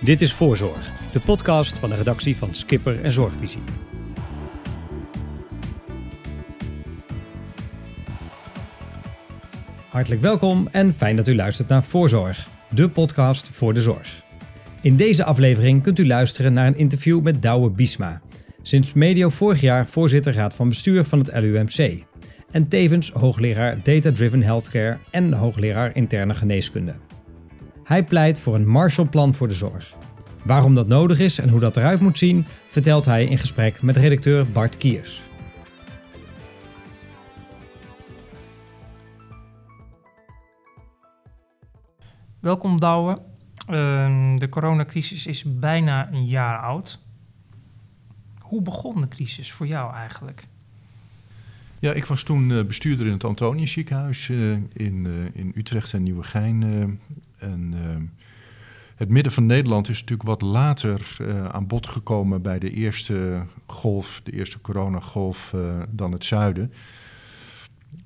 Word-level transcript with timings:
Dit 0.00 0.20
is 0.20 0.32
Voorzorg, 0.32 0.92
de 1.12 1.20
podcast 1.20 1.78
van 1.78 1.90
de 1.90 1.96
redactie 1.96 2.36
van 2.36 2.54
Skipper 2.54 3.04
en 3.04 3.12
Zorgvisie. 3.12 3.62
Hartelijk 9.88 10.20
welkom 10.20 10.68
en 10.70 10.92
fijn 10.92 11.16
dat 11.16 11.28
u 11.28 11.34
luistert 11.34 11.68
naar 11.68 11.84
Voorzorg, 11.84 12.48
de 12.70 12.88
podcast 12.88 13.48
voor 13.48 13.74
de 13.74 13.80
zorg. 13.80 14.22
In 14.80 14.96
deze 14.96 15.24
aflevering 15.24 15.82
kunt 15.82 15.98
u 15.98 16.06
luisteren 16.06 16.52
naar 16.52 16.66
een 16.66 16.76
interview 16.76 17.20
met 17.20 17.42
Douwe 17.42 17.70
Biesma, 17.70 18.20
sinds 18.62 18.92
medio 18.92 19.28
vorig 19.28 19.60
jaar 19.60 19.86
voorzitter 19.86 20.34
raad 20.34 20.54
van 20.54 20.68
bestuur 20.68 21.04
van 21.04 21.18
het 21.18 21.30
LUMC 21.32 22.04
en 22.50 22.68
tevens 22.68 23.10
hoogleraar 23.10 23.82
Data 23.82 24.12
Driven 24.12 24.42
Healthcare 24.42 24.98
en 25.10 25.32
hoogleraar 25.32 25.96
interne 25.96 26.34
geneeskunde. 26.34 26.94
Hij 27.84 28.04
pleit 28.04 28.38
voor 28.38 28.54
een 28.54 28.66
Marshallplan 28.66 29.34
voor 29.34 29.48
de 29.48 29.54
zorg. 29.54 29.94
Waarom 30.42 30.74
dat 30.74 30.86
nodig 30.86 31.18
is 31.18 31.38
en 31.38 31.48
hoe 31.48 31.60
dat 31.60 31.76
eruit 31.76 32.00
moet 32.00 32.18
zien, 32.18 32.46
vertelt 32.66 33.04
hij 33.04 33.24
in 33.24 33.38
gesprek 33.38 33.82
met 33.82 33.96
redacteur 33.96 34.50
Bart 34.50 34.76
Kiers. 34.76 35.22
Welkom 42.40 42.80
Douwe. 42.80 43.18
Uh, 43.70 44.36
de 44.36 44.48
coronacrisis 44.48 45.26
is 45.26 45.44
bijna 45.46 46.12
een 46.12 46.26
jaar 46.26 46.58
oud. 46.58 46.98
Hoe 48.38 48.62
begon 48.62 49.00
de 49.00 49.08
crisis 49.08 49.52
voor 49.52 49.66
jou 49.66 49.94
eigenlijk? 49.94 50.46
Ja, 51.78 51.92
ik 51.92 52.04
was 52.04 52.22
toen 52.22 52.50
uh, 52.50 52.64
bestuurder 52.64 53.06
in 53.06 53.12
het 53.12 53.24
Antonius 53.24 53.72
ziekenhuis 53.72 54.28
uh, 54.28 54.52
in, 54.72 55.04
uh, 55.06 55.12
in 55.32 55.52
Utrecht 55.54 55.92
en 55.92 56.02
Nieuwegein. 56.02 57.00
En 57.44 57.74
het 58.96 59.08
midden 59.08 59.32
van 59.32 59.46
Nederland 59.46 59.88
is 59.88 60.00
natuurlijk 60.00 60.28
wat 60.28 60.42
later 60.42 61.16
aan 61.52 61.66
bod 61.66 61.86
gekomen 61.86 62.42
bij 62.42 62.58
de 62.58 62.70
eerste 62.70 63.42
golf, 63.66 64.20
de 64.24 64.32
eerste 64.32 64.60
coronagolf, 64.60 65.54
dan 65.90 66.12
het 66.12 66.24
zuiden. 66.24 66.72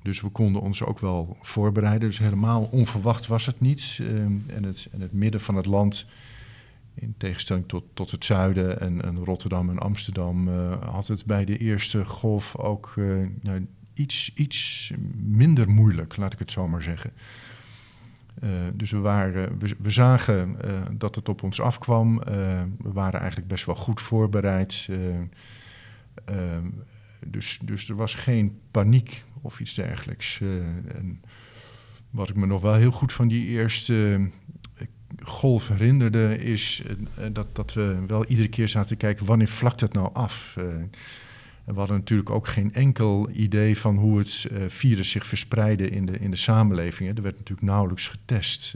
Dus 0.01 0.21
we 0.21 0.29
konden 0.29 0.61
ons 0.61 0.83
ook 0.83 0.99
wel 0.99 1.37
voorbereiden. 1.41 2.07
Dus 2.07 2.19
helemaal 2.19 2.69
onverwacht 2.71 3.27
was 3.27 3.45
het 3.45 3.59
niet. 3.59 3.99
en, 4.47 4.63
het, 4.63 4.89
en 4.91 5.01
het 5.01 5.13
midden 5.13 5.41
van 5.41 5.55
het 5.55 5.65
land 5.65 6.05
in 6.93 7.13
tegenstelling 7.17 7.67
tot, 7.67 7.83
tot 7.93 8.11
het 8.11 8.25
zuiden 8.25 8.79
en, 8.79 9.01
en 9.01 9.23
Rotterdam 9.23 9.69
en 9.69 9.79
Amsterdam 9.79 10.47
uh, 10.47 10.81
had 10.91 11.07
het 11.07 11.25
bij 11.25 11.45
de 11.45 11.57
eerste 11.57 12.05
golf 12.05 12.57
ook 12.57 12.93
nou, 13.41 13.67
iets, 13.93 14.31
iets 14.35 14.91
minder 15.15 15.69
moeilijk, 15.69 16.17
laat 16.17 16.33
ik 16.33 16.39
het 16.39 16.51
zo 16.51 16.67
maar 16.67 16.83
zeggen. 16.83 17.11
Uh, 18.43 18.49
dus 18.73 18.91
we, 18.91 18.97
waren, 18.97 19.57
we, 19.59 19.75
we 19.79 19.89
zagen 19.89 20.57
dat 20.91 21.15
het 21.15 21.29
op 21.29 21.43
ons 21.43 21.61
afkwam. 21.61 22.19
we 22.77 22.91
waren 22.93 23.19
eigenlijk 23.19 23.49
best 23.49 23.65
wel 23.65 23.75
goed 23.75 24.01
voorbereid. 24.01 24.89
dus, 27.25 27.59
dus 27.61 27.89
er 27.89 27.95
was 27.95 28.15
geen 28.15 28.59
paniek 28.71 29.25
of 29.41 29.59
iets 29.59 29.73
dergelijks. 29.73 30.41
en 30.95 31.21
wat 32.09 32.29
ik 32.29 32.35
me 32.35 32.45
nog 32.45 32.61
wel 32.61 32.73
heel 32.73 32.91
goed 32.91 33.13
van 33.13 33.27
die 33.27 33.47
eerste 33.47 34.29
golf 35.23 35.67
herinnerde, 35.67 36.37
is 36.37 36.83
dat, 37.31 37.55
dat 37.55 37.73
we 37.73 38.03
wel 38.07 38.25
iedere 38.25 38.49
keer 38.49 38.67
zaten 38.67 38.89
te 38.89 38.95
kijken 38.95 39.25
wanneer 39.25 39.47
vlakt 39.47 39.79
het 39.79 39.93
nou 39.93 40.09
af. 40.13 40.55
We 41.73 41.79
hadden 41.79 41.97
natuurlijk 41.97 42.29
ook 42.29 42.47
geen 42.47 42.73
enkel 42.73 43.29
idee 43.29 43.77
van 43.77 43.97
hoe 43.97 44.17
het 44.17 44.47
uh, 44.51 44.63
virus 44.67 45.09
zich 45.09 45.25
verspreidde 45.25 45.89
in 45.89 46.05
de, 46.05 46.19
in 46.19 46.31
de 46.31 46.37
samenleving. 46.37 47.17
Er 47.17 47.23
werd 47.23 47.37
natuurlijk 47.37 47.67
nauwelijks 47.67 48.07
getest. 48.07 48.75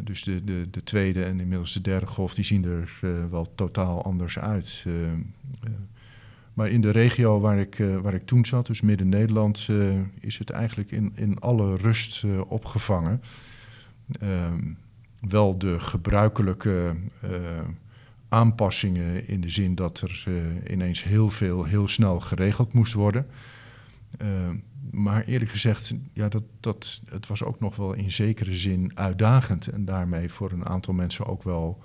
dus 0.00 0.22
de, 0.22 0.44
de, 0.44 0.66
de 0.70 0.82
tweede 0.82 1.24
en 1.24 1.40
inmiddels 1.40 1.72
de 1.72 1.80
derde 1.80 2.06
golf, 2.06 2.34
die 2.34 2.44
zien 2.44 2.64
er 2.64 2.98
wel 3.30 3.54
totaal 3.54 4.04
anders 4.04 4.38
uit. 4.38 4.84
maar 6.54 6.68
in 6.68 6.80
de 6.80 6.90
regio 6.90 7.40
waar 7.40 7.58
ik, 7.58 7.82
waar 8.02 8.14
ik 8.14 8.26
toen 8.26 8.44
zat, 8.44 8.66
dus 8.66 8.80
Midden-Nederland, 8.80 9.68
is 10.20 10.38
het 10.38 10.50
eigenlijk 10.50 10.90
in, 10.90 11.12
in 11.14 11.38
alle 11.38 11.76
rust 11.76 12.24
opgevangen. 12.46 13.22
Ehm, 14.20 14.72
wel 15.20 15.58
de 15.58 15.80
gebruikelijke 15.80 16.96
aanpassingen 18.30 19.28
in 19.28 19.40
de 19.40 19.48
zin 19.48 19.74
dat 19.74 20.00
er 20.00 20.24
uh, 20.28 20.72
ineens 20.72 21.04
heel 21.04 21.30
veel 21.30 21.64
heel 21.64 21.88
snel 21.88 22.20
geregeld 22.20 22.72
moest 22.72 22.92
worden. 22.92 23.26
Uh, 24.22 24.28
maar 24.90 25.24
eerlijk 25.24 25.50
gezegd, 25.50 25.94
ja, 26.12 26.28
dat, 26.28 26.42
dat, 26.60 27.00
het 27.08 27.26
was 27.26 27.42
ook 27.42 27.60
nog 27.60 27.76
wel 27.76 27.92
in 27.92 28.12
zekere 28.12 28.54
zin 28.54 28.92
uitdagend 28.94 29.66
en 29.66 29.84
daarmee 29.84 30.30
voor 30.30 30.52
een 30.52 30.66
aantal 30.66 30.94
mensen 30.94 31.26
ook 31.26 31.42
wel, 31.42 31.82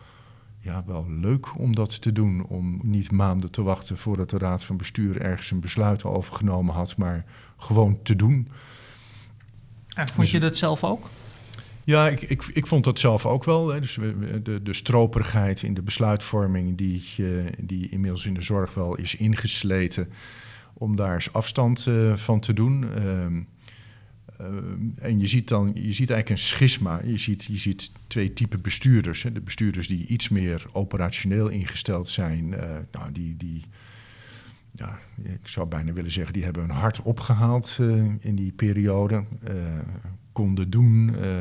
ja, 0.60 0.84
wel 0.86 1.06
leuk 1.10 1.60
om 1.60 1.76
dat 1.76 2.02
te 2.02 2.12
doen. 2.12 2.46
Om 2.46 2.80
niet 2.84 3.12
maanden 3.12 3.52
te 3.52 3.62
wachten 3.62 3.98
voordat 3.98 4.30
de 4.30 4.38
Raad 4.38 4.64
van 4.64 4.78
Bestuur 4.78 5.22
ergens 5.22 5.52
een 5.52 5.60
besluit 5.60 6.04
overgenomen 6.04 6.74
had, 6.74 6.98
maar 6.98 7.26
gewoon 7.58 8.02
te 8.04 8.16
doen. 8.16 8.48
En 9.96 10.08
vond 10.08 10.30
je 10.30 10.40
dat 10.40 10.56
zelf 10.56 10.84
ook? 10.84 11.10
Ja, 11.86 12.10
ik, 12.10 12.22
ik, 12.22 12.44
ik 12.54 12.68
vond 12.68 12.84
dat 12.84 13.00
zelf 13.00 13.26
ook 13.26 13.44
wel. 13.44 13.68
Hè. 13.68 13.80
Dus 13.80 13.98
de, 14.44 14.60
de 14.64 14.74
stroperigheid 14.74 15.64
in 15.64 15.74
de 15.74 15.82
besluitvorming, 15.82 16.78
die, 16.78 17.04
uh, 17.18 17.46
die 17.60 17.90
inmiddels 17.90 18.26
in 18.26 18.34
de 18.34 18.42
zorg 18.42 18.74
wel 18.74 18.96
is 18.96 19.16
ingesleten, 19.16 20.10
om 20.74 20.96
daar 20.96 21.14
eens 21.14 21.34
afstand 21.34 21.86
uh, 21.86 22.16
van 22.16 22.40
te 22.40 22.54
doen. 22.54 22.84
Uh, 22.84 23.26
en 24.96 25.20
je 25.20 25.28
ziet 25.28 25.48
dan, 25.48 25.72
je 25.74 25.94
ziet 25.94 26.10
eigenlijk 26.10 26.30
een 26.30 26.38
schisma. 26.38 27.02
Je 27.04 27.18
ziet, 27.18 27.46
je 27.46 27.58
ziet 27.58 27.92
twee 28.08 28.34
typen 28.34 28.62
bestuurders. 28.62 29.24
Hè. 29.24 29.32
De 29.32 29.42
bestuurders 29.42 29.88
die 29.88 30.08
iets 30.08 30.30
meer 30.30 30.66
operationeel 30.72 31.48
ingesteld 31.48 32.10
zijn, 32.10 32.50
nou, 32.92 33.12
die, 33.12 33.38
die, 33.38 33.64
ja, 34.72 35.00
ik 35.24 35.48
zou 35.48 35.68
bijna 35.68 35.94
willen 35.94 36.12
zeggen, 36.12 36.34
die 36.34 36.44
hebben 36.44 36.62
hun 36.62 36.72
hart 36.72 37.02
opgehaald 37.02 37.78
in 38.20 38.36
die 38.36 38.52
periode 38.52 39.24
konden 40.36 40.70
doen. 40.70 41.16
Uh, 41.22 41.32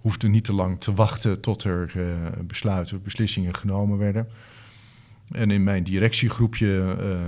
hoefden 0.00 0.30
niet 0.30 0.44
te 0.44 0.52
lang 0.52 0.80
te 0.80 0.94
wachten 0.94 1.40
tot 1.40 1.64
er 1.64 1.92
uh, 1.96 2.04
besluiten, 2.46 3.02
beslissingen 3.02 3.54
genomen 3.54 3.98
werden. 3.98 4.28
En 5.30 5.50
in 5.50 5.64
mijn 5.64 5.84
directiegroepje, 5.84 6.96
uh, 7.00 7.18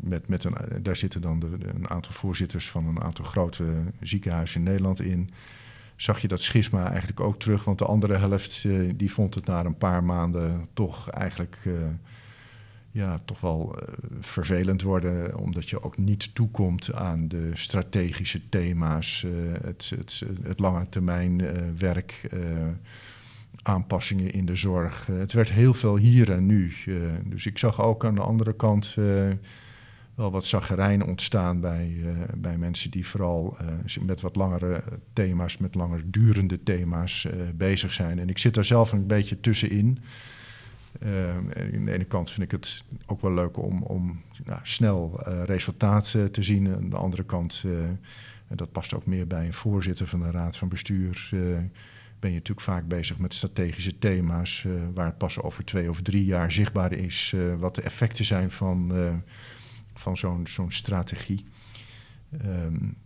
met, 0.00 0.28
met 0.28 0.44
een, 0.44 0.54
daar 0.82 0.96
zitten 0.96 1.20
dan 1.20 1.42
een 1.74 1.90
aantal 1.90 2.12
voorzitters 2.12 2.70
van 2.70 2.86
een 2.86 3.02
aantal 3.02 3.24
grote 3.24 3.64
ziekenhuizen 4.00 4.58
in 4.58 4.66
Nederland 4.66 5.00
in. 5.00 5.30
Zag 5.96 6.18
je 6.18 6.28
dat 6.28 6.42
schisma 6.42 6.88
eigenlijk 6.88 7.20
ook 7.20 7.38
terug? 7.38 7.64
Want 7.64 7.78
de 7.78 7.84
andere 7.84 8.16
helft 8.16 8.66
die 8.96 9.12
vond 9.12 9.34
het 9.34 9.46
na 9.46 9.64
een 9.64 9.78
paar 9.78 10.04
maanden 10.04 10.68
toch 10.72 11.10
eigenlijk 11.10 11.58
ja, 12.94 13.18
toch 13.24 13.40
wel 13.40 13.76
uh, 13.76 13.94
vervelend 14.20 14.82
worden, 14.82 15.38
omdat 15.38 15.70
je 15.70 15.82
ook 15.82 15.96
niet 15.96 16.34
toekomt 16.34 16.92
aan 16.92 17.28
de 17.28 17.50
strategische 17.52 18.48
thema's, 18.48 19.22
uh, 19.26 19.32
het, 19.62 19.92
het, 19.96 20.22
het 20.42 20.60
lange 20.60 20.88
termijn 20.88 21.38
uh, 21.38 21.50
werk, 21.78 22.28
aanpassingen 23.62 24.30
in 24.30 24.46
de 24.46 24.56
zorg. 24.56 25.06
het 25.06 25.32
werd 25.32 25.52
heel 25.52 25.74
veel 25.74 25.96
hier 25.96 26.32
en 26.32 26.46
nu. 26.46 26.72
dus 27.24 27.46
ik 27.46 27.58
zag 27.58 27.82
ook 27.82 28.04
aan 28.04 28.14
de 28.14 28.20
andere 28.20 28.52
kant 28.56 28.96
wel 30.14 30.30
wat 30.30 30.44
zaggerijn 30.44 31.04
ontstaan 31.04 31.60
bij, 31.60 31.96
bij 32.36 32.58
mensen 32.58 32.90
die 32.90 33.06
vooral 33.06 33.56
met 34.00 34.20
wat 34.20 34.36
langere 34.36 34.82
thema's, 35.12 35.58
met 35.58 35.74
langer 35.74 36.02
durende 36.06 36.62
thema's 36.62 37.26
bezig 37.54 37.92
zijn. 37.92 38.18
En 38.18 38.28
ik 38.28 38.38
zit 38.38 38.54
daar 38.54 38.64
zelf 38.64 38.92
een 38.92 39.06
beetje 39.06 39.40
tussenin. 39.40 39.98
Uh, 41.02 41.36
aan 41.36 41.84
de 41.84 41.92
ene 41.92 42.04
kant 42.04 42.30
vind 42.30 42.42
ik 42.42 42.50
het 42.50 42.84
ook 43.06 43.20
wel 43.20 43.34
leuk 43.34 43.56
om, 43.56 43.82
om 43.82 44.22
nou, 44.44 44.60
snel 44.62 45.20
uh, 45.28 45.42
resultaat 45.44 46.14
uh, 46.16 46.24
te 46.24 46.42
zien. 46.42 46.74
Aan 46.74 46.90
de 46.90 46.96
andere 46.96 47.24
kant, 47.24 47.62
eh, 47.66 47.72
en 48.48 48.56
dat 48.56 48.72
past 48.72 48.94
ook 48.94 49.06
meer 49.06 49.26
bij 49.26 49.46
een 49.46 49.54
voorzitter 49.54 50.06
van 50.06 50.20
de 50.20 50.30
raad 50.30 50.56
van 50.56 50.68
bestuur, 50.68 51.28
ben 52.20 52.30
je 52.30 52.36
natuurlijk 52.36 52.66
vaak 52.66 52.88
bezig 52.88 53.18
met 53.18 53.34
strategische 53.34 53.98
thema's 53.98 54.66
waar 54.94 55.06
het 55.06 55.18
pas 55.18 55.40
over 55.40 55.64
twee 55.64 55.88
of 55.88 56.02
drie 56.02 56.24
jaar 56.24 56.52
zichtbaar 56.52 56.92
is 56.92 57.34
wat 57.58 57.74
de 57.74 57.82
effecten 57.82 58.24
zijn 58.24 58.50
van, 58.50 58.92
van 59.94 60.16
zo'n 60.44 60.70
strategie. 60.70 61.44
Um, 62.44 62.96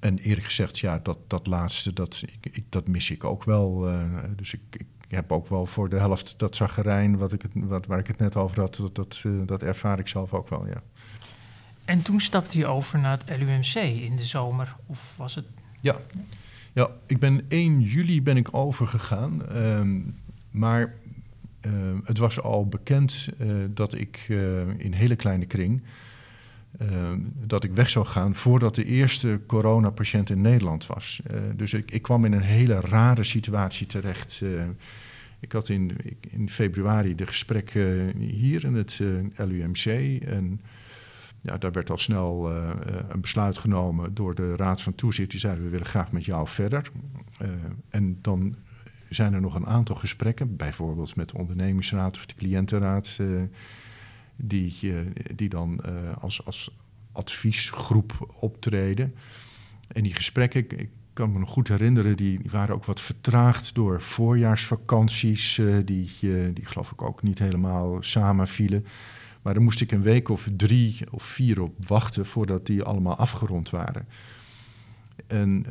en 0.00 0.18
eerlijk 0.18 0.46
gezegd, 0.46 0.78
ja, 0.78 0.98
dat, 0.98 1.18
dat 1.26 1.46
laatste, 1.46 1.92
dat, 1.92 2.22
ik, 2.40 2.64
dat 2.68 2.88
mis 2.88 3.10
ik 3.10 3.24
ook 3.24 3.44
wel. 3.44 3.90
dus 4.36 4.54
ik 4.54 4.86
heb 5.14 5.32
ook 5.32 5.48
wel 5.48 5.66
voor 5.66 5.88
de 5.88 5.98
helft 5.98 6.34
dat 6.36 6.56
zaggerijn, 6.56 7.16
wat 7.16 7.32
ik 7.32 7.42
het, 7.42 7.50
wat, 7.54 7.86
waar 7.86 7.98
ik 7.98 8.06
het 8.06 8.18
net 8.18 8.36
over 8.36 8.60
had, 8.60 8.76
dat, 8.76 8.94
dat, 8.94 9.22
uh, 9.26 9.40
dat 9.46 9.62
ervaar 9.62 9.98
ik 9.98 10.08
zelf 10.08 10.34
ook 10.34 10.48
wel, 10.48 10.66
ja. 10.66 10.82
En 11.84 12.02
toen 12.02 12.20
stapte 12.20 12.58
je 12.58 12.66
over 12.66 12.98
naar 12.98 13.18
het 13.18 13.38
LUMC 13.38 13.74
in 13.74 14.16
de 14.16 14.24
zomer, 14.24 14.76
of 14.86 15.14
was 15.16 15.34
het? 15.34 15.44
Ja, 15.80 15.96
ja 16.72 16.90
ik 17.06 17.18
ben 17.18 17.44
1 17.48 17.80
juli 17.80 18.22
ben 18.22 18.36
ik 18.36 18.48
overgegaan, 18.50 19.56
um, 19.56 20.16
maar 20.50 20.94
uh, 21.66 21.72
het 22.04 22.18
was 22.18 22.40
al 22.40 22.66
bekend 22.66 23.28
uh, 23.38 23.54
dat 23.70 23.94
ik 23.94 24.26
in 24.76 24.92
hele 24.92 25.16
kleine 25.16 25.46
kring 25.46 25.82
dat 27.46 27.64
ik 27.64 27.72
weg 27.72 27.90
zou 27.90 28.06
gaan 28.06 28.34
voordat 28.34 28.74
de 28.74 28.84
eerste 28.84 29.40
coronapatiënt 29.46 30.30
in 30.30 30.40
Nederland 30.40 30.86
was. 30.86 31.20
dus 31.56 31.72
ik, 31.72 31.90
ik, 31.90 32.02
kwam 32.02 32.24
in 32.24 32.32
een 32.32 32.42
hele 32.42 32.80
rare 32.80 33.24
situatie 33.24 33.86
terecht. 33.86 34.42
ik 35.40 35.52
had 35.52 35.68
in, 35.68 35.96
in 36.20 36.50
februari 36.50 37.14
de 37.14 37.26
gesprekken 37.26 38.16
hier 38.16 38.64
in 38.64 38.74
het 38.74 39.00
LUMC. 39.36 39.84
En 40.24 40.60
ja, 41.40 41.58
daar 41.58 41.72
werd 41.72 41.90
al 41.90 41.98
snel 41.98 42.50
een 43.08 43.20
besluit 43.20 43.58
genomen 43.58 44.14
door 44.14 44.34
de 44.34 44.56
Raad 44.56 44.82
van 44.82 44.94
Toezicht. 44.94 45.30
Die 45.30 45.40
zeiden, 45.40 45.64
we 45.64 45.70
willen 45.70 45.86
graag 45.86 46.12
met 46.12 46.24
jou 46.24 46.48
verder. 46.48 46.90
En 47.88 48.18
dan 48.20 48.56
zijn 49.08 49.34
er 49.34 49.40
nog 49.40 49.54
een 49.54 49.66
aantal 49.66 49.96
gesprekken, 49.96 50.56
bijvoorbeeld 50.56 51.16
met 51.16 51.28
de 51.28 51.36
ondernemingsraad 51.38 52.16
of 52.16 52.26
de 52.26 52.34
cliëntenraad, 52.34 53.18
die, 54.48 54.74
die 55.34 55.48
dan 55.48 55.80
als, 56.20 56.44
als 56.44 56.76
adviesgroep 57.12 58.34
optreden. 58.40 59.14
En 59.88 60.02
die 60.02 60.14
gesprekken, 60.14 60.60
ik, 60.60 60.88
kan 61.12 61.32
me 61.32 61.38
nog 61.38 61.50
goed 61.50 61.68
herinneren, 61.68 62.16
die, 62.16 62.40
waren 62.50 62.74
ook 62.74 62.84
wat 62.84 63.00
vertraagd 63.00 63.74
door 63.74 64.00
voorjaarsvakanties, 64.00 65.60
die, 65.84 66.10
die 66.52 66.64
geloof 66.64 66.90
ik 66.90 67.02
ook 67.02 67.22
niet 67.22 67.38
helemaal 67.38 68.02
samenvielen. 68.02 68.86
Maar 69.42 69.54
daar 69.54 69.62
moest 69.62 69.80
ik 69.80 69.92
een 69.92 70.02
week 70.02 70.28
of 70.28 70.48
drie 70.56 70.98
of 71.10 71.22
vier 71.22 71.62
op 71.62 71.86
wachten 71.86 72.26
voordat 72.26 72.66
die 72.66 72.82
allemaal 72.82 73.16
afgerond 73.16 73.70
waren. 73.70 74.06
En 75.26 75.64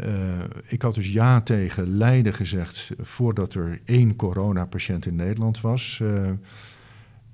ik 0.68 0.82
had 0.82 0.96
dus 0.96 1.14
ja 1.14 1.42
tegen 1.42 1.98
Leiden 1.98 2.34
gezegd 2.34 2.92
voordat 3.00 3.54
er 3.54 3.82
één 3.86 4.16
coronapatiënt 4.16 5.06
in 5.06 5.16
Nederland 5.16 5.62
was. 5.62 6.02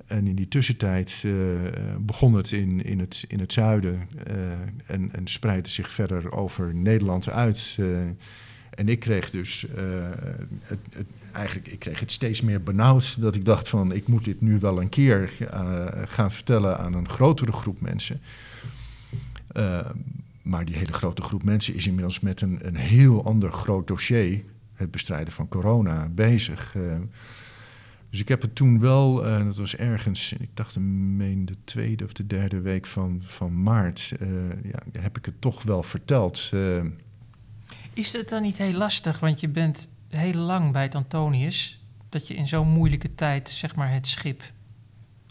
En 0.08 0.28
in 0.28 0.36
die 0.36 0.48
tussentijd 0.48 1.24
uh, 1.26 1.34
begon 2.00 2.34
het 2.34 2.52
in, 2.52 2.84
in, 2.84 3.00
het, 3.00 3.26
in 3.28 3.40
het 3.40 3.54
zuiden 3.54 4.08
en, 4.86 5.10
en 5.14 5.28
spreidde 5.28 5.70
zich 5.70 5.92
verder 5.92 6.32
over 6.32 6.76
Nederland 6.76 7.30
uit. 7.30 7.80
en 8.70 8.90
ik 8.90 9.00
kreeg 9.00 9.30
dus 9.30 9.66
het, 10.62 10.80
het, 10.90 11.08
eigenlijk, 11.32 11.68
ik 11.68 11.80
kreeg 11.80 12.00
het 12.00 12.12
steeds 12.12 12.42
meer 12.42 12.64
benauwd 12.64 13.22
dat 13.22 13.36
ik 13.36 13.46
dacht 13.46 13.70
van 13.70 13.92
ik 13.92 14.08
moet 14.08 14.26
dit 14.26 14.42
nu 14.42 14.60
wel 14.60 14.82
een 14.82 14.90
keer 14.90 15.32
gaan 16.06 16.32
vertellen 16.32 16.78
aan 16.78 16.94
een 16.94 17.10
grotere 17.10 17.52
groep 17.52 17.82
mensen. 17.82 18.22
Maar 20.48 20.66
die 20.66 20.76
hele 20.76 20.94
grote 20.94 21.22
groep 21.22 21.44
mensen 21.44 21.76
is 21.76 21.88
inmiddels 21.88 22.20
met 22.20 22.42
een, 22.42 22.60
een 22.62 22.76
heel 22.76 23.26
ander 23.26 23.52
groot 23.52 23.88
dossier, 23.88 24.44
het 24.74 24.92
bestrijden 24.92 25.34
van 25.34 25.48
corona, 25.48 26.10
bezig. 26.12 26.76
Uh, 26.76 26.84
dus 28.10 28.20
ik 28.20 28.28
heb 28.28 28.42
het 28.42 28.56
toen 28.56 28.80
wel, 28.80 29.16
dat 29.24 29.56
was 29.56 29.76
ergens, 29.76 30.34
ik 30.34 30.50
dacht 30.54 30.80
meen 30.80 31.46
de 31.46 31.56
tweede 31.64 32.04
of 32.04 32.14
de 32.14 32.28
derde 32.28 32.60
week 32.62 32.86
van, 32.86 33.22
van 33.24 33.64
maart, 33.64 34.14
ja, 34.64 35.02
heb 35.02 35.18
ik 35.18 35.26
het 35.26 35.42
toch 35.42 35.64
wel 35.64 35.84
verteld. 35.84 36.52
is 37.94 38.14
het 38.14 38.30
dan 38.30 38.42
niet 38.42 38.58
heel 38.58 38.74
lastig, 38.74 39.20
want 39.20 39.40
je 39.40 39.48
bent 39.48 39.90
heel 40.10 40.34
lang 40.34 40.72
bij 40.72 40.84
het 40.84 40.96
Antonius 40.96 41.80
dat 42.10 42.28
je 42.28 42.34
in 42.34 42.48
zo'n 42.48 42.68
moeilijke 42.68 43.16
tijd 43.16 43.50
zeg 43.50 43.76
maar, 43.76 43.94
het 43.94 44.08
schip 44.08 44.44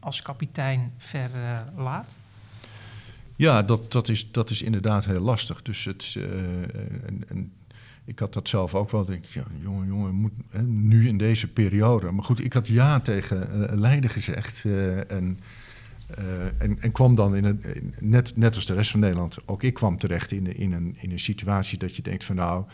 als 0.01 0.23
kapitein 0.23 0.93
verlaat? 0.97 2.19
ja, 3.37 3.63
dat, 3.63 3.93
dat, 3.93 4.09
is, 4.09 4.33
dat 4.33 4.51
is 4.51 4.63
inderdaad 4.63 5.05
heel 5.05 5.21
lastig. 5.21 5.63
Dus 5.63 5.85
het, 5.85 6.15
uh, 6.17 6.25
en, 6.25 7.25
en, 7.29 7.53
ik 8.07 8.19
had 8.19 8.33
dat 8.33 8.49
zelf 8.49 8.75
ook 8.75 8.91
wel. 8.91 9.05
Denk 9.05 9.25
ik, 9.25 9.31
ja, 9.31 9.45
jongen, 9.63 9.87
jongen, 9.87 10.15
moet, 10.15 10.33
hè, 10.51 10.63
nu 10.63 11.09
in 11.09 11.19
deze 11.19 11.53
periode. 11.53 12.11
Maar 12.11 12.25
goed, 12.25 12.45
ik 12.45 12.53
had 12.53 12.69
ja 12.69 13.01
tegen 13.01 13.49
uh, 13.53 13.79
Leiden 13.79 14.11
gezegd. 14.11 14.63
Uh, 14.67 15.11
en, 15.11 15.39
en, 16.59 16.81
en, 16.81 16.93
kwam 16.93 17.17
dan 17.17 17.37
in 17.37 17.45
een, 17.45 17.63
net, 18.01 18.37
net 18.37 18.55
als 18.55 18.67
de 18.67 18.75
rest 18.75 18.91
van 18.91 19.01
Nederland, 19.01 19.39
ook 19.45 19.63
ik 19.63 19.75
kwam 19.75 19.99
terecht 19.99 20.33
in, 20.33 20.57
in, 20.57 20.73
een, 20.73 20.97
in 21.01 21.11
een 21.11 21.21
situatie 21.21 21.79
dat 21.79 21.97
je 21.97 22.03
denkt 22.03 22.25
van 22.25 22.37
nou 22.37 22.65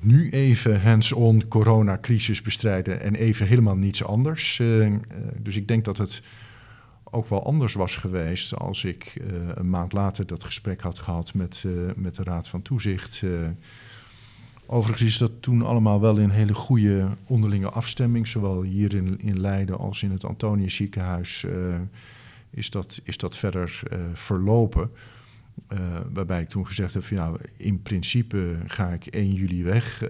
nu 0.00 0.30
even 0.30 0.82
hands-on 0.82 1.48
coronacrisis 1.48 2.42
bestrijden 2.42 3.00
en 3.00 3.14
even 3.14 3.46
helemaal 3.46 3.76
niets 3.76 4.04
anders. 4.04 4.62
Dus 5.38 5.56
ik 5.56 5.68
denk 5.68 5.84
dat 5.84 5.98
het 5.98 6.22
ook 7.04 7.28
wel 7.28 7.44
anders 7.44 7.74
was 7.74 7.96
geweest 7.96 8.54
als 8.54 8.84
ik 8.84 9.14
een 9.54 9.70
maand 9.70 9.92
later 9.92 10.26
dat 10.26 10.44
gesprek 10.44 10.80
had 10.80 10.98
gehad 10.98 11.34
met, 11.34 11.64
met 11.96 12.14
de 12.14 12.22
Raad 12.22 12.48
van 12.48 12.62
Toezicht. 12.62 13.22
Overigens 14.70 15.08
is 15.08 15.18
dat 15.18 15.32
toen 15.40 15.62
allemaal 15.62 16.00
wel 16.00 16.16
in 16.16 16.30
hele 16.30 16.54
goede 16.54 17.08
onderlinge 17.26 17.70
afstemming, 17.70 18.28
zowel 18.28 18.62
hier 18.62 18.94
in, 18.94 19.20
in 19.20 19.40
Leiden 19.40 19.78
als 19.78 20.02
in 20.02 20.10
het 20.10 20.24
Antonius 20.24 20.74
ziekenhuis 20.74 21.46
is, 22.50 22.70
dat, 22.70 23.00
is 23.04 23.16
dat 23.16 23.36
verder 23.36 23.82
verlopen. 24.12 24.90
Uh, 25.72 25.78
waarbij 26.12 26.40
ik 26.40 26.48
toen 26.48 26.66
gezegd 26.66 26.94
heb: 26.94 27.04
ja, 27.04 27.32
in 27.56 27.82
principe 27.82 28.56
ga 28.66 28.88
ik 28.88 29.06
1 29.06 29.32
juli 29.32 29.62
weg. 29.62 30.04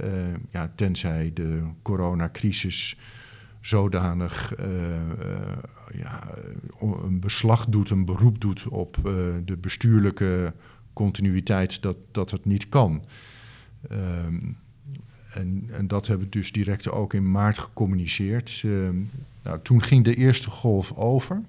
Ja, 0.51 0.73
tenzij 0.75 1.31
de 1.35 1.63
coronacrisis 1.83 2.97
zodanig 3.61 4.55
ja, 5.93 6.29
een 6.81 7.21
beslag 7.21 7.67
doet, 7.67 7.91
een 7.91 8.05
beroep 8.05 8.41
doet 8.41 8.69
op 8.69 8.99
de 9.45 9.57
bestuurlijke 9.61 10.53
continuïteit, 10.93 11.83
dat, 11.83 11.97
dat 12.11 12.31
het 12.31 12.45
niet 12.45 12.69
kan. 12.69 13.05
Ehm, 13.89 14.39
en, 15.35 15.69
en, 15.73 15.87
dat 15.87 16.07
hebben 16.07 16.27
we 16.27 16.33
dus 16.33 16.53
direct 16.53 16.91
ook 16.91 17.15
in 17.15 17.31
maart 17.31 17.59
gecommuniceerd. 17.59 18.65
Nou, 19.43 19.61
toen 19.63 19.83
ging 19.83 20.05
de 20.05 20.15
eerste 20.15 20.51
golf 20.51 20.93
over. 20.93 21.43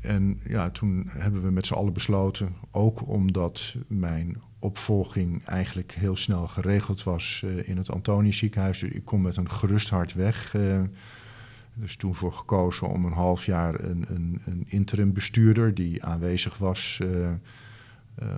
En 0.00 0.40
ja, 0.46 0.70
toen 0.70 1.08
hebben 1.08 1.42
we 1.42 1.50
met 1.50 1.66
z'n 1.66 1.74
allen 1.74 1.92
besloten, 1.92 2.54
ook 2.70 3.08
omdat 3.08 3.76
mijn 3.86 4.36
opvolging 4.58 5.44
eigenlijk 5.44 5.92
heel 5.92 6.16
snel 6.16 6.46
geregeld 6.46 7.02
was 7.02 7.42
uh, 7.44 7.68
in 7.68 7.76
het 7.76 7.90
Antonius 7.90 8.38
ziekenhuis. 8.38 8.78
Dus 8.78 8.90
ik 8.90 9.04
kom 9.04 9.22
met 9.22 9.36
een 9.36 9.50
gerust 9.50 9.90
hart 9.90 10.14
weg. 10.14 10.54
Uh, 10.54 10.80
dus 11.74 11.96
toen 11.96 12.14
voor 12.14 12.32
gekozen 12.32 12.88
om 12.88 13.04
een 13.04 13.12
half 13.12 13.46
jaar 13.46 13.80
een, 13.80 14.04
een, 14.08 14.42
een 14.44 14.64
interim 14.66 15.12
bestuurder 15.12 15.74
die 15.74 16.04
aanwezig 16.04 16.58
was 16.58 17.00
uh, 17.02 17.30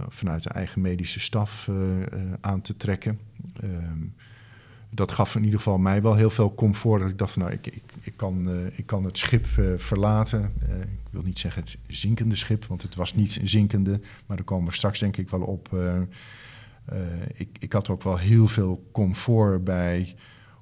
vanuit 0.08 0.42
de 0.42 0.48
eigen 0.48 0.80
medische 0.80 1.20
staf 1.20 1.70
aan 2.40 2.60
te 2.60 2.76
trekken. 2.76 3.18
Ehm, 3.60 4.06
dat 4.90 5.12
gaf 5.12 5.34
in 5.34 5.44
ieder 5.44 5.58
geval 5.58 5.78
mij 5.78 6.02
wel 6.02 6.14
heel 6.14 6.30
veel 6.30 6.54
comfort. 6.54 7.00
Dat 7.00 7.10
ik 7.10 7.18
dacht 7.18 7.36
nou, 7.36 7.50
ik, 7.50 7.66
ik, 7.66 7.82
ik, 8.00 8.16
kan, 8.16 8.48
ik 8.76 8.86
kan 8.86 9.04
het 9.04 9.18
schip 9.18 9.46
verlaten. 9.76 10.52
Ik 10.80 11.10
wil 11.10 11.22
niet 11.22 11.38
zeggen 11.38 11.62
het 11.62 11.78
zinkende 11.86 12.36
schip, 12.36 12.64
want 12.64 12.82
het 12.82 12.94
was 12.94 13.14
niet 13.14 13.40
zinkende. 13.44 14.00
Maar 14.26 14.36
daar 14.36 14.46
komen 14.46 14.68
we 14.68 14.74
straks 14.74 14.98
denk 14.98 15.16
ik 15.16 15.30
wel 15.30 15.40
op. 15.40 15.68
ik, 17.34 17.48
ik 17.58 17.72
had 17.72 17.88
ook 17.88 18.02
wel 18.02 18.18
heel 18.18 18.46
veel 18.46 18.88
comfort 18.92 19.64
bij 19.64 20.14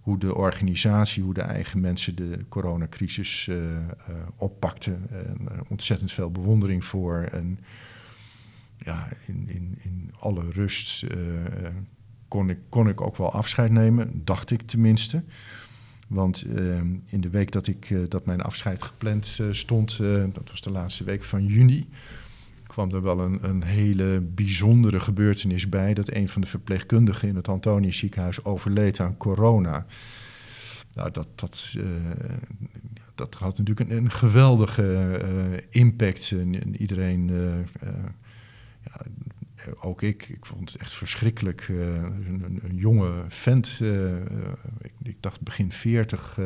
hoe 0.08 0.18
de 0.18 0.34
organisatie, 0.34 1.22
hoe 1.22 1.34
de 1.34 1.40
eigen 1.40 1.80
mensen 1.80 2.16
de 2.16 2.44
coronacrisis 2.48 3.50
oppakten. 4.36 5.06
En, 5.10 5.48
ontzettend 5.68 6.12
veel 6.12 6.30
bewondering 6.30 6.84
voor. 6.84 7.28
En 7.32 7.58
in, 9.26 9.48
in, 9.48 9.78
in 9.82 10.10
alle 10.18 10.50
rust 10.50 11.04
kon 12.28 12.50
ik, 12.50 12.58
kon 12.68 12.88
ik 12.88 13.00
ook 13.00 13.16
wel 13.16 13.32
afscheid 13.32 13.70
nemen, 13.70 14.24
dacht 14.24 14.50
ik 14.50 14.62
tenminste. 14.62 15.22
Want 16.08 16.44
uh, 16.46 16.80
in 17.06 17.20
de 17.20 17.28
week 17.28 17.52
dat, 17.52 17.66
ik, 17.66 17.90
uh, 17.90 18.00
dat 18.08 18.26
mijn 18.26 18.40
afscheid 18.40 18.82
gepland 18.82 19.40
stond, 19.50 19.96
dat 20.32 20.50
was 20.50 20.60
de 20.60 20.70
laatste 20.70 21.04
week 21.04 21.24
van 21.24 21.46
juni, 21.46 21.88
kwam 22.66 22.94
er 22.94 23.02
wel 23.02 23.20
een, 23.20 23.38
een 23.48 23.62
hele 23.62 24.20
bijzondere 24.20 25.00
gebeurtenis 25.00 25.68
bij. 25.68 25.94
Dat 25.94 26.14
een 26.14 26.28
van 26.28 26.40
de 26.40 26.46
verpleegkundigen 26.46 27.28
in 27.28 27.36
het 27.36 27.48
Antonius 27.48 27.98
ziekenhuis 27.98 28.44
overleed 28.44 29.00
aan 29.00 29.16
corona. 29.16 29.86
Nou, 30.92 31.10
dat, 31.10 31.28
dat, 31.34 31.76
dat 33.14 33.34
had 33.34 33.58
natuurlijk 33.58 33.90
een, 33.90 34.10
geweldige 34.10 35.64
impact. 35.70 36.30
En, 36.32 36.76
iedereen 36.76 37.30
ook 39.80 40.02
ik, 40.02 40.28
ik 40.28 40.46
vond 40.46 40.72
het 40.72 40.80
echt 40.80 40.92
verschrikkelijk. 40.92 41.68
Uh, 41.68 41.78
een, 41.78 42.60
een, 42.62 42.76
jonge 42.76 43.24
vent, 43.28 43.78
uh, 43.82 44.16
ik, 44.80 44.92
ik, 45.02 45.16
dacht 45.20 45.40
begin 45.40 45.72
40, 45.72 46.38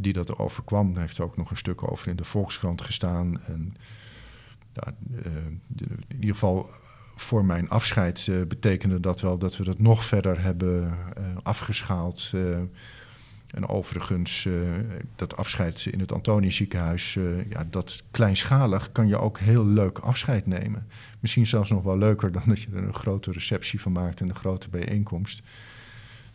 die 0.00 0.12
dat 0.12 0.38
overkwam. 0.38 0.92
Hij 0.92 1.00
heeft 1.00 1.20
ook 1.20 1.36
nog 1.36 1.50
een 1.50 1.56
stuk 1.56 1.90
over 1.90 2.08
in 2.08 2.16
de 2.16 2.24
Volkskrant 2.24 2.82
gestaan. 2.82 3.42
En, 3.42 3.74
in 6.08 6.16
ieder 6.20 6.34
geval 6.34 6.70
voor 7.16 7.44
mijn 7.44 7.68
afscheid 7.68 8.30
betekende 8.48 9.00
dat 9.00 9.20
wel 9.20 9.38
dat 9.38 9.56
we 9.56 9.64
dat 9.64 9.78
nog 9.78 10.04
verder 10.04 10.42
hebben 10.42 10.98
afgeschaald. 11.42 12.32
En 13.50 13.68
overigens, 13.68 14.44
uh, 14.44 14.54
dat 15.16 15.36
afscheid 15.36 15.86
in 15.86 16.00
het 16.00 16.12
Antonius 16.12 16.56
ziekenhuis, 16.56 17.14
uh, 17.14 17.50
ja, 17.50 17.66
dat 17.70 18.02
kleinschalig 18.10 18.92
kan 18.92 19.08
je 19.08 19.18
ook 19.18 19.38
heel 19.38 19.66
leuk 19.66 19.98
afscheid 19.98 20.46
nemen. 20.46 20.86
Misschien 21.20 21.46
zelfs 21.46 21.70
nog 21.70 21.82
wel 21.82 21.98
leuker 21.98 22.32
dan 22.32 22.42
dat 22.46 22.60
je 22.60 22.68
er 22.74 22.82
een 22.82 22.94
grote 22.94 23.32
receptie 23.32 23.80
van 23.80 23.92
maakt 23.92 24.20
en 24.20 24.28
een 24.28 24.34
grote 24.34 24.68
bijeenkomst. 24.68 25.42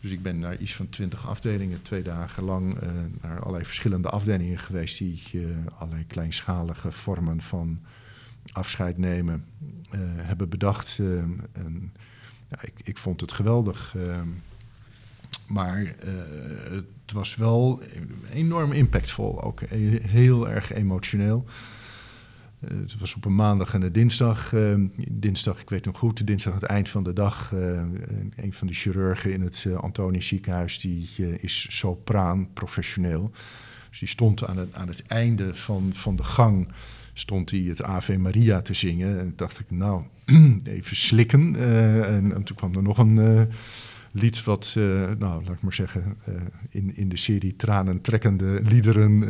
Dus 0.00 0.10
ik 0.10 0.22
ben 0.22 0.38
naar 0.38 0.56
iets 0.56 0.74
van 0.74 0.88
twintig 0.88 1.28
afdelingen, 1.28 1.82
twee 1.82 2.02
dagen 2.02 2.42
lang, 2.42 2.78
naar 3.22 3.40
allerlei 3.40 3.64
verschillende 3.64 4.08
afdelingen 4.08 4.58
geweest 4.58 4.98
die 4.98 5.22
allerlei 5.78 6.06
kleinschalige 6.06 6.92
vormen 6.92 7.40
van 7.40 7.80
afscheid 8.52 8.98
nemen 8.98 9.44
hebben 10.16 10.48
bedacht. 10.48 10.98
en, 11.52 11.92
ja, 12.48 12.62
ik, 12.62 12.72
ik, 12.84 12.98
vond 12.98 13.20
het 13.20 13.32
geweldig. 13.32 13.94
Maar 15.46 15.94
het 16.70 17.12
was 17.12 17.36
wel 17.36 17.82
enorm 18.32 18.72
impactvol, 18.72 19.42
ook 19.42 19.60
heel 20.02 20.48
erg 20.48 20.72
emotioneel. 20.72 21.44
Uh, 22.60 22.80
het 22.80 22.98
was 22.98 23.14
op 23.14 23.24
een 23.24 23.34
maandag 23.34 23.74
en 23.74 23.82
een 23.82 23.92
dinsdag. 23.92 24.52
Uh, 24.52 24.74
dinsdag, 25.10 25.60
ik 25.60 25.70
weet 25.70 25.84
nog 25.84 25.98
goed, 25.98 26.26
dinsdag 26.26 26.54
het 26.54 26.62
eind 26.62 26.88
van 26.88 27.02
de 27.02 27.12
dag. 27.12 27.52
Uh, 27.54 27.82
een 28.36 28.52
van 28.52 28.66
de 28.66 28.72
chirurgen 28.72 29.32
in 29.32 29.40
het 29.40 29.66
Antonius 29.76 30.26
ziekenhuis, 30.26 30.78
die 30.78 31.08
is 31.40 31.66
sopraan, 31.68 32.52
professioneel. 32.52 33.30
Dus 33.88 33.98
die 33.98 34.08
stond 34.08 34.46
aan 34.46 34.58
het, 34.58 34.74
aan 34.74 34.88
het 34.88 35.06
einde 35.06 35.54
van, 35.54 35.90
van 35.92 36.16
de 36.16 36.24
gang, 36.24 36.72
stond 37.12 37.50
hij 37.50 37.60
het 37.60 37.82
Ave 37.82 38.18
Maria 38.18 38.60
te 38.60 38.74
zingen. 38.74 39.18
En 39.18 39.32
dacht 39.36 39.58
ik, 39.58 39.70
nou, 39.70 40.02
even 40.64 40.96
slikken. 40.96 41.56
En, 42.04 42.34
en, 42.34 42.42
toen 42.42 42.56
kwam 42.56 42.74
er 42.74 42.82
nog 42.82 42.98
een 42.98 43.48
lied 44.18 44.44
wat, 44.44 44.72
nou, 45.18 45.44
laat 45.44 45.48
ik 45.48 45.62
maar 45.62 45.72
zeggen, 45.72 46.16
in, 46.70 46.96
in 46.96 47.08
de 47.08 47.16
serie 47.16 47.56
tranentrekkende 47.56 48.60
liederen 48.62 49.22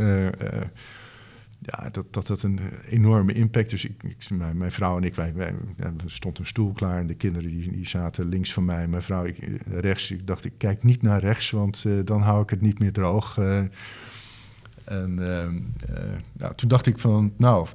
ja, 1.61 1.90
dat, 1.90 2.12
dat 2.12 2.28
had 2.28 2.43
een 2.43 2.61
enorme 2.88 3.33
impact. 3.33 3.71
Dus 3.71 3.85
ik, 3.85 4.02
ik 4.02 4.31
mijn, 4.31 4.57
mijn, 4.57 4.73
vrouw 4.73 4.97
en 4.97 5.05
ik, 5.05 5.14
wij, 5.14 5.35
wij, 5.35 5.55
er 5.76 5.93
stond 6.07 6.38
een 6.38 6.47
stoel 6.47 6.73
klaar 6.73 6.99
en 6.99 7.07
de 7.07 7.14
kinderen 7.14 7.50
die, 7.50 7.71
die 7.71 7.88
zaten 7.88 8.28
links 8.28 8.52
van 8.52 8.64
mij. 8.64 8.87
Mijn 8.87 9.02
vrouw 9.02 9.25
ik, 9.25 9.38
rechts. 9.66 10.11
Ik 10.11 10.26
dacht, 10.26 10.45
ik 10.45 10.52
kijk 10.57 10.83
niet 10.83 11.02
naar 11.02 11.21
rechts, 11.21 11.50
want 11.50 11.85
dan 12.05 12.21
hou 12.21 12.43
ik 12.43 12.50
het 12.50 12.61
niet 12.61 12.78
meer 12.78 12.93
droog. 12.93 13.38
En 14.85 15.14
nou, 16.33 16.55
toen 16.55 16.69
dacht 16.69 16.87
ik 16.87 16.99
van, 16.99 17.33
nou, 17.37 17.69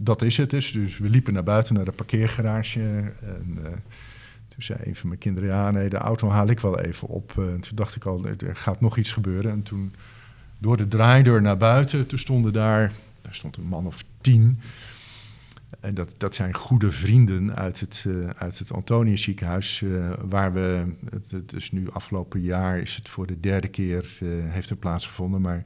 dat 0.00 0.22
is 0.22 0.36
het 0.36 0.50
dus. 0.50 0.72
Dus 0.72 0.98
we 0.98 1.08
liepen 1.08 1.32
naar 1.32 1.42
buiten, 1.42 1.74
naar 1.74 1.84
de 1.84 1.92
parkeergarage. 1.92 2.80
En 3.20 3.58
toen 4.54 4.62
zei 4.62 4.78
een 4.82 4.96
van 4.96 5.08
mijn 5.08 5.20
kinderen, 5.20 5.48
ja 5.48 5.70
nee, 5.70 5.88
de 5.88 5.96
auto 5.96 6.28
haal 6.28 6.48
ik 6.48 6.60
wel 6.60 6.80
even 6.80 7.08
op. 7.08 7.32
en 7.36 7.60
toen 7.60 7.76
dacht 7.76 7.96
ik 7.96 8.04
al, 8.04 8.26
er 8.26 8.56
gaat 8.56 8.80
nog 8.80 8.96
iets 8.96 9.12
gebeuren. 9.12 9.50
En 9.50 9.62
toen 9.62 9.94
door 10.58 10.76
de 10.76 10.88
draaideur 10.88 11.42
naar 11.42 11.56
buiten. 11.56 12.06
Toen 12.06 12.18
stonden 12.18 12.52
daar, 12.52 12.92
daar 13.22 13.34
stond 13.34 13.56
een 13.56 13.66
man 13.66 13.86
of 13.86 14.04
tien. 14.20 14.60
En 15.80 15.94
dat, 15.94 16.14
dat 16.16 16.34
zijn 16.34 16.54
goede 16.54 16.92
vrienden 16.92 17.56
uit 17.56 17.80
het, 17.80 18.04
uh, 18.06 18.28
uit 18.36 18.58
het 18.58 18.72
Antonius 18.72 19.22
ziekenhuis. 19.22 19.80
Uh, 19.80 20.12
waar 20.28 20.52
we, 20.52 20.84
het, 21.10 21.30
het, 21.30 21.52
is 21.52 21.72
nu 21.72 21.90
afgelopen 21.90 22.40
jaar, 22.40 22.78
is 22.78 22.96
het 22.96 23.08
voor 23.08 23.26
de 23.26 23.40
derde 23.40 23.68
keer, 23.68 24.18
heeft 24.24 24.70
er 24.70 24.76
plaatsgevonden. 24.76 25.40
Maar 25.40 25.64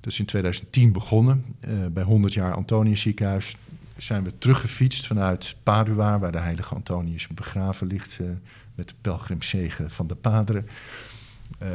dat 0.00 0.12
is 0.12 0.18
in 0.18 0.26
2010 0.26 0.92
begonnen. 0.92 1.44
bij 1.92 2.02
100 2.02 2.34
jaar 2.34 2.54
Antonius 2.54 3.00
ziekenhuis 3.00 3.56
zijn 3.96 4.24
we 4.24 4.38
teruggefietst 4.38 5.06
vanuit 5.06 5.56
Padua, 5.62 6.18
waar 6.18 6.32
de 6.32 6.38
heilige 6.38 6.74
Antonius 6.74 7.28
begraven 7.28 7.86
ligt. 7.86 8.20
met 8.74 8.88
de 8.88 8.94
pelgrimzegen 9.00 9.90
van 9.90 10.06
de 10.06 10.14
paderen. 10.14 10.66
Uh, 11.62 11.68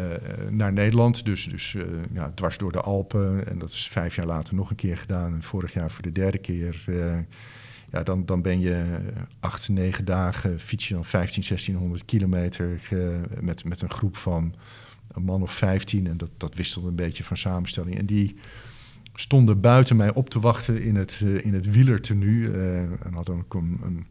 naar 0.49 0.73
Nederland. 0.73 1.25
Dus, 1.25 1.45
dus 1.45 1.73
uh, 1.73 1.83
ja, 2.13 2.31
dwars 2.35 2.57
door 2.57 2.71
de 2.71 2.81
Alpen. 2.81 3.47
En 3.47 3.59
dat 3.59 3.69
is 3.69 3.87
vijf 3.87 4.15
jaar 4.15 4.25
later 4.25 4.55
nog 4.55 4.69
een 4.69 4.75
keer 4.75 4.97
gedaan. 4.97 5.33
En 5.33 5.43
vorig 5.43 5.73
jaar 5.73 5.91
voor 5.91 6.03
de 6.03 6.11
derde 6.11 6.37
keer. 6.37 6.83
Ja, 7.91 8.03
dan, 8.03 8.25
dan 8.25 8.41
ben 8.41 8.59
je 8.59 8.99
acht, 9.39 9.69
negen 9.69 10.05
dagen, 10.05 10.59
fiets 10.59 10.87
je 10.87 10.93
dan 10.93 11.05
15, 11.05 11.43
1600 11.47 12.05
kilometer 12.05 12.81
met, 13.39 13.63
met 13.63 13.81
een 13.81 13.91
groep 13.91 14.17
van 14.17 14.53
een 15.11 15.23
man 15.23 15.41
of 15.41 15.53
15. 15.53 16.07
En 16.07 16.17
dat, 16.17 16.29
dat 16.37 16.55
wisselt 16.55 16.85
een 16.85 16.95
beetje 16.95 17.23
van 17.23 17.37
samenstelling. 17.37 17.97
En 17.97 18.05
die 18.05 18.35
stonden 19.21 19.61
buiten 19.61 19.95
mij 19.95 20.13
op 20.13 20.29
te 20.29 20.39
wachten 20.39 20.83
in 20.83 20.95
het, 20.95 21.23
in 21.41 21.53
het 21.53 21.71
wielertenu. 21.71 22.53
en 23.03 23.13
hadden 23.13 23.35
ook 23.35 23.53
een, 23.53 23.79
een 23.83 24.05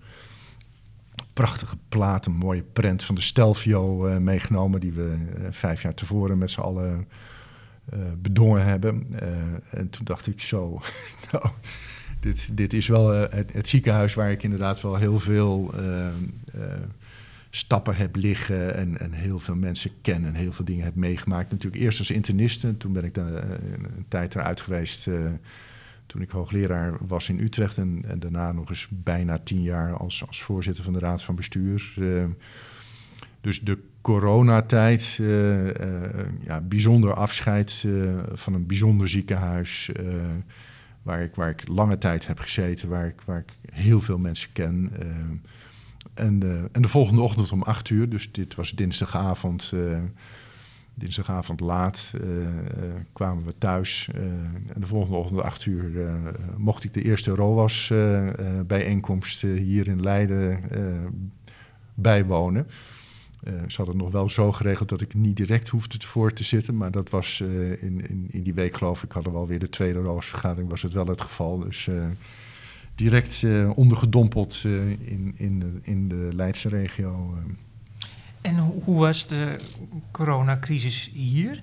prachtige 1.33 1.77
plaat, 1.89 2.27
een 2.27 2.37
mooie 2.37 2.63
prent 2.73 3.03
van 3.03 3.15
de 3.15 3.21
Stelvio 3.21 4.07
uh, 4.07 4.17
meegenomen, 4.17 4.81
die 4.81 4.93
we 4.93 5.17
uh, 5.39 5.47
vijf 5.51 5.83
jaar 5.83 5.95
tevoren 5.95 6.39
met 6.39 6.51
z'n 6.51 6.61
allen 6.61 7.09
uh, 7.95 7.99
bedongen 8.19 8.65
hebben. 8.65 9.07
en 9.71 9.91
toen 9.91 10.05
dacht 10.05 10.27
ik 10.27 10.41
zo, 10.41 10.81
nou, 11.33 11.47
dit, 12.21 12.57
dit 12.57 12.73
is 12.73 12.89
wel 12.89 13.09
het, 13.09 13.53
het, 13.53 13.69
ziekenhuis 13.69 14.15
waar 14.15 14.31
ik 14.31 14.43
inderdaad 14.43 14.81
wel 14.81 14.97
heel 14.97 15.19
veel 15.19 15.75
stappen 17.51 17.97
heb 17.97 18.17
liggen 18.17 18.75
en, 18.75 18.99
en, 18.99 19.13
heel 19.13 19.39
veel 19.39 19.55
mensen 19.55 19.91
ken 20.03 20.25
en 20.25 20.35
heel 20.35 20.53
veel 20.53 20.65
dingen 20.65 20.85
heb 20.85 20.95
meegemaakt. 20.95 21.51
Natuurlijk 21.51 21.83
eerst 21.83 21.99
als 21.99 22.11
interniste, 22.11 22.77
toen 22.77 22.93
ben 22.93 23.05
ik 23.05 23.15
daar 23.15 23.33
een 23.33 24.05
tijd 24.09 24.35
eruit 24.35 24.61
geweest 24.61 25.09
toen 26.11 26.23
ik 26.23 26.31
hoogleraar 26.31 26.97
was 27.07 27.29
in 27.29 27.41
Utrecht 27.41 27.79
en, 27.79 28.05
daarna 28.19 28.53
nog 28.53 28.69
eens 28.69 28.87
bijna 28.91 29.39
tien 29.39 29.63
jaar 29.63 29.97
als, 29.97 30.27
als 30.27 30.43
voorzitter 30.43 30.85
van 30.85 30.93
de 30.93 30.99
Raad 30.99 31.23
van 31.23 31.35
Bestuur. 31.35 31.95
Uh, 31.99 32.25
dus 33.41 33.61
de 33.61 33.79
coronatijd, 34.01 35.21
ja, 36.45 36.61
bijzonder 36.61 37.15
afscheid 37.15 37.87
van 38.33 38.55
een 38.55 38.67
bijzonder 38.67 39.09
ziekenhuis. 39.09 39.91
waar, 41.03 41.23
ik, 41.23 41.35
waar 41.35 41.51
ik 41.51 41.69
lange 41.69 41.99
tijd 41.99 42.27
heb 42.27 42.39
gezeten, 42.39 42.89
waar 42.89 43.07
ik, 43.07 43.21
waar 43.25 43.39
ik 43.39 43.73
heel 43.73 44.01
veel 44.01 44.19
mensen 44.19 44.53
ken. 44.53 44.93
En, 46.21 46.39
de, 46.39 46.69
en 46.73 46.83
de 46.83 46.89
volgende 46.89 47.21
ochtend 47.21 47.53
om 47.53 47.63
acht 47.63 47.91
uur, 47.91 48.09
dus 48.09 48.33
dit 48.33 48.55
was 48.55 48.71
dinsdagavond 48.71 49.73
dinsdagavond 50.95 51.61
laat 51.61 52.15
uh, 52.25 52.47
kwamen 53.13 53.45
we 53.45 53.55
thuis. 53.59 54.09
En 54.75 54.81
de 54.81 54.87
volgende 54.87 55.17
ochtend, 55.17 55.41
acht 55.41 55.67
uur, 55.67 56.11
mocht 56.57 56.85
ik 56.85 56.95
de 56.95 57.03
eerste 57.03 57.31
ROAS-bijeenkomst 57.31 59.41
hier 59.41 59.89
in 59.89 60.03
Leiden 60.03 60.61
bijwonen. 61.95 62.67
ze 63.45 63.77
hadden 63.77 63.95
het 63.95 64.05
nog 64.05 64.13
wel 64.13 64.31
zo 64.31 64.53
geregeld 64.53 64.89
dat 64.89 65.01
ik 65.01 65.15
niet 65.15 65.37
direct 65.37 65.69
hoefde 65.69 66.07
voor 66.07 66.33
te 66.33 66.45
zitten. 66.45 66.77
Maar 66.77 66.91
dat 66.91 67.11
was 67.11 67.41
in, 67.41 67.79
in, 67.81 68.27
in, 68.31 68.43
die 68.43 68.55
week, 68.55 68.77
geloof 68.77 69.03
ik, 69.03 69.13
hadden 69.13 69.33
we 69.33 69.39
alweer 69.39 69.59
de 69.59 69.69
tweede 69.69 69.99
ROAS-vergadering, 69.99 70.71
was 70.71 70.83
het 70.83 70.93
wel 70.93 71.07
het 71.07 71.21
geval. 71.21 71.59
Dus 71.59 71.89
direct 73.03 73.45
ondergedompeld 73.75 74.65
in, 74.65 75.35
in, 75.37 75.61
de, 75.61 75.79
in 75.83 76.09
de 76.09 76.29
Leidse 76.33 76.69
regio. 76.69 77.35
En 78.41 78.59
hoe 78.59 78.99
was 78.99 79.27
de 79.27 79.59
coronacrisis 80.11 81.11
hier? 81.13 81.63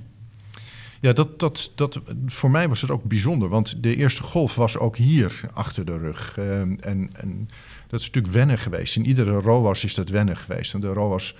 Ja, 1.00 1.14
dat, 1.14 1.40
dat, 1.40 1.72
dat, 1.76 2.02
voor 2.26 2.52
mij 2.52 2.68
was 2.68 2.82
het 2.82 2.92
ook 2.92 3.04
bijzonder, 3.04 3.50
want 3.50 3.84
de 3.84 3.96
eerste 3.96 4.24
golf 4.24 4.56
was 4.56 4.78
ook 4.78 4.98
hier 4.98 5.42
achter 5.54 5.86
de 5.86 5.98
rug. 5.98 6.38
Uh, 6.40 6.60
en, 6.60 6.80
en 7.14 7.50
dat 7.88 8.00
is 8.00 8.06
natuurlijk 8.06 8.34
wennen 8.34 8.58
geweest. 8.58 8.96
In 8.96 9.06
iedere 9.06 9.32
ROAS 9.32 9.84
is 9.84 9.96
dat 9.96 10.10
wennen 10.10 10.38
geweest. 10.38 10.74
En 10.74 10.80
de 10.80 10.94
ROAS 10.94 11.36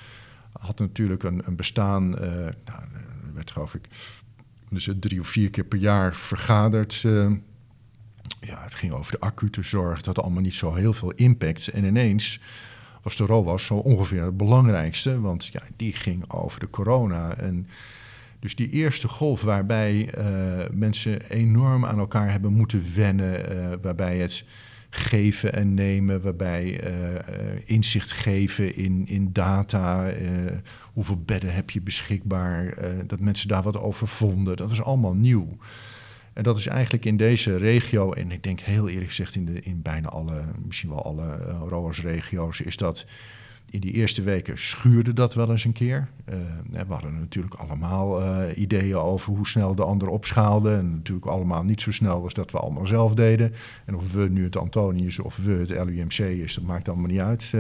had 0.52 0.80
natuurlijk 0.80 1.24
een, 1.24 1.42
een 1.46 1.56
bestaan, 1.56 2.04
uh, 2.04 2.30
nou, 2.66 2.84
werd 3.34 3.52
geloof 3.52 3.74
ik 3.74 3.88
dus 4.70 4.90
drie 5.00 5.20
of 5.20 5.28
vier 5.28 5.50
keer 5.50 5.64
per 5.64 5.80
jaar 5.80 6.16
vergaderd. 6.16 7.04
Uh, 7.06 7.32
ja, 8.40 8.64
het 8.64 8.76
ging 8.76 8.94
over 8.94 9.12
de 9.12 9.20
acute 9.20 9.64
zorg, 9.64 10.02
dat 10.02 10.22
allemaal 10.22 10.42
niet 10.42 10.56
zo 10.56 10.74
heel 10.74 10.94
veel 10.94 11.12
impact. 11.12 11.68
En 11.68 11.86
ineens 11.86 12.40
was 13.02 13.16
de 13.16 13.26
ROAS 13.26 13.66
zo 13.66 13.76
ongeveer 13.76 14.24
het 14.24 14.38
belangrijkste, 14.38 15.22
want 15.22 15.46
ja, 15.46 15.62
die 15.76 15.94
ging 15.94 16.32
over 16.32 16.60
de 16.60 16.70
corona. 16.70 17.36
En 17.36 17.68
dus 18.40 18.56
die 18.56 18.70
eerste 18.70 19.08
golf 19.08 19.42
waarbij 19.42 20.10
uh, 20.18 20.24
mensen 20.72 21.30
enorm 21.30 21.86
aan 21.86 22.00
elkaar 22.00 22.32
hebben 22.32 22.54
moeten 22.54 22.84
wennen, 22.96 23.58
uh, 23.58 23.68
waarbij 23.82 24.18
het 24.18 24.46
geven 24.90 25.54
en 25.54 25.74
nemen, 25.74 26.22
waarbij 26.22 26.84
uh, 26.84 27.20
inzicht 27.66 28.12
geven 28.12 28.76
in, 28.76 29.08
in 29.08 29.30
data, 29.32 30.12
hoeveel 30.94 31.22
bedden 31.26 31.54
heb 31.54 31.70
je 31.70 31.82
beschikbaar, 31.82 32.74
dat 33.08 33.20
mensen 33.20 33.48
daar 33.48 33.64
wat 33.64 33.78
over 33.78 34.08
vonden, 34.08 34.58
dat 34.58 34.70
was 34.70 34.82
allemaal 34.82 35.14
nieuw. 35.14 35.58
En 36.38 36.44
dat 36.44 36.58
is 36.58 36.68
eigenlijk 36.68 37.06
in 37.06 37.18
deze 37.18 37.56
regio, 37.56 38.12
en 38.12 38.32
ik 38.32 38.44
denk 38.44 38.60
heel 38.60 38.90
eerlijk 38.90 39.08
gezegd 39.08 39.36
in, 39.36 39.46
de, 39.46 39.62
in 39.62 39.82
bijna 39.82 40.08
alle, 40.08 40.42
misschien 40.66 40.90
wel 40.90 41.04
alle 41.04 41.38
uh, 41.48 41.62
ROAS-regio's, 41.68 42.62
is 42.62 42.78
dat 42.78 43.06
in 43.70 43.80
die 43.80 43.92
eerste 43.92 44.22
weken 44.22 44.58
schuurde 44.58 45.14
dat 45.14 45.34
wel 45.34 45.52
eens 45.52 45.64
een 45.64 45.74
keer. 45.74 46.08
Uh, 46.30 46.36
we 46.88 46.94
hadden 46.94 47.20
natuurlijk 47.20 47.56
allemaal 47.56 48.22
uh, 48.22 48.58
ideeën 48.58 48.96
over 48.96 49.34
hoe 49.34 49.48
snel 49.48 49.76
de 49.76 49.84
ander 49.84 50.08
opschaalde. 50.08 50.74
En 50.74 50.92
natuurlijk 50.92 51.28
allemaal 51.28 51.64
niet 51.64 51.82
zo 51.82 51.92
snel 51.92 52.24
als 52.24 52.34
dat 52.34 52.52
we 52.52 52.60
allemaal 52.60 52.88
zelf 52.88 53.16
deden. 53.16 53.54
En 53.86 53.96
of 53.96 54.14
we 54.14 54.28
nu 54.30 54.44
het 54.44 54.58
Antonius 54.58 55.20
of 55.20 55.38
we 55.38 55.52
het 55.52 55.70
LUMC 55.70 56.18
is, 56.18 56.54
dat 56.54 56.64
maakt 56.64 56.90
allemaal 56.90 57.10
niet 57.10 57.20
uit. 57.20 57.54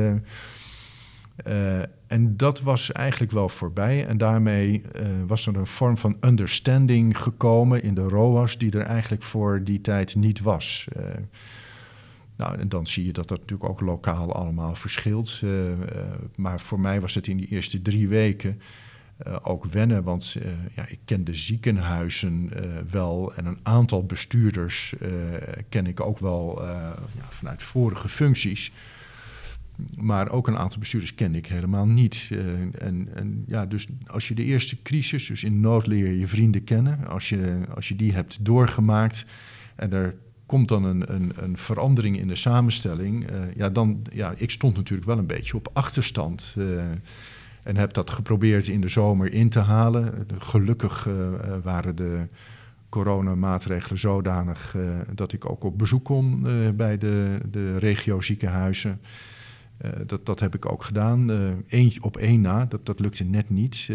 Uh, 1.46 1.80
en 2.08 2.38
dat 2.38 2.62
was 2.62 2.92
eigenlijk 2.92 3.32
wel 3.32 3.50
voorbij. 3.50 4.08
En 4.08 4.18
daarmee 4.18 4.82
uh, 4.82 5.08
was 5.28 5.48
er 5.48 5.56
een 5.56 5.68
vorm 5.68 5.98
van 5.98 6.18
understanding 6.22 7.22
gekomen 7.22 7.84
in 7.84 7.94
de 7.94 8.02
ROAS, 8.02 8.58
die 8.58 8.72
er 8.72 8.86
eigenlijk 8.86 9.24
voor 9.24 9.64
die 9.64 9.82
tijd 9.82 10.16
niet 10.16 10.42
was. 10.42 10.88
Uh, 10.98 11.04
nou, 12.36 12.60
en 12.60 12.70
dan 12.70 12.88
zie 12.88 13.06
je 13.06 13.14
dat 13.14 13.28
dat 13.28 13.40
natuurlijk 13.40 13.70
ook 13.70 13.82
lokaal 13.82 14.34
allemaal 14.34 14.76
verschilt. 14.76 15.42
maar 16.36 16.60
voor 16.60 16.80
mij 16.80 17.02
was 17.02 17.16
het 17.16 17.28
in 17.28 17.38
die 17.38 17.48
eerste 17.48 17.82
drie 17.82 18.08
weken 18.08 18.62
ook 19.42 19.66
wennen, 19.66 20.04
want 20.04 20.38
ja, 20.76 20.88
ik 20.88 21.00
ken 21.06 21.24
de 21.24 21.34
ziekenhuizen 21.34 22.50
wel 22.90 23.34
en 23.36 23.46
een 23.46 23.60
aantal 23.64 24.06
bestuurders 24.06 24.94
ken 25.70 25.88
ik 25.88 26.00
ook 26.02 26.20
wel 26.20 26.64
ja, 26.66 26.96
vanuit 27.30 27.64
vorige 27.64 28.10
functies. 28.10 28.72
Maar 30.00 30.32
ook 30.32 30.48
een 30.48 30.58
aantal 30.58 30.80
bestuurders 30.80 31.16
ken 31.16 31.36
ik 31.36 31.48
helemaal 31.48 31.86
niet. 31.86 32.32
en, 32.80 33.10
en, 33.16 33.44
ja, 33.48 33.66
dus 33.66 33.88
als 34.08 34.28
je 34.28 34.36
de 34.36 34.44
eerste 34.44 34.82
crisis, 34.82 35.28
dus 35.28 35.44
in 35.44 35.60
nood 35.60 35.88
leer 35.88 36.14
je 36.14 36.28
vrienden 36.28 36.64
kennen, 36.64 37.08
als 37.08 37.30
je, 37.30 37.60
als 37.76 37.88
je 37.88 37.96
die 37.96 38.14
hebt 38.14 38.46
doorgemaakt 38.46 39.26
en 39.76 39.94
er 39.94 40.16
komt 40.46 40.68
dan 40.68 40.84
een, 40.84 41.14
een, 41.14 41.32
een 41.36 41.58
verandering 41.58 42.20
in 42.20 42.28
de 42.28 42.36
samenstelling, 42.36 43.32
uh, 43.32 43.38
ja, 43.56 43.70
dan, 43.70 44.02
ja, 44.14 44.34
ik 44.36 44.52
stond 44.52 44.76
natuurlijk 44.76 45.08
wel 45.08 45.18
een 45.18 45.28
beetje 45.28 45.56
op 45.56 45.70
achterstand. 45.74 46.56
Uh, 46.58 46.82
en 47.64 47.78
heb 47.78 47.94
dat 47.94 48.10
geprobeerd 48.10 48.68
in 48.68 48.82
de 48.82 48.88
zomer 48.88 49.34
in 49.34 49.50
te 49.50 49.60
halen. 49.60 50.28
Gelukkig 50.38 51.08
waren 51.64 51.96
de 51.96 52.28
coronamaatregelen 52.90 54.00
zodanig 54.00 54.76
dat 55.16 55.34
ik 55.34 55.50
ook 55.50 55.64
op 55.64 55.78
bezoek 55.78 56.04
kon 56.04 56.48
bij 56.76 56.98
de, 56.98 57.40
de 57.52 57.78
regio 57.78 58.22
ziekenhuizen. 58.22 59.00
Dat, 60.06 60.26
dat 60.26 60.40
heb 60.40 60.56
ik 60.56 60.72
ook 60.72 60.84
gedaan. 60.84 61.30
Eén, 61.68 61.92
op 62.02 62.18
één 62.18 62.42
na, 62.42 62.66
dat, 62.66 62.86
dat 62.86 63.00
lukte 63.00 63.24
net 63.24 63.50
niet. 63.50 63.90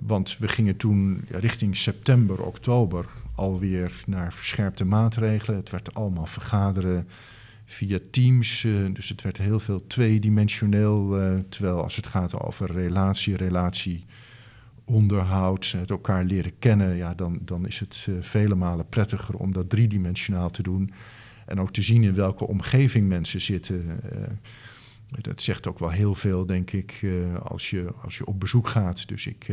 want 0.00 0.38
we 0.38 0.48
gingen 0.48 0.76
toen 0.76 1.24
richting 1.30 1.76
september, 1.76 2.42
oktober 2.42 3.06
alweer 3.34 4.02
naar 4.06 4.32
verscherpte 4.32 4.84
maatregelen. 4.84 5.56
Het 5.56 5.70
werd 5.70 5.94
allemaal 5.94 6.26
vergaderen 6.26 7.08
via 7.64 7.98
Teams. 8.10 8.66
Dus 8.92 9.08
het 9.08 9.22
werd 9.22 9.36
heel 9.38 9.60
veel 9.60 9.86
tweedimensioneel. 9.86 11.18
Terwijl 11.48 11.82
als 11.82 11.96
het 11.96 12.06
gaat 12.06 12.40
over 12.40 12.72
relatie, 12.72 13.36
relatie, 13.36 14.04
onderhoud, 14.84 15.74
het 15.76 15.90
elkaar 15.90 16.24
leren 16.24 16.58
kennen, 16.58 16.96
ja, 16.96 17.14
dan, 17.14 17.38
dan 17.42 17.66
is 17.66 17.78
het 17.78 18.08
vele 18.20 18.54
malen 18.54 18.88
prettiger 18.88 19.34
om 19.34 19.52
dat 19.52 19.70
driedimensionaal 19.70 20.50
te 20.50 20.62
doen. 20.62 20.90
En 21.50 21.60
ook 21.60 21.72
te 21.72 21.82
zien 21.82 22.02
in 22.02 22.14
welke 22.14 22.46
omgeving 22.46 23.08
mensen 23.08 23.40
zitten. 23.40 24.00
dat 25.08 25.42
zegt 25.42 25.68
ook 25.68 25.78
wel 25.78 25.90
heel 25.90 26.14
veel, 26.14 26.46
denk 26.46 26.70
ik, 26.70 27.06
als, 27.42 27.70
je, 27.70 27.92
als 28.02 28.18
je 28.18 28.26
op 28.26 28.40
bezoek 28.40 28.68
gaat. 28.68 29.08
Dus 29.08 29.26
ik 29.26 29.48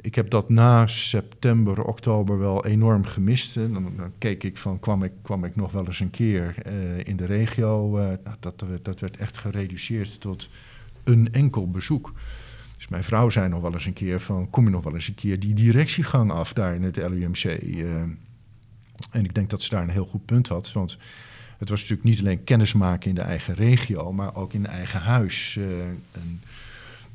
ik 0.00 0.14
heb 0.14 0.30
dat 0.30 0.48
na 0.48 0.86
september, 0.86 1.84
oktober 1.84 2.38
wel 2.38 2.64
enorm 2.64 3.04
gemist. 3.04 3.54
Dan, 3.54 3.72
dan, 3.72 4.12
keek 4.18 4.44
ik 4.44 4.56
van, 4.56 4.80
kwam 4.80 5.02
ik, 5.02 5.12
kwam 5.22 5.44
ik 5.44 5.56
nog 5.56 5.72
wel 5.72 5.86
eens 5.86 6.00
een 6.00 6.10
keer 6.10 6.54
in 7.06 7.16
de 7.16 7.24
regio. 7.24 7.90
Nou, 7.96 8.36
dat, 8.40 8.64
dat 8.82 9.00
werd 9.00 9.16
echt 9.16 9.38
gereduceerd 9.38 10.20
tot 10.20 10.48
een 11.04 11.32
enkel 11.32 11.70
bezoek. 11.70 12.12
Dus 12.76 12.88
mijn 12.88 13.04
vrouw 13.04 13.30
zei 13.30 13.48
nog 13.48 13.60
wel 13.60 13.72
eens 13.72 13.86
een 13.86 13.92
keer 13.92 14.20
van, 14.20 14.50
kom 14.50 14.64
je 14.64 14.70
nog 14.70 14.84
wel 14.84 14.94
eens 14.94 15.08
een 15.08 15.14
keer 15.14 15.40
die 15.40 15.54
directiegang 15.54 16.30
af 16.30 16.52
daar 16.52 16.74
in 16.74 16.82
het 16.82 16.96
LUMC. 16.96 17.44
Uh, 17.44 18.02
eh, 18.02 18.08
en 19.10 19.24
ik 19.24 19.34
denk 19.34 19.50
dat 19.50 19.62
ze 19.62 19.70
daar 19.70 19.82
een 19.82 19.88
heel 19.88 20.06
goed 20.06 20.24
punt 20.24 20.48
had, 20.48 20.72
want 20.72 20.98
het 21.58 21.68
was 21.68 21.80
natuurlijk 21.80 22.08
niet 22.08 22.20
alleen 22.20 22.44
kennismaken 22.44 23.08
in 23.08 23.14
de 23.14 23.20
eigen 23.20 23.54
regio, 23.54 24.12
maar 24.12 24.34
ook 24.34 24.52
in 24.52 24.66
eigen 24.66 25.00
huis. 25.00 25.58
En, 26.12 26.42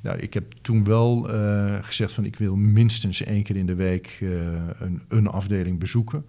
nou, 0.02 0.18
ik 0.18 0.34
heb 0.34 0.54
toen 0.62 0.84
wel 0.84 1.36
uh, 1.36 1.76
gezegd 1.82 2.14
van 2.14 2.26
ik 2.26 2.36
wil 2.36 2.56
minstens 2.56 3.24
één 3.24 3.44
keer 3.44 3.56
in 3.56 3.66
de 3.66 3.76
week 3.76 4.18
uh, 4.22 4.32
een, 4.80 5.02
een, 5.08 5.28
afdeling 5.28 5.80
bezoeken. 5.80 6.26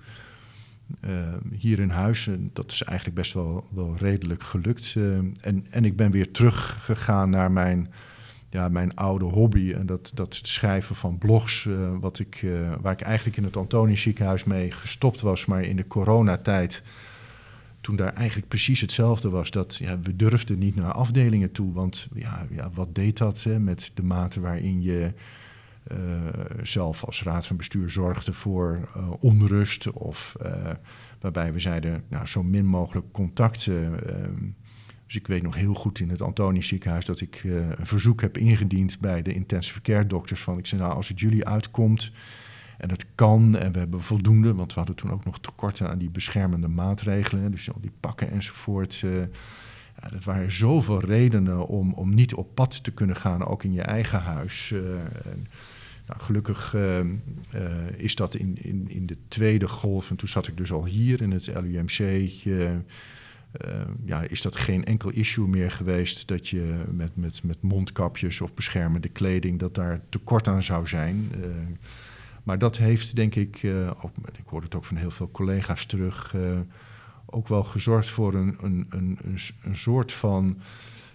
Uh, 1.05 1.11
hier 1.59 1.79
in 1.79 1.91
huis. 1.91 2.27
En 2.27 2.51
dat 2.53 2.71
is 2.71 2.83
eigenlijk 2.83 3.19
best 3.19 3.33
wel, 3.33 3.67
wel 3.71 3.97
redelijk 3.99 4.43
gelukt. 4.43 4.97
en, 5.41 5.67
en 5.71 5.85
ik 5.85 5.97
ben 5.97 6.11
weer 6.11 6.31
teruggegaan 6.31 7.31
naar 7.31 7.53
mijn, 7.53 7.89
ja, 8.53 8.69
mijn 8.69 8.95
oude 8.95 9.25
hobby. 9.25 9.73
En 9.73 9.87
dat, 9.87 10.11
dat 10.15 10.39
schrijven 10.43 10.95
van 10.95 11.19
blogs. 11.19 11.69
wat 12.01 12.19
ik, 12.19 12.47
waar 12.81 12.93
ik 12.93 13.01
eigenlijk 13.01 13.37
in 13.37 13.45
het 13.45 13.57
Antonisch 13.57 14.03
ziekenhuis 14.03 14.45
mee 14.45 14.71
gestopt 14.71 15.21
was. 15.21 15.47
Maar 15.47 15.63
in 15.63 15.77
de 15.77 15.87
coronatijd 15.87 16.83
toen 17.81 17.97
daar 17.97 18.13
eigenlijk 18.15 18.49
precies 18.49 18.81
hetzelfde 18.81 19.29
was. 19.29 19.51
Dat 19.51 19.77
ja, 19.77 20.01
we 20.01 20.17
durfden 20.17 20.59
niet 20.59 20.77
naar 20.77 20.93
afdelingen 20.93 21.53
toe. 21.53 21.73
Want 21.73 22.09
ja, 22.15 22.47
ja 22.51 22.71
wat 22.75 22.95
deed 22.95 23.19
dat 23.19 23.43
hè, 23.43 23.59
met 23.59 23.91
de 23.95 24.03
mate 24.03 24.41
waarin 24.41 24.83
je 24.83 25.13
uh, 25.93 25.97
zelf 26.63 27.05
als 27.05 27.23
raad 27.23 27.47
van 27.47 27.57
bestuur 27.57 27.91
zorgde 27.91 28.33
voor 28.33 28.89
onrust. 29.21 29.91
Of 29.91 30.37
waarbij 31.21 31.53
we 31.53 31.61
zeiden, 31.61 32.05
nou, 32.09 32.27
zo 32.27 32.43
min 32.43 32.67
mogelijk 32.67 33.07
contacten. 33.13 33.99
Ehm, 35.13 35.21
dus 35.21 35.21
ik 35.21 35.27
weet 35.27 35.43
nog 35.43 35.55
heel 35.55 35.75
goed 35.75 36.01
in 36.01 36.11
het 36.11 36.23
Antonisch 36.23 36.69
ziekenhuis 36.69 37.05
dat 37.05 37.21
ik 37.21 37.43
een 37.45 37.87
verzoek 37.87 38.21
heb 38.21 38.39
ingediend 38.39 39.01
bij 39.01 39.23
de 39.23 39.35
intensive 39.35 39.81
care 39.81 40.07
dokters. 40.07 40.43
Van 40.43 40.59
ik 40.59 40.67
zei, 40.67 40.81
nou, 40.81 40.95
als 40.95 41.09
het 41.09 41.21
jullie 41.21 41.47
uitkomt 41.47 42.13
en 42.79 42.91
het 42.91 43.07
kan 43.15 43.57
en 43.57 43.73
we 43.73 43.79
hebben 43.79 44.01
voldoende, 44.01 44.55
want 44.55 44.73
we 44.73 44.79
hadden 44.79 44.97
toen 44.97 45.13
ook 45.13 45.25
nog 45.25 45.41
tekorten 45.41 45.89
aan 45.89 45.99
die 45.99 46.11
beschermende 46.11 46.69
maatregelen, 46.69 47.51
dus 47.51 47.73
al 47.73 47.81
die 47.81 47.93
pakken 48.01 48.31
enzovoort. 48.31 49.03
Uh, 49.05 49.19
ja, 50.03 50.09
dat 50.09 50.25
waren 50.25 50.53
zoveel 50.53 51.01
redenen 51.01 51.67
om, 51.67 51.93
om 51.93 52.15
niet 52.15 52.35
op 52.35 52.55
pad 52.55 52.85
te 52.85 52.91
kunnen 52.91 53.17
gaan, 53.17 53.47
ook 53.47 53.65
in 53.65 53.73
je 53.73 53.83
eigen 53.83 54.21
huis. 54.21 54.73
En, 55.25 55.47
nou, 56.07 56.21
gelukkig 56.21 56.75
uh, 56.75 57.01
is 57.97 58.15
dat 58.15 58.35
in, 58.35 58.59
in, 58.63 58.91
in 58.91 59.07
de 59.07 59.17
tweede 59.29 59.69
golf, 59.69 60.11
en 60.11 60.17
toen 60.17 60.29
zat 60.29 60.49
ik 60.49 60.57
dus 60.57 60.73
al 60.73 60.85
hier 60.85 61.23
in 61.23 61.31
het 61.31 61.47
LUMC. 61.47 61.99
Ja, 64.05 64.21
is 64.21 64.43
dat 64.43 64.57
geen 64.57 64.85
enkel 64.85 65.11
issue 65.11 65.47
meer 65.47 65.71
geweest 65.71 66.29
dat 66.29 66.49
je 66.49 66.83
met, 66.91 67.17
met, 67.17 67.43
met 67.43 67.63
mondkapjes 67.63 68.41
of 68.41 68.55
beschermende 68.55 69.09
kleding, 69.09 69.59
dat 69.59 69.75
daar 69.75 70.01
tekort 70.09 70.49
aan 70.49 70.63
zou 70.63 70.87
zijn. 70.87 71.31
Maar 72.43 72.59
dat 72.59 72.77
heeft, 72.77 73.17
denk 73.17 73.35
ik, 73.35 73.63
uh, 73.63 73.91
ook, 74.03 74.11
ik 74.33 74.47
hoor 74.47 74.63
het 74.63 74.75
ook 74.75 74.85
van 74.85 74.97
heel 74.97 75.11
veel 75.11 75.31
collega's 75.31 75.87
terug, 75.87 76.33
uh, 76.37 76.59
ook 77.27 77.49
wel 77.49 77.63
gezorgd 77.63 78.11
voor 78.11 78.35
een, 78.35 78.57
een, 78.61 78.87
een, 78.91 79.19
een 79.63 79.77
soort 79.77 80.13
van 80.13 80.59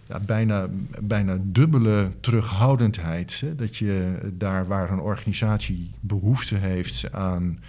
ja, 0.07 0.19
bijna, 0.19 0.67
bijna 1.01 1.37
dubbele 1.41 2.11
terughoudendheid. 2.19 3.39
Hè? 3.39 3.55
Dat 3.55 3.77
je 3.77 4.17
daar 4.33 4.67
waar 4.67 4.91
een 4.91 4.99
organisatie 4.99 5.91
behoefte 5.99 6.55
heeft 6.55 7.11
aan 7.11 7.59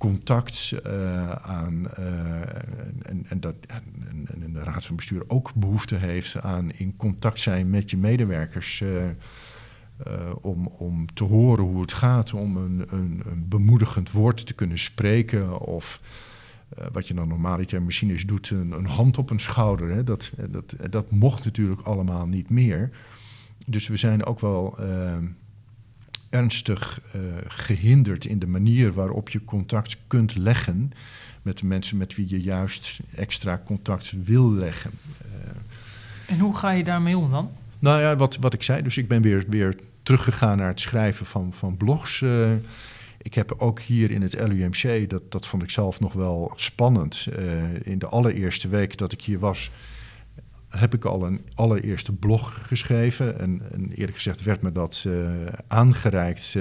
contact, 0.00 0.72
uh, 0.86 1.30
aan, 1.30 1.94
en, 3.02 3.24
en, 3.28 3.40
dat, 3.40 3.54
en, 3.66 4.52
de 4.52 4.62
Raad 4.62 4.84
van 4.84 4.96
Bestuur 4.96 5.22
ook 5.26 5.54
behoefte 5.54 5.96
heeft 5.96 6.40
aan 6.40 6.70
in 6.70 6.96
contact 6.96 7.40
zijn 7.40 7.70
met 7.70 7.90
je 7.90 7.96
medewerkers. 7.96 8.80
Uh, 8.80 10.30
om, 10.40 10.66
om 10.66 11.14
te 11.14 11.24
horen 11.24 11.64
hoe 11.64 11.80
het 11.80 11.92
gaat, 11.92 12.32
om 12.32 12.56
een, 12.56 12.86
een, 12.90 13.22
een 13.30 13.48
bemoedigend 13.48 14.10
woord 14.10 14.46
te 14.46 14.54
kunnen 14.54 14.78
spreken. 14.78 15.60
Of 15.60 16.00
uh, 16.78 16.84
wat 16.92 17.08
je 17.08 17.14
dan 17.14 17.28
normaliter 17.28 17.82
misschien 17.82 18.10
eens 18.10 18.26
doet, 18.26 18.50
een, 18.50 18.72
een, 18.72 18.86
hand 18.86 19.18
op 19.18 19.30
een 19.30 19.40
schouder. 19.40 19.90
Hè. 19.90 20.04
Dat, 20.04 20.32
dat, 20.50 20.76
dat 20.90 21.10
mocht 21.10 21.44
natuurlijk 21.44 21.80
allemaal 21.80 22.26
niet 22.26 22.50
meer. 22.50 22.90
Dus 23.66 23.88
we 23.88 23.96
zijn 23.96 24.24
ook 24.24 24.40
wel 24.40 24.78
uh, 26.30 26.38
ernstig 26.38 27.00
gehinderd 27.46 28.24
in 28.24 28.38
de 28.38 28.46
manier 28.46 28.92
waarop 28.92 29.28
je 29.28 29.44
contact 29.44 29.96
kunt 30.06 30.36
leggen 30.36 30.92
met 31.42 31.58
de 31.58 31.66
mensen 31.66 31.96
met 31.96 32.14
wie 32.14 32.28
je 32.28 32.40
juist 32.40 33.00
extra 33.14 33.62
contact 33.64 34.12
wil 34.24 34.52
leggen. 34.52 34.90
en 36.26 36.38
hoe 36.38 36.56
ga 36.56 36.70
je 36.70 36.84
daarmee 36.84 37.18
om 37.18 37.30
dan? 37.30 37.50
Nou 37.78 38.00
ja, 38.00 38.16
wat, 38.16 38.36
wat 38.36 38.54
ik 38.54 38.62
zei, 38.62 38.82
dus 38.82 38.96
ik 38.96 39.08
ben 39.08 39.22
weer, 39.22 39.44
weer 39.48 39.74
teruggegaan 40.02 40.56
naar 40.56 40.68
het 40.68 40.80
schrijven 40.80 41.26
van, 41.26 41.52
van 41.52 41.76
blogs. 41.76 42.20
Uh, 42.20 42.52
ik 43.22 43.34
heb 43.34 43.54
ook 43.58 43.80
hier 43.80 44.10
in 44.10 44.22
het 44.22 44.34
LUMC, 44.34 45.10
dat, 45.10 45.32
dat 45.32 45.46
vond 45.46 45.62
ik 45.62 45.70
zelf 45.70 46.00
nog 46.00 46.12
wel 46.12 46.52
spannend. 46.56 47.26
Uh, 47.38 47.86
in 47.86 47.98
de 47.98 48.06
allereerste 48.06 48.68
week 48.68 48.96
dat 48.96 49.12
ik 49.12 49.22
hier 49.22 49.38
was, 49.38 49.70
heb 50.70 50.94
ik 50.94 51.04
al 51.04 51.26
een 51.26 51.40
allereerste 51.54 52.12
blog 52.12 52.66
geschreven. 52.66 53.38
En, 53.38 53.72
en 53.72 53.90
eerlijk 53.90 54.14
gezegd 54.14 54.42
werd 54.42 54.62
me 54.62 54.72
dat 54.72 55.04
uh, 55.06 55.30
aangereikt. 55.66 56.56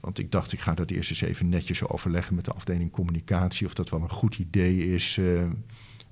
want 0.00 0.18
ik 0.18 0.30
dacht, 0.30 0.52
ik 0.52 0.60
ga 0.60 0.74
dat 0.74 0.90
eerst 0.90 1.10
eens 1.10 1.20
even 1.20 1.48
netjes 1.48 1.88
overleggen 1.88 2.34
met 2.34 2.44
de 2.44 2.52
afdeling 2.52 2.90
communicatie. 2.90 3.66
Of 3.66 3.74
dat 3.74 3.90
wel 3.90 4.02
een 4.02 4.10
goed 4.10 4.38
idee 4.38 4.94
is. 4.94 5.20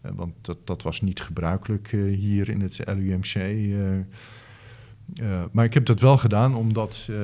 want 0.00 0.34
dat, 0.40 0.66
dat 0.66 0.82
was 0.82 1.00
niet 1.00 1.20
gebruikelijk 1.20 1.88
hier 2.14 2.48
in 2.48 2.60
het 2.60 2.80
LUMC. 2.86 3.34
Maar 5.52 5.64
ik 5.64 5.74
heb 5.74 5.86
dat 5.86 6.00
wel 6.00 6.18
gedaan 6.18 6.54
omdat 6.54 7.06
uh, 7.10 7.16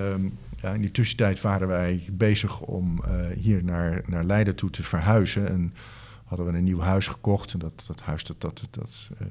ja, 0.63 0.73
in 0.73 0.81
die 0.81 0.91
tussentijd 0.91 1.41
waren 1.41 1.69
wij 1.69 2.09
bezig 2.13 2.61
om 2.61 3.03
hier 3.37 3.65
naar, 3.65 4.03
naar 4.07 4.25
Leiden 4.25 4.57
toe 4.57 4.71
te 4.71 4.83
verhuizen. 4.83 5.49
En 5.49 5.73
hadden 6.27 6.47
we 6.47 6.59
een 6.59 6.65
nieuw 6.65 6.81
huis 6.81 7.07
gekocht. 7.07 7.53
En 7.53 7.59
dat, 7.59 7.85
dat 7.87 8.01
huis 8.01 8.25
dat, 8.25 8.41
dat, 8.41 8.63
dat 8.71 9.11
eh, 9.19 9.27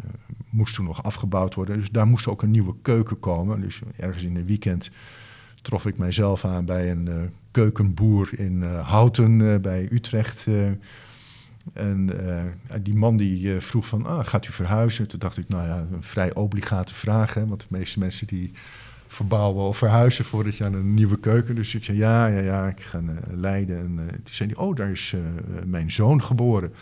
moest 0.49 0.75
toen 0.75 0.85
nog 0.85 1.03
afgebouwd 1.03 1.53
worden. 1.53 1.77
Dus 1.77 1.89
daar 1.89 2.07
moest 2.07 2.27
ook 2.27 2.41
een 2.41 2.51
nieuwe 2.51 2.75
keuken 2.81 3.19
komen. 3.19 3.61
Dus 3.61 3.81
ergens 3.97 4.23
in 4.23 4.35
een 4.35 4.45
weekend 4.45 4.91
trof 5.61 5.85
ik 5.85 5.97
mijzelf 5.97 6.45
aan 6.45 6.65
bij 6.65 6.91
een 6.91 7.31
keukenboer 7.51 8.39
in 8.39 8.63
Houten 8.63 9.61
bij 9.61 9.87
Utrecht. 9.91 10.47
En 11.73 12.09
die 12.81 12.95
man 12.95 13.17
die 13.17 13.59
vroeg 13.59 13.87
van, 13.87 14.05
ah, 14.05 14.25
gaat 14.25 14.47
u 14.47 14.51
verhuizen? 14.51 15.07
Toen 15.07 15.19
dacht 15.19 15.37
ik, 15.37 15.47
nou 15.47 15.67
ja, 15.67 15.85
een 15.91 16.03
vrij 16.03 16.33
obligate 16.33 16.93
vraag. 16.93 17.33
Hè, 17.33 17.47
want 17.47 17.59
de 17.59 17.67
meeste 17.69 17.99
mensen 17.99 18.27
die 18.27 18.51
verbouwen 19.15 19.63
of 19.63 19.77
verhuizen 19.77 20.25
voordat 20.25 20.55
je 20.55 20.63
aan 20.63 20.73
een 20.73 20.93
nieuwe 20.93 21.19
keuken. 21.19 21.55
Dus 21.55 21.75
ik 21.75 21.83
zei, 21.83 21.97
ja, 21.97 22.27
ja, 22.27 22.39
ja, 22.39 22.67
ik 22.67 22.81
ga 22.81 22.99
naar 22.99 23.23
Leiden. 23.33 23.77
En 23.77 23.95
toen 24.23 24.33
zei 24.33 24.49
hij, 24.49 24.57
oh, 24.57 24.75
daar 24.75 24.91
is 24.91 25.15
mijn 25.65 25.91
zoon 25.91 26.23
geboren. 26.23 26.73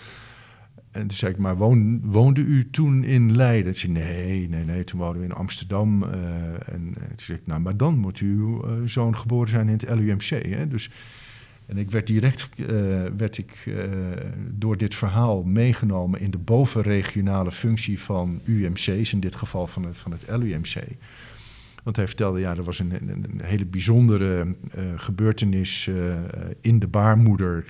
En 0.91 1.07
toen 1.07 1.17
zei 1.17 1.31
ik, 1.31 1.37
maar 1.37 1.57
woon, 1.57 2.01
woonde 2.03 2.41
u 2.41 2.69
toen 2.69 3.03
in 3.03 3.35
Leiden? 3.35 3.75
Ze 3.75 3.79
zei, 3.79 3.91
nee, 3.91 4.49
nee, 4.49 4.65
nee, 4.65 4.83
toen 4.83 4.99
woonden 4.99 5.19
we 5.19 5.25
in 5.25 5.33
Amsterdam. 5.33 6.03
en 6.65 6.93
toen 6.93 7.15
zei 7.15 7.37
ik, 7.37 7.47
nou, 7.47 7.61
maar 7.61 7.77
dan 7.77 7.97
moet 7.97 8.17
uw 8.17 8.65
zoon 8.85 9.17
geboren 9.17 9.49
zijn 9.49 9.67
in 9.67 9.73
het 9.73 9.89
LUMC. 9.89 10.29
Hè? 10.55 10.67
Dus 10.67 10.89
en 11.65 11.77
ik 11.77 11.91
werd 11.91 12.07
direct 12.07 12.49
werd 13.17 13.37
ik, 13.37 13.75
door 14.49 14.77
dit 14.77 14.95
verhaal 14.95 15.43
meegenomen 15.43 16.19
in 16.19 16.31
de 16.31 16.37
bovenregionale 16.37 17.51
functie 17.51 17.99
van 17.99 18.41
UMC's, 18.43 19.13
in 19.13 19.19
dit 19.19 19.35
geval 19.35 19.67
van 19.67 19.83
het, 19.85 19.97
van 19.97 20.11
het 20.11 20.25
LUMC. 20.27 20.75
Want 21.83 21.95
hij 21.95 22.07
vertelde, 22.07 22.39
ja, 22.39 22.55
er 22.55 22.63
was 22.63 22.79
een, 22.79 23.09
een, 23.09 23.41
hele 23.43 23.65
bijzondere 23.65 24.45
uh, 24.45 24.83
gebeurtenis 24.95 25.89
in 26.61 26.79
de 26.79 26.87
baarmoeder. 26.87 27.65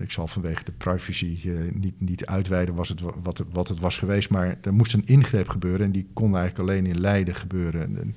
ik 0.00 0.10
zal 0.10 0.26
vanwege 0.26 0.64
de 0.64 0.72
privacy 0.72 1.38
niet, 1.72 2.00
niet 2.00 2.26
uitweiden 2.26 2.74
was 2.74 2.88
het, 2.88 3.00
wat, 3.22 3.44
wat 3.52 3.68
het 3.68 3.80
was 3.80 3.98
geweest, 3.98 4.30
maar 4.30 4.58
er 4.62 4.74
moest 4.74 4.92
een 4.92 5.06
ingreep 5.06 5.48
gebeuren 5.48 5.86
en 5.86 5.92
die 5.92 6.06
kon 6.12 6.36
eigenlijk 6.36 6.70
alleen 6.70 6.86
in 6.86 7.00
Leiden 7.00 7.34
gebeuren. 7.34 7.80
En, 7.82 8.14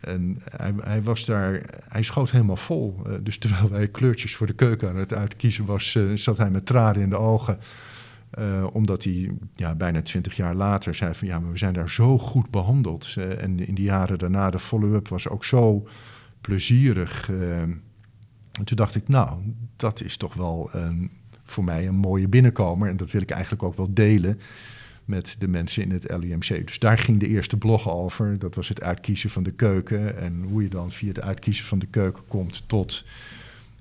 en 0.00 0.42
hij, 0.56 0.74
hij, 0.82 1.02
was 1.02 1.24
daar, 1.24 1.62
hij 1.88 2.02
schoot 2.02 2.30
helemaal 2.30 2.56
vol. 2.56 3.02
Dus 3.22 3.38
terwijl 3.38 3.70
wij 3.70 3.88
kleurtjes 3.88 4.36
voor 4.36 4.46
de 4.46 4.52
keuken 4.52 4.88
aan 4.88 4.96
het 4.96 5.14
uitkiezen 5.14 5.64
was, 5.64 5.98
zat 6.14 6.36
hij 6.36 6.50
met 6.50 6.66
tranen 6.66 7.02
in 7.02 7.08
de 7.08 7.16
ogen. 7.16 7.58
Uh, 8.38 8.66
omdat 8.72 9.04
hij 9.04 9.30
ja, 9.54 9.74
bijna 9.74 10.02
twintig 10.02 10.36
jaar 10.36 10.54
later 10.54 10.94
zei 10.94 11.14
van 11.14 11.28
ja, 11.28 11.40
maar 11.40 11.50
we 11.52 11.58
zijn 11.58 11.72
daar 11.72 11.90
zo 11.90 12.18
goed 12.18 12.50
behandeld. 12.50 13.14
en 13.16 13.66
in 13.66 13.74
de 13.74 13.82
jaren 13.82 14.18
daarna, 14.18 14.50
de 14.50 14.58
follow-up 14.58 15.08
was 15.08 15.28
ook 15.28 15.44
zo 15.44 15.88
plezierig. 16.40 17.30
en 17.30 18.64
toen 18.64 18.76
dacht 18.76 18.94
ik, 18.94 19.08
nou, 19.08 19.38
dat 19.76 20.02
is 20.02 20.16
toch 20.16 20.34
wel 20.34 20.68
een, 20.72 21.10
voor 21.44 21.64
mij 21.64 21.86
een 21.86 21.94
mooie 21.94 22.28
binnenkomer. 22.28 22.88
En 22.88 22.96
dat 22.96 23.10
wil 23.10 23.22
ik 23.22 23.30
eigenlijk 23.30 23.62
ook 23.62 23.76
wel 23.76 23.94
delen 23.94 24.38
met 25.06 25.36
de 25.38 25.48
mensen 25.48 25.82
in 25.82 25.90
het 25.90 26.10
LUMC. 26.18 26.66
Dus 26.66 26.78
daar 26.78 26.98
ging 26.98 27.20
de 27.20 27.28
eerste 27.28 27.56
blog 27.56 27.90
over. 27.90 28.38
Dat 28.38 28.54
was 28.54 28.68
het 28.68 28.82
uitkiezen 28.82 29.30
van 29.30 29.42
de 29.42 29.50
keuken 29.50 30.18
en 30.18 30.42
hoe 30.48 30.62
je 30.62 30.68
dan 30.68 30.90
via 30.90 31.08
het 31.08 31.20
uitkiezen 31.20 31.64
van 31.64 31.78
de 31.78 31.86
keuken 31.86 32.22
komt 32.28 32.68
tot 32.68 33.04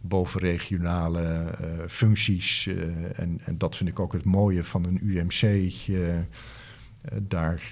bovenregionale 0.08 1.22
uh, 1.22 1.68
functies. 1.88 2.66
Uh, 2.66 2.84
en, 3.16 3.40
en, 3.46 3.58
dat 3.58 3.76
vind 3.76 3.90
ik 3.90 4.00
ook 4.00 4.14
het 4.14 4.26
mooie 4.26 4.64
van 4.64 4.86
een 4.86 5.00
UMC. 5.04 5.42
Eh, 5.42 5.98
daar, 7.22 7.72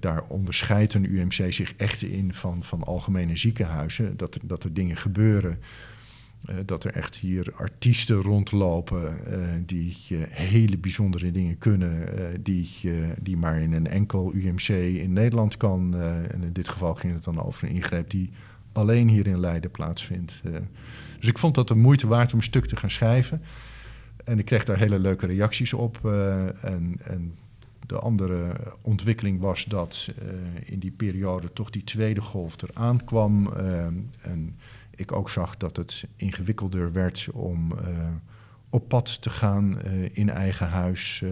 daar 0.00 0.22
onderscheidt 0.28 0.94
een 0.94 1.14
UMC 1.14 1.52
zich 1.52 1.74
echt 1.76 2.02
in 2.02 2.34
van, 2.34 2.62
van 2.62 2.84
algemene 2.84 3.36
ziekenhuizen. 3.36 4.16
Dat 4.16 4.34
er, 4.34 4.40
dat 4.44 4.64
er 4.64 4.72
dingen 4.72 4.96
gebeuren 4.96 5.58
dat 6.64 6.84
er 6.84 6.92
echt 6.92 7.16
hier 7.16 7.52
artiesten 7.56 8.16
rondlopen 8.16 9.18
die 9.66 9.96
hele 10.30 10.78
bijzondere 10.78 11.30
dingen 11.30 11.58
kunnen, 11.58 12.08
die, 12.42 12.68
die 13.20 13.36
maar 13.36 13.60
in 13.60 13.72
een 13.72 13.86
enkel 13.86 14.34
UMC 14.34 14.68
in 14.68 15.12
Nederland 15.12 15.56
kan. 15.56 15.94
en 16.30 16.42
in 16.42 16.52
dit 16.52 16.68
geval 16.68 16.94
ging 16.94 17.14
het 17.14 17.24
dan 17.24 17.42
over 17.42 17.68
een 17.68 17.74
ingreep 17.74 18.10
die 18.10 18.30
alleen 18.76 19.08
hier 19.08 19.26
in 19.26 19.40
Leiden 19.40 19.70
plaatsvindt. 19.70 20.42
dus 21.18 21.28
ik 21.28 21.38
vond 21.38 21.54
dat 21.54 21.68
de 21.68 21.74
moeite 21.74 22.06
waard 22.06 22.32
om 22.32 22.38
een 22.38 22.44
stuk 22.44 22.66
te 22.66 22.76
gaan 22.76 22.90
schrijven. 22.90 23.42
En 24.24 24.38
ik 24.38 24.44
kreeg 24.44 24.64
daar 24.64 24.78
hele 24.78 24.98
leuke 24.98 25.26
reacties 25.26 25.72
op. 25.72 26.04
en, 26.60 26.96
en 27.04 27.34
de 27.86 27.98
andere 27.98 28.56
ontwikkeling 28.80 29.40
was 29.40 29.64
dat 29.64 30.10
in 30.64 30.78
die 30.78 30.90
periode 30.90 31.52
toch 31.52 31.70
die 31.70 31.84
tweede 31.84 32.20
golf 32.20 32.62
eraan 32.62 33.04
kwam. 33.04 33.52
en 34.20 34.56
ik 34.94 35.12
ook 35.12 35.30
zag 35.30 35.56
dat 35.56 35.76
het 35.76 36.06
ingewikkelder 36.16 36.92
werd 36.92 37.28
om 37.32 37.72
op 38.70 38.88
pad 38.88 39.22
te 39.22 39.30
gaan 39.30 39.82
in 40.12 40.30
eigen 40.30 40.68
huis. 40.68 41.22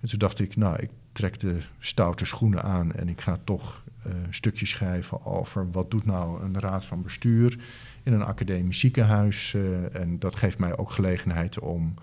En 0.00 0.08
toen 0.08 0.18
dacht 0.18 0.38
ik, 0.38 0.56
nou, 0.56 0.78
ik 0.78 0.90
trek 1.12 1.38
de 1.38 1.58
stoute 1.78 2.24
schoenen 2.24 2.62
aan 2.62 2.92
en 2.92 3.08
ik 3.08 3.20
ga 3.20 3.36
toch 3.44 3.84
een 4.10 4.34
stukje 4.34 4.66
schrijven 4.66 5.26
over 5.26 5.70
wat 5.70 5.90
doet 5.90 6.04
nou 6.04 6.42
een 6.42 6.60
raad 6.60 6.84
van 6.84 7.02
bestuur 7.02 7.58
in 8.02 8.12
een 8.12 8.24
academisch 8.24 8.78
ziekenhuis. 8.78 9.56
en 9.92 10.18
dat 10.18 10.36
geeft 10.36 10.58
mij 10.58 10.76
ook 10.76 10.90
gelegenheid 10.90 11.58
om 11.58 11.94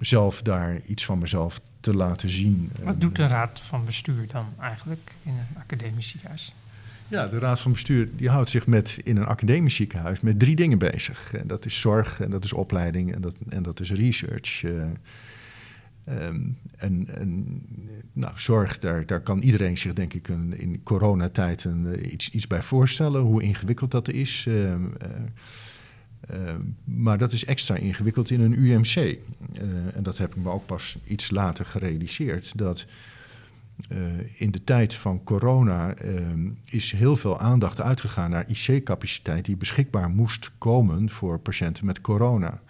zelf 0.00 0.42
daar 0.42 0.80
iets 0.86 1.04
van 1.04 1.18
mezelf 1.18 1.60
te 1.80 1.94
laten 1.94 2.28
zien. 2.28 2.70
Wat 2.82 3.00
doet 3.00 3.18
een 3.18 3.28
raad 3.28 3.60
van 3.60 3.84
bestuur 3.84 4.26
dan 4.26 4.44
eigenlijk 4.60 5.14
in 5.22 5.32
een 5.32 5.60
academisch 5.60 6.08
ziekenhuis? 6.08 6.54
Ja, 7.08 7.26
de 7.26 7.38
Raad 7.38 7.60
van 7.60 7.72
Bestuur 7.72 8.08
die 8.16 8.28
houdt 8.28 8.50
zich 8.50 8.66
met, 8.66 9.00
in 9.04 9.16
een 9.16 9.26
academisch 9.26 9.74
ziekenhuis 9.74 10.20
met 10.20 10.38
drie 10.38 10.56
dingen 10.56 10.78
bezig. 10.78 11.34
En 11.34 11.46
dat 11.46 11.64
is 11.64 11.80
zorg, 11.80 12.20
en 12.20 12.30
dat 12.30 12.44
is 12.44 12.52
opleiding 12.52 13.14
en 13.14 13.20
dat, 13.20 13.34
en 13.48 13.62
dat 13.62 13.80
is 13.80 13.90
research. 13.90 14.62
Uh, 14.62 14.82
um, 16.10 16.58
en, 16.76 17.08
nou, 18.12 18.32
zorg, 18.34 18.78
daar, 18.78 19.06
daar 19.06 19.20
kan 19.20 19.40
iedereen 19.40 19.78
zich 19.78 19.92
denk 19.92 20.14
ik 20.14 20.28
een, 20.28 20.58
in 20.58 20.82
coronatijd 20.82 21.64
een, 21.64 21.86
uh, 21.86 22.12
iets, 22.12 22.30
iets 22.30 22.46
bij 22.46 22.62
voorstellen, 22.62 23.20
hoe 23.20 23.42
ingewikkeld 23.42 23.90
dat 23.90 24.10
is. 24.10 24.46
Uh, 24.48 24.74
maar 26.84 27.18
dat 27.18 27.32
is 27.32 27.44
extra 27.44 27.76
ingewikkeld 27.76 28.30
in 28.30 28.40
een 28.40 28.58
UMC. 28.62 29.18
en 29.94 30.02
dat 30.02 30.18
heb 30.18 30.34
ik 30.34 30.42
me 30.42 30.50
ook 30.50 30.66
pas 30.66 30.98
iets 31.06 31.30
later 31.30 31.64
gerealiseerd. 31.64 32.58
Dat 32.58 32.86
in 34.34 34.50
de 34.50 34.64
tijd 34.64 34.94
van 34.94 35.24
corona 35.24 35.94
is 36.64 36.92
heel 36.92 37.16
veel 37.16 37.40
aandacht 37.40 37.80
uitgegaan 37.80 38.30
naar 38.30 38.48
IC-capaciteit 38.48 39.44
die 39.44 39.56
beschikbaar 39.56 40.10
moest 40.10 40.50
komen 40.58 41.10
voor 41.10 41.38
patiënten 41.38 41.86
met 41.86 42.00
corona. 42.00 42.60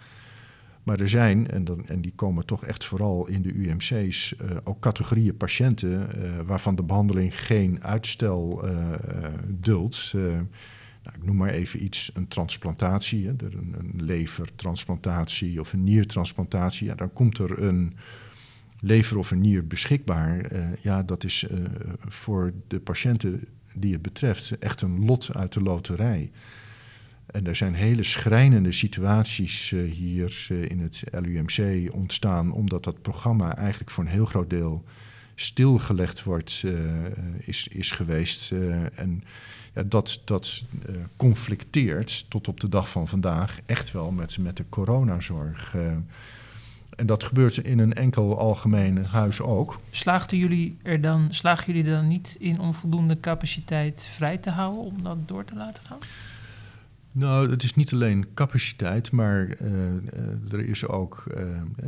Maar 0.83 0.99
er 0.99 1.09
zijn, 1.09 1.51
en, 1.51 1.63
dan, 1.63 1.87
en 1.87 2.01
die 2.01 2.13
komen 2.15 2.45
toch 2.45 2.65
echt 2.65 2.85
vooral 2.85 3.27
in 3.27 3.41
de 3.41 3.53
UMC's, 3.53 4.35
uh, 4.41 4.57
ook 4.63 4.79
categorieën 4.79 5.37
patiënten 5.37 6.09
waarvan 6.45 6.75
de 6.75 6.83
behandeling 6.83 7.41
geen 7.41 7.83
uitstel 7.83 8.67
duldt. 9.47 10.13
Nou, 11.03 11.15
ik 11.15 11.23
noem 11.23 11.35
maar 11.35 11.49
even 11.49 11.83
iets, 11.83 12.11
een 12.13 12.27
transplantatie, 12.27 13.25
hè, 13.25 13.31
een, 13.39 13.75
een 13.77 14.03
levertransplantatie 14.03 15.59
of 15.59 15.73
een 15.73 15.83
niertransplantatie. 15.83 16.87
Ja, 16.87 16.95
dan 16.95 17.13
komt 17.13 17.37
er 17.37 17.61
een 17.61 17.93
lever 18.79 19.17
of 19.17 19.31
een 19.31 19.41
nier 19.41 19.67
beschikbaar, 19.67 20.51
ja, 20.81 21.03
dat 21.03 21.23
is 21.23 21.45
voor 22.07 22.53
de 22.67 22.79
patiënten 22.79 23.47
die 23.73 23.93
het 23.93 24.01
betreft 24.01 24.57
echt 24.59 24.81
een 24.81 25.05
lot 25.05 25.35
uit 25.35 25.53
de 25.53 25.61
loterij. 25.61 26.31
En 27.31 27.47
er 27.47 27.55
zijn 27.55 27.73
hele 27.73 28.03
schrijnende 28.03 28.71
situaties 28.71 29.71
uh, 29.71 29.91
hier 29.91 30.47
in 30.49 30.79
het 30.79 31.03
LUMC 31.11 31.89
ontstaan, 31.93 32.51
omdat 32.51 32.83
dat 32.83 33.01
programma 33.01 33.55
eigenlijk 33.55 33.91
voor 33.91 34.03
een 34.03 34.09
heel 34.09 34.25
groot 34.25 34.49
deel 34.49 34.83
stilgelegd 35.35 36.23
wordt, 36.23 36.63
is, 37.37 37.67
is 37.67 37.91
geweest. 37.91 38.51
en 38.95 39.23
ja, 39.73 39.83
dat, 39.83 40.21
dat 40.25 40.63
conflicteert 41.15 42.25
tot 42.29 42.47
op 42.47 42.59
de 42.59 42.69
dag 42.69 42.89
van 42.89 43.07
vandaag 43.07 43.59
echt 43.65 43.91
wel 43.91 44.11
met, 44.11 44.37
met 44.37 44.57
de 44.57 44.65
coronazorg. 44.69 45.75
En 46.99 47.05
dat 47.05 47.23
gebeurt 47.23 47.57
in 47.57 47.79
een 47.79 47.93
enkel 47.93 48.39
algemeen 48.39 49.05
huis 49.05 49.41
ook. 49.41 49.79
Slaagden 49.91 50.37
jullie 50.37 50.77
er 50.81 51.01
dan, 51.01 51.27
slagen 51.31 51.65
jullie 51.65 51.89
dan 51.89 52.07
niet 52.07 52.35
in 52.39 52.59
om 52.59 52.73
voldoende 52.73 53.19
capaciteit 53.19 54.07
vrij 54.15 54.37
te 54.37 54.49
houden 54.49 54.81
om 54.81 55.03
dat 55.03 55.17
door 55.27 55.45
te 55.45 55.55
laten 55.55 55.83
gaan? 55.85 55.97
Nou, 57.11 57.49
het 57.49 57.63
is 57.63 57.75
niet 57.75 57.93
alleen 57.93 58.33
capaciteit, 58.33 59.11
maar 59.11 59.47
uh, 59.61 60.51
er, 60.51 60.59
is 60.59 60.87
ook, 60.87 61.23
uh, 61.27 61.41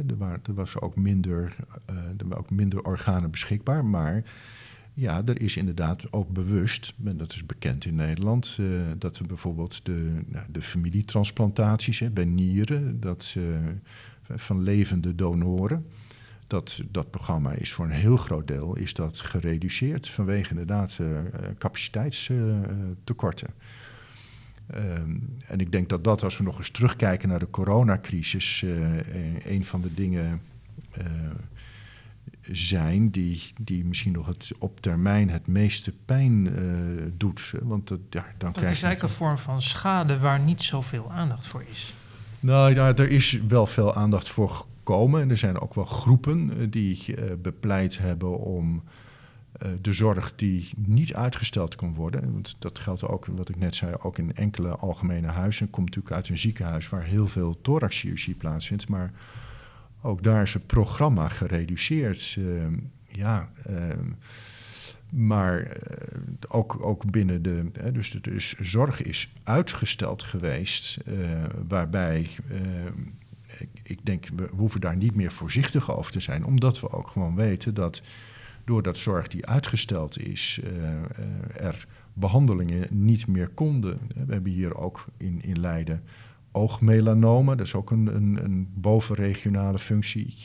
er, 0.08 0.18
waren, 0.18 0.40
er, 0.44 0.54
was 0.54 0.80
ook 0.80 0.96
minder, 0.96 1.56
er 1.86 2.28
waren 2.28 2.38
ook 2.38 2.50
minder 2.50 2.84
organen 2.84 3.32
beschikbaar. 3.32 3.86
Maar 3.86 4.24
ja, 4.94 5.22
er 5.26 5.42
is 5.42 5.58
inderdaad 5.58 6.14
ook 6.14 6.30
bewust, 6.30 6.94
en 7.06 7.18
dat 7.18 7.34
is 7.34 7.46
bekend 7.46 7.86
in 7.86 7.96
Nederland, 7.96 8.60
dat 8.98 9.18
we 9.18 9.26
bijvoorbeeld 9.26 9.86
de, 9.86 10.22
nou, 10.26 10.46
de 10.50 10.62
familietransplantaties 10.62 12.00
hè, 12.00 12.10
bij 12.10 12.26
nieren, 12.26 13.00
dat 13.00 13.36
van 14.36 14.62
levende 14.62 15.16
donoren. 15.16 15.86
Dat, 16.48 16.82
dat 16.92 17.12
programma 17.12 17.52
is 17.52 17.72
voor 17.72 17.86
een 17.86 17.92
heel 17.92 18.18
groot 18.18 18.48
deel 18.48 18.78
is 18.78 18.94
dat 18.94 19.20
gereduceerd 19.20 20.10
vanwege 20.10 20.50
inderdaad 20.50 21.00
capaciteitstekorten. 21.58 23.50
Ehm, 24.74 25.18
en 25.48 25.60
ik 25.60 25.72
denk 25.72 25.90
dat 25.90 26.04
dat, 26.04 26.24
als 26.24 26.38
we 26.38 26.44
nog 26.44 26.58
eens 26.58 26.72
terugkijken 26.72 27.30
naar 27.30 27.40
de 27.40 27.50
coronacrisis, 27.50 28.62
uh, 28.62 29.46
een 29.46 29.66
van 29.66 29.82
de 29.82 29.94
dingen 29.94 30.42
zijn 32.52 33.10
die, 33.10 33.42
die 33.62 33.86
misschien 33.86 34.12
nog 34.12 34.26
het, 34.26 34.52
op 34.60 34.80
termijn 34.80 35.30
het 35.30 35.48
meeste 35.48 35.94
pijn 36.06 36.50
doet. 37.18 37.54
Want 37.62 37.88
dat, 37.88 38.00
ja, 38.10 38.26
dan 38.38 38.52
dat 38.52 38.64
is 38.64 38.70
eigenlijk 38.70 39.02
een 39.02 39.10
vorm 39.10 39.38
van 39.38 39.62
schade 39.62 40.20
waar 40.20 40.40
niet 40.40 40.62
zoveel 40.62 41.12
aandacht 41.12 41.48
voor 41.48 41.64
is. 41.70 41.94
Nou 42.40 42.76
ja, 42.76 42.96
er 42.96 43.10
is 43.10 43.40
wel 43.48 43.68
veel 43.68 43.96
aandacht 43.96 44.30
voor 44.30 44.50
gekomen. 44.50 45.22
En 45.22 45.30
er 45.30 45.38
zijn 45.38 45.60
ook 45.60 45.74
wel 45.74 45.86
groepen 45.86 46.52
eh, 46.60 46.68
die 46.70 47.04
uh, 47.08 47.24
bepleit 47.42 47.98
hebben 47.98 48.40
om 48.40 48.84
de 49.82 49.94
zorg 49.94 50.36
die 50.36 50.70
niet 50.76 51.14
uitgesteld 51.14 51.76
kon 51.76 51.94
worden. 51.94 52.34
Want 52.34 52.56
dat 52.60 52.80
geldt 52.80 53.08
ook, 53.08 53.26
wat 53.26 53.50
ik 53.50 53.56
net 53.56 53.76
zei, 53.76 53.94
ook 54.02 54.18
in 54.18 54.36
enkele 54.36 54.70
algemene 54.70 55.28
huizen. 55.28 55.70
Komt 55.70 55.86
natuurlijk 55.86 56.16
uit 56.16 56.30
een 56.30 56.38
ziekenhuis 56.38 56.90
waar 56.90 57.04
heel 57.04 57.28
veel 57.28 57.62
thoraxchirurgie 57.62 58.36
plaatsvindt. 58.36 58.88
Maar 58.88 59.12
ook 60.02 60.24
daar 60.24 60.42
is 60.42 60.54
het 60.54 60.66
programma 60.66 61.30
gereduceerd. 61.30 62.38
Ehm, 62.38 62.74
ja, 63.08 63.50
ehm, 63.66 64.10
maar 65.10 65.78
ook, 66.48 66.86
ook 66.86 67.12
binnen 67.12 67.42
de. 67.42 67.72
Dus, 67.94 68.10
dus 68.10 68.60
zorg 68.60 69.02
is 69.02 69.34
uitgesteld 69.44 70.24
geweest, 70.24 70.98
waarbij. 71.68 72.30
Ik, 73.84 74.06
denk, 74.06 74.28
we 74.36 74.50
hoeven 74.56 74.82
daar 74.82 74.96
niet 74.96 75.16
meer 75.16 75.32
voorzichtig 75.32 75.98
over 75.98 76.12
te 76.12 76.20
zijn, 76.20 76.46
omdat 76.46 76.80
we 76.80 76.92
ook 76.92 77.08
gewoon 77.08 77.36
weten 77.36 77.74
dat 77.74 78.02
doordat 78.72 78.98
zorg 78.98 79.28
die 79.28 79.46
uitgesteld 79.46 80.20
is, 80.20 80.62
er 81.56 81.88
behandelingen 82.14 82.88
niet 82.90 83.28
meer 83.28 83.48
konden. 83.48 84.00
We 84.26 84.34
hebben 84.34 84.52
hier 84.52 84.78
ook 84.78 85.06
in, 85.18 85.42
in 85.44 85.60
Leiden 85.60 86.04
oogmelanomen, 86.52 87.58
dat 87.58 87.66
is 87.66 87.76
ook 87.76 87.92
een, 87.92 88.16
een, 88.16 88.44
een 88.44 88.68
bovenregionale 88.74 89.80
functie. 89.80 90.36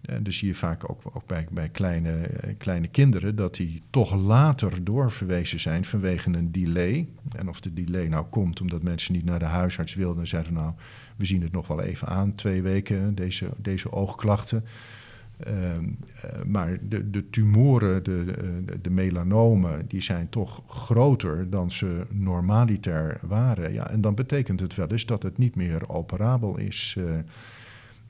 En 0.00 0.22
dus 0.22 0.38
zie 0.38 0.48
je 0.48 0.54
vaak 0.54 0.90
ook, 0.90 1.02
ook 1.12 1.26
bij, 1.26 1.46
bij 1.50 1.68
kleine, 1.68 2.10
eh, 2.10 2.54
kleine 2.58 2.88
kinderen 2.88 3.36
dat 3.36 3.54
die 3.54 3.82
toch 3.90 4.14
later 4.14 4.84
doorverwezen 4.84 5.60
zijn 5.60 5.84
vanwege 5.84 6.30
een 6.32 6.52
delay. 6.52 7.08
En 7.36 7.48
of 7.48 7.60
de 7.60 7.72
delay 7.72 8.06
nou 8.06 8.26
komt 8.26 8.60
omdat 8.60 8.82
mensen 8.82 9.12
niet 9.12 9.24
naar 9.24 9.38
de 9.38 9.44
huisarts 9.44 9.94
wilden 9.94 10.20
en 10.20 10.28
zeiden 10.28 10.52
nou, 10.52 10.72
we 11.16 11.24
zien 11.24 11.42
het 11.42 11.52
nog 11.52 11.66
wel 11.66 11.80
even 11.80 12.08
aan, 12.08 12.34
twee 12.34 12.62
weken, 12.62 13.14
deze, 13.14 13.50
deze 13.56 13.92
oogklachten. 13.92 14.64
Uh, 15.46 15.54
uh, 15.54 16.42
maar 16.46 16.78
de, 16.88 17.10
de 17.10 17.30
tumoren, 17.30 18.02
de, 18.02 18.24
de, 18.64 18.80
de, 18.80 18.90
melanomen, 18.90 19.86
die 19.88 20.00
zijn 20.00 20.28
toch 20.28 20.62
groter 20.66 21.50
dan 21.50 21.70
ze 21.70 22.06
normaliter 22.10 23.18
waren. 23.22 23.72
Ja, 23.72 23.90
en 23.90 24.00
dan 24.00 24.14
betekent 24.14 24.60
het 24.60 24.74
wel 24.74 24.88
eens 24.88 25.06
dat 25.06 25.22
het 25.22 25.38
niet 25.38 25.54
meer 25.54 25.88
operabel 25.88 26.58
is. 26.58 26.94
Uh, 26.98 27.04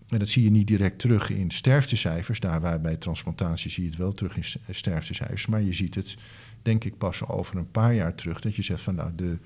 en 0.08 0.18
dat 0.18 0.28
zie 0.28 0.44
je 0.44 0.50
niet 0.50 0.66
direct 0.66 0.98
terug 0.98 1.30
in 1.30 1.50
sterftecijfers. 1.50 2.40
Daar 2.40 2.60
waar 2.60 2.80
bij 2.80 2.96
transplantatie 2.96 3.70
zie 3.70 3.82
je 3.82 3.88
het 3.88 3.98
wel 3.98 4.12
terug 4.12 4.36
in 4.36 4.44
sterftecijfers. 4.74 5.46
Maar 5.46 5.62
je 5.62 5.72
ziet 5.72 5.94
het, 5.94 6.16
denk 6.62 6.84
ik, 6.84 6.98
pas 6.98 7.28
over 7.28 7.56
een 7.56 7.70
paar 7.70 7.94
jaar 7.94 8.14
terug. 8.14 8.40
Dat 8.40 8.56
je 8.56 8.62
zegt 8.62 8.82
van 8.82 8.94
nou, 8.94 9.10
de 9.16 9.38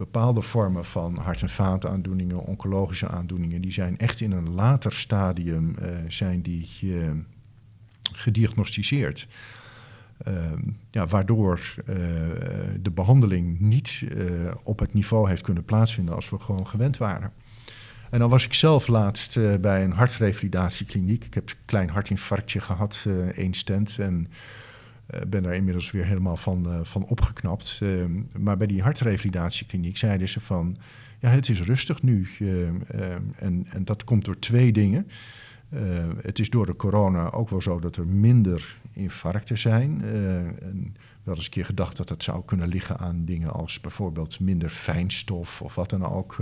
bepaalde 0.00 0.42
vormen 0.42 0.84
van 0.84 1.16
hart- 1.16 1.42
en 1.42 1.50
vaataandoeningen, 1.50 2.44
oncologische 2.44 3.08
aandoeningen, 3.08 3.60
die 3.60 3.72
zijn 3.72 3.98
echt 3.98 4.20
in 4.20 4.32
een 4.32 4.50
later 4.50 4.92
stadium 4.92 5.74
uh, 5.82 5.88
zijn 6.08 6.42
die 6.42 6.68
uh, 6.82 7.10
gediagnosticeerd. 8.12 9.26
Uh, 10.28 10.34
ja, 10.90 11.06
waardoor 11.06 11.60
de 12.80 12.90
behandeling 12.94 13.60
niet 13.60 14.04
op 14.62 14.78
het 14.78 14.94
niveau 14.94 15.28
heeft 15.28 15.42
kunnen 15.42 15.64
plaatsvinden 15.64 16.14
als 16.14 16.30
we 16.30 16.38
gewoon 16.38 16.66
gewend 16.66 16.96
waren. 16.96 17.32
En 18.10 18.18
dan 18.18 18.30
was 18.30 18.44
ik 18.44 18.54
zelf 18.54 18.88
laatst 18.88 19.60
bij 19.60 19.84
een 19.84 19.92
hartrevalidatiekliniek. 19.92 21.24
Ik 21.24 21.34
heb 21.34 21.48
een 21.48 21.56
klein 21.64 21.88
hartinfarctje 21.88 22.60
gehad, 22.60 23.06
één 23.34 23.54
stent. 23.54 23.98
En 23.98 24.26
ben 25.28 25.42
daar 25.42 25.54
inmiddels 25.54 25.90
weer 25.90 26.04
helemaal 26.04 26.36
van, 26.36 26.86
van 26.86 27.04
opgeknapt. 27.04 27.78
Ehm, 27.82 28.20
maar 28.38 28.56
bij 28.56 28.66
die 28.66 28.82
hartrevalidatiekliniek 28.82 29.96
zeiden 29.96 30.28
ze 30.28 30.40
van... 30.40 30.76
ja, 31.18 31.28
het 31.28 31.48
is 31.48 31.62
rustig 31.62 32.02
nu. 32.02 32.28
Ehm, 32.38 32.74
en, 33.36 33.66
en 33.68 33.84
dat 33.84 34.04
komt 34.04 34.24
door 34.24 34.38
twee 34.38 34.72
dingen. 34.72 35.06
het 36.22 36.38
is 36.38 36.50
door 36.50 36.66
de 36.66 36.76
corona 36.76 37.30
ook 37.30 37.48
wel 37.48 37.60
zo 37.60 37.78
dat 37.80 37.96
er 37.96 38.06
minder 38.06 38.76
infarcten 38.92 39.58
zijn. 39.58 40.02
en 40.04 40.96
wel 41.22 41.34
eens 41.34 41.44
een 41.44 41.50
keer 41.50 41.64
gedacht 41.64 41.96
dat 41.96 42.08
dat 42.08 42.22
zou 42.22 42.44
kunnen 42.44 42.68
liggen 42.68 42.98
aan 42.98 43.24
dingen 43.24 43.52
als 43.52 43.80
bijvoorbeeld 43.80 44.40
minder 44.40 44.70
fijnstof 44.70 45.62
of 45.62 45.74
wat 45.74 45.90
dan 45.90 46.04
ook... 46.04 46.36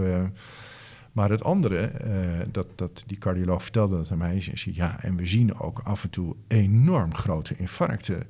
Maar 1.12 1.30
het 1.30 1.44
andere, 1.44 1.92
uh, 2.04 2.10
dat, 2.50 2.66
dat 2.74 3.04
die 3.06 3.18
cardioloog 3.18 3.62
vertelde 3.62 3.96
dat 3.96 4.10
aan 4.10 4.18
mij, 4.18 4.36
is 4.36 4.68
ja, 4.72 5.02
en 5.02 5.16
we 5.16 5.26
zien 5.26 5.58
ook 5.58 5.80
af 5.84 6.04
en 6.04 6.10
toe 6.10 6.34
enorm 6.46 7.14
grote 7.14 7.54
infarcten. 7.56 8.22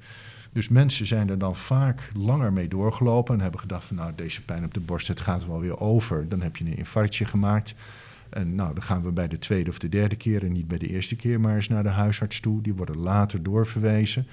Dus 0.52 0.68
mensen 0.68 1.06
zijn 1.06 1.28
er 1.28 1.38
dan 1.38 1.56
vaak 1.56 2.10
langer 2.14 2.52
mee 2.52 2.68
doorgelopen 2.68 3.34
en 3.34 3.40
hebben 3.40 3.60
gedacht 3.60 3.84
van 3.84 3.96
nou, 3.96 4.12
deze 4.14 4.44
pijn 4.44 4.64
op 4.64 4.74
de 4.74 4.80
borst, 4.80 5.08
het 5.08 5.20
gaat 5.20 5.46
wel 5.46 5.60
weer 5.60 5.80
over. 5.80 6.28
Dan 6.28 6.40
heb 6.40 6.56
je 6.56 6.64
een 6.64 6.76
infarctje 6.76 7.24
gemaakt. 7.24 7.74
En 8.30 8.54
nou, 8.54 8.74
dan 8.74 8.82
gaan 8.82 9.02
we 9.02 9.12
bij 9.12 9.28
de 9.28 9.38
tweede 9.38 9.70
of 9.70 9.78
de 9.78 9.88
derde 9.88 10.16
keer 10.16 10.44
en 10.44 10.52
niet 10.52 10.68
bij 10.68 10.78
de 10.78 10.88
eerste 10.88 11.16
keer 11.16 11.40
maar 11.40 11.54
eens 11.54 11.68
naar 11.68 11.82
de 11.82 11.88
huisarts 11.88 12.40
toe. 12.40 12.62
Die 12.62 12.74
worden 12.74 12.98
later 12.98 13.42
doorverwezen. 13.42 14.26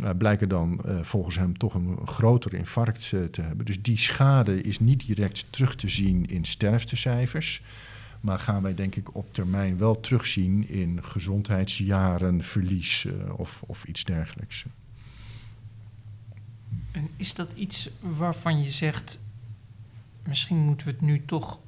Uh, 0.00 0.10
blijken 0.18 0.48
dan 0.48 0.80
uh, 0.86 1.02
volgens 1.02 1.36
hem 1.36 1.58
toch 1.58 1.74
een 1.74 1.98
groter 2.04 2.54
infarct 2.54 3.12
uh, 3.14 3.24
te 3.24 3.42
hebben. 3.42 3.66
Dus 3.66 3.82
die 3.82 3.98
schade 3.98 4.62
is 4.62 4.80
niet 4.80 5.06
direct 5.06 5.46
terug 5.50 5.74
te 5.76 5.88
zien 5.88 6.26
in 6.26 6.44
sterftecijfers. 6.44 7.62
Maar 8.20 8.38
gaan 8.38 8.62
wij 8.62 8.74
denk 8.74 8.94
ik 8.94 9.14
op 9.14 9.32
termijn 9.32 9.78
wel 9.78 10.00
terugzien 10.00 10.68
in 10.68 11.04
gezondheidsjaren, 11.04 12.42
verlies 12.42 13.06
of, 13.36 13.62
of 13.66 13.84
iets 13.84 14.04
dergelijks. 14.04 14.64
En 16.90 17.08
is 17.16 17.34
dat 17.34 17.52
iets 17.52 17.90
waarvan 18.00 18.62
je 18.62 18.70
zegt, 18.70 19.20
misschien 20.26 20.58
moeten 20.58 20.86
we 20.86 20.92
het 20.92 21.00
nu 21.00 21.22
toch 21.24 21.58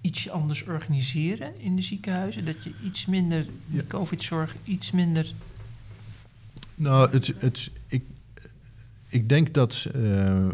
iets 0.00 0.28
anders 0.28 0.64
organiseren 0.64 1.60
in 1.60 1.76
de 1.76 1.82
ziekenhuizen? 1.82 2.44
Dat 2.44 2.64
je 2.64 2.72
iets 2.84 3.06
minder, 3.06 3.46
de 3.66 3.86
COVID-zorg 3.86 4.56
iets 4.64 4.90
minder 4.90 5.34
nou, 6.76 7.10
het, 7.10 7.34
het, 7.38 7.70
ik, 7.86 8.04
ik 9.08 9.28
denk 9.28 9.54
dat 9.54 9.86
uh, 9.96 10.48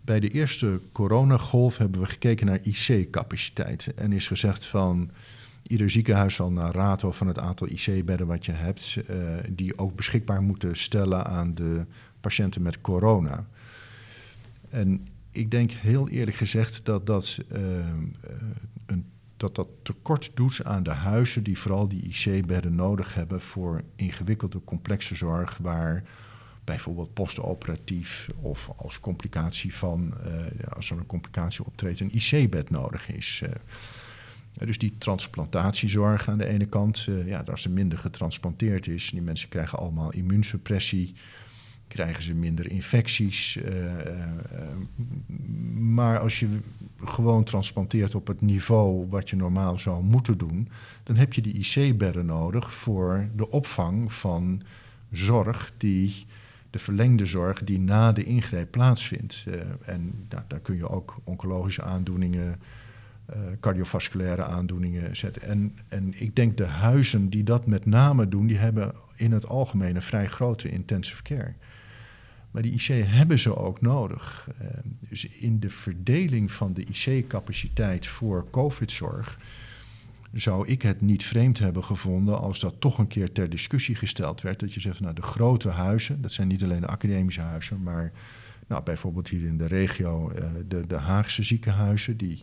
bij 0.00 0.20
de 0.20 0.28
eerste 0.28 0.80
coronagolf 0.92 1.76
hebben 1.76 2.00
we 2.00 2.06
gekeken 2.06 2.46
naar 2.46 2.60
IC-capaciteit. 2.62 3.94
En 3.94 4.12
is 4.12 4.26
gezegd 4.26 4.64
van 4.64 5.10
ieder 5.62 5.90
ziekenhuis 5.90 6.34
zal 6.34 6.50
naar 6.50 6.74
rato 6.74 7.12
van 7.12 7.26
het 7.26 7.38
aantal 7.38 7.68
IC-bedden 7.68 8.26
wat 8.26 8.44
je 8.44 8.52
hebt, 8.52 8.96
uh, 9.10 9.16
die 9.48 9.78
ook 9.78 9.96
beschikbaar 9.96 10.42
moeten 10.42 10.76
stellen 10.76 11.24
aan 11.24 11.54
de 11.54 11.84
patiënten 12.20 12.62
met 12.62 12.80
corona. 12.80 13.46
En 14.70 15.06
ik 15.30 15.50
denk 15.50 15.70
heel 15.70 16.08
eerlijk 16.08 16.36
gezegd 16.36 16.84
dat 16.84 17.06
dat 17.06 17.38
een 17.48 18.16
dat 19.36 19.54
dat 19.54 19.68
tekort 19.82 20.30
doet 20.34 20.64
aan 20.64 20.82
de 20.82 20.90
huizen 20.90 21.42
die 21.42 21.58
vooral 21.58 21.88
die 21.88 22.02
IC-bedden 22.02 22.74
nodig 22.74 23.14
hebben 23.14 23.40
voor 23.40 23.82
ingewikkelde, 23.96 24.64
complexe 24.64 25.14
zorg, 25.14 25.56
waar 25.56 26.02
bijvoorbeeld 26.64 27.14
postoperatief 27.14 28.30
of 28.40 28.72
als 28.76 29.00
complicatie 29.00 29.74
van, 29.74 30.14
uh, 30.26 30.72
als 30.74 30.90
er 30.90 30.96
een 30.96 31.06
complicatie 31.06 31.64
optreedt, 31.64 32.00
een 32.00 32.14
IC-bed 32.14 32.70
nodig 32.70 33.08
is. 33.08 33.42
Uh, 33.44 33.50
dus 34.66 34.78
die 34.78 34.94
transplantatiezorg 34.98 36.28
aan 36.28 36.38
de 36.38 36.46
ene 36.46 36.66
kant, 36.66 37.06
uh, 37.08 37.26
ja, 37.26 37.44
als 37.50 37.64
er 37.64 37.70
minder 37.70 37.98
getransplanteerd 37.98 38.86
is, 38.86 39.10
die 39.10 39.22
mensen 39.22 39.48
krijgen 39.48 39.78
allemaal 39.78 40.12
immuunsuppressie 40.12 41.14
krijgen 41.88 42.22
ze 42.22 42.34
minder 42.34 42.70
infecties. 42.70 43.56
Uh, 43.56 43.64
uh, 43.64 43.92
maar 45.78 46.18
als 46.18 46.40
je 46.40 46.48
gewoon 47.04 47.44
transplanteert 47.44 48.14
op 48.14 48.26
het 48.26 48.40
niveau 48.40 49.06
wat 49.08 49.30
je 49.30 49.36
normaal 49.36 49.78
zou 49.78 50.02
moeten 50.02 50.38
doen, 50.38 50.68
dan 51.02 51.16
heb 51.16 51.32
je 51.32 51.42
die 51.42 51.54
IC-bedden 51.54 52.26
nodig 52.26 52.74
voor 52.74 53.28
de 53.36 53.50
opvang 53.50 54.12
van 54.12 54.62
zorg 55.10 55.72
die 55.76 56.26
de 56.70 56.78
verlengde 56.78 57.26
zorg 57.26 57.64
die 57.64 57.78
na 57.78 58.12
de 58.12 58.24
ingreep 58.24 58.70
plaatsvindt. 58.70 59.44
Uh, 59.48 59.54
en 59.84 60.26
nou, 60.28 60.42
daar 60.46 60.60
kun 60.60 60.76
je 60.76 60.88
ook 60.88 61.16
oncologische 61.24 61.82
aandoeningen, 61.82 62.60
cardiovasculaire 63.60 64.44
aandoeningen 64.44 65.16
zetten. 65.16 65.42
En, 65.42 65.78
en 65.88 66.20
ik 66.20 66.36
denk 66.36 66.56
de 66.56 66.64
huizen 66.64 67.28
die 67.28 67.42
dat 67.42 67.66
met 67.66 67.86
name 67.86 68.28
doen, 68.28 68.46
die 68.46 68.58
hebben 68.58 68.92
in 69.16 69.32
het 69.32 69.48
algemeen 69.48 69.96
een 69.96 70.02
vrij 70.02 70.28
grote 70.28 70.68
intensive 70.68 71.22
care. 71.22 71.54
Maar 72.50 72.62
die 72.62 72.72
IC 72.72 73.06
hebben 73.06 73.38
ze 73.38 73.56
ook 73.56 73.80
nodig. 73.80 74.48
Uh, 74.62 74.68
dus 75.08 75.28
in 75.28 75.60
de 75.60 75.70
verdeling 75.70 76.52
van 76.52 76.72
de 76.72 76.84
IC-capaciteit 76.84 78.06
voor 78.06 78.46
COVID-zorg 78.50 79.38
zou 80.32 80.66
ik 80.66 80.82
het 80.82 81.00
niet 81.00 81.24
vreemd 81.24 81.58
hebben 81.58 81.84
gevonden 81.84 82.38
als 82.38 82.60
dat 82.60 82.74
toch 82.78 82.98
een 82.98 83.06
keer 83.06 83.32
ter 83.32 83.50
discussie 83.50 83.94
gesteld 83.94 84.40
werd. 84.40 84.60
Dat 84.60 84.72
je 84.72 84.80
zegt, 84.80 85.00
nou 85.00 85.14
de 85.14 85.22
grote 85.22 85.68
huizen, 85.68 86.22
dat 86.22 86.32
zijn 86.32 86.48
niet 86.48 86.62
alleen 86.62 86.80
de 86.80 86.86
academische 86.86 87.40
huizen, 87.40 87.82
maar 87.82 88.12
nou, 88.66 88.82
bijvoorbeeld 88.82 89.28
hier 89.28 89.46
in 89.46 89.58
de 89.58 89.66
regio 89.66 90.32
uh, 90.32 90.44
de, 90.68 90.86
de 90.86 90.96
Haagse 90.96 91.42
ziekenhuizen, 91.42 92.16
die 92.16 92.42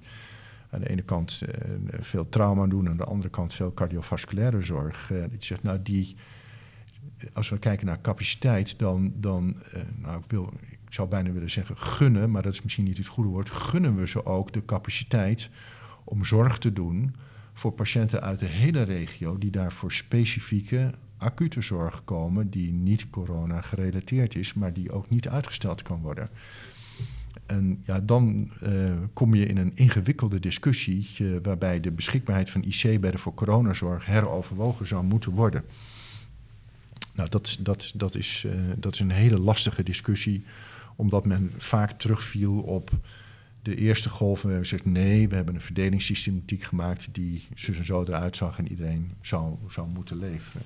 aan 0.73 0.79
de 0.79 0.89
ene 0.89 1.01
kant 1.01 1.43
uh, 1.43 1.53
veel 1.99 2.29
trauma 2.29 2.67
doen, 2.67 2.89
aan 2.89 2.97
de 2.97 3.03
andere 3.03 3.29
kant 3.29 3.53
veel 3.53 3.73
cardiovasculaire 3.73 4.61
zorg. 4.61 5.11
Uh, 5.11 5.21
dat 5.21 5.31
je 5.31 5.45
zegt, 5.45 5.63
nou 5.63 5.81
die 5.81 6.15
als 7.33 7.49
we 7.49 7.57
kijken 7.57 7.85
naar 7.85 8.01
capaciteit, 8.01 8.79
dan, 8.79 9.13
dan 9.15 9.55
uh, 9.75 9.81
nou, 9.95 10.17
ik, 10.17 10.25
wil, 10.27 10.53
ik 10.69 10.93
zou 10.93 11.07
bijna 11.07 11.31
willen 11.31 11.51
zeggen 11.51 11.77
gunnen, 11.77 12.31
maar 12.31 12.41
dat 12.41 12.53
is 12.53 12.61
misschien 12.61 12.83
niet 12.83 12.97
het 12.97 13.07
goede 13.07 13.29
woord, 13.29 13.49
gunnen 13.49 13.95
we 13.95 14.07
ze 14.07 14.25
ook 14.25 14.51
de 14.51 14.65
capaciteit 14.65 15.49
om 16.03 16.25
zorg 16.25 16.57
te 16.57 16.73
doen 16.73 17.15
voor 17.53 17.71
patiënten 17.71 18.21
uit 18.21 18.39
de 18.39 18.45
hele 18.45 18.81
regio 18.81 19.37
die 19.37 19.51
daarvoor 19.51 19.91
specifieke 19.91 20.93
acute 21.17 21.61
zorg 21.61 22.03
komen 22.03 22.49
die 22.49 22.71
niet 22.71 23.09
corona 23.09 23.61
gerelateerd 23.61 24.35
is, 24.35 24.53
maar 24.53 24.73
die 24.73 24.91
ook 24.91 25.09
niet 25.09 25.29
uitgesteld 25.29 25.81
kan 25.81 26.01
worden. 26.01 26.29
En 27.45 27.83
ja, 27.85 27.99
dan 27.99 28.51
uh, 28.63 28.93
kom 29.13 29.35
je 29.35 29.45
in 29.45 29.57
een 29.57 29.71
ingewikkelde 29.75 30.39
discussie 30.39 31.07
waarbij 31.43 31.79
de 31.79 31.91
beschikbaarheid 31.91 32.49
van 32.49 32.63
IC-bedden 32.63 33.19
voor 33.19 33.33
coronazorg 33.33 34.05
heroverwogen 34.05 34.87
zou 34.87 35.03
moeten 35.03 35.31
worden. 35.31 35.63
Nou, 37.13 37.29
dat, 37.29 37.57
dat, 37.59 37.91
dat, 37.95 38.15
is, 38.15 38.43
uh, 38.45 38.51
dat 38.77 38.93
is 38.93 38.99
een 38.99 39.11
hele 39.11 39.39
lastige 39.39 39.83
discussie, 39.83 40.45
omdat 40.95 41.25
men 41.25 41.51
vaak 41.57 41.91
terugviel 41.91 42.59
op 42.59 42.91
de 43.61 43.75
eerste 43.75 44.09
golf. 44.09 44.41
We 44.41 44.47
hebben 44.47 44.67
gezegd 44.67 44.85
nee, 44.85 45.29
we 45.29 45.35
hebben 45.35 45.55
een 45.55 45.61
verdelingssystematiek 45.61 46.63
gemaakt 46.63 47.13
die 47.13 47.47
zus 47.53 47.77
en 47.77 47.85
zo 47.85 48.03
eruit 48.03 48.35
zag 48.35 48.57
en 48.57 48.67
iedereen 48.67 49.11
zou, 49.21 49.55
zou 49.67 49.87
moeten 49.87 50.17
leveren. 50.17 50.61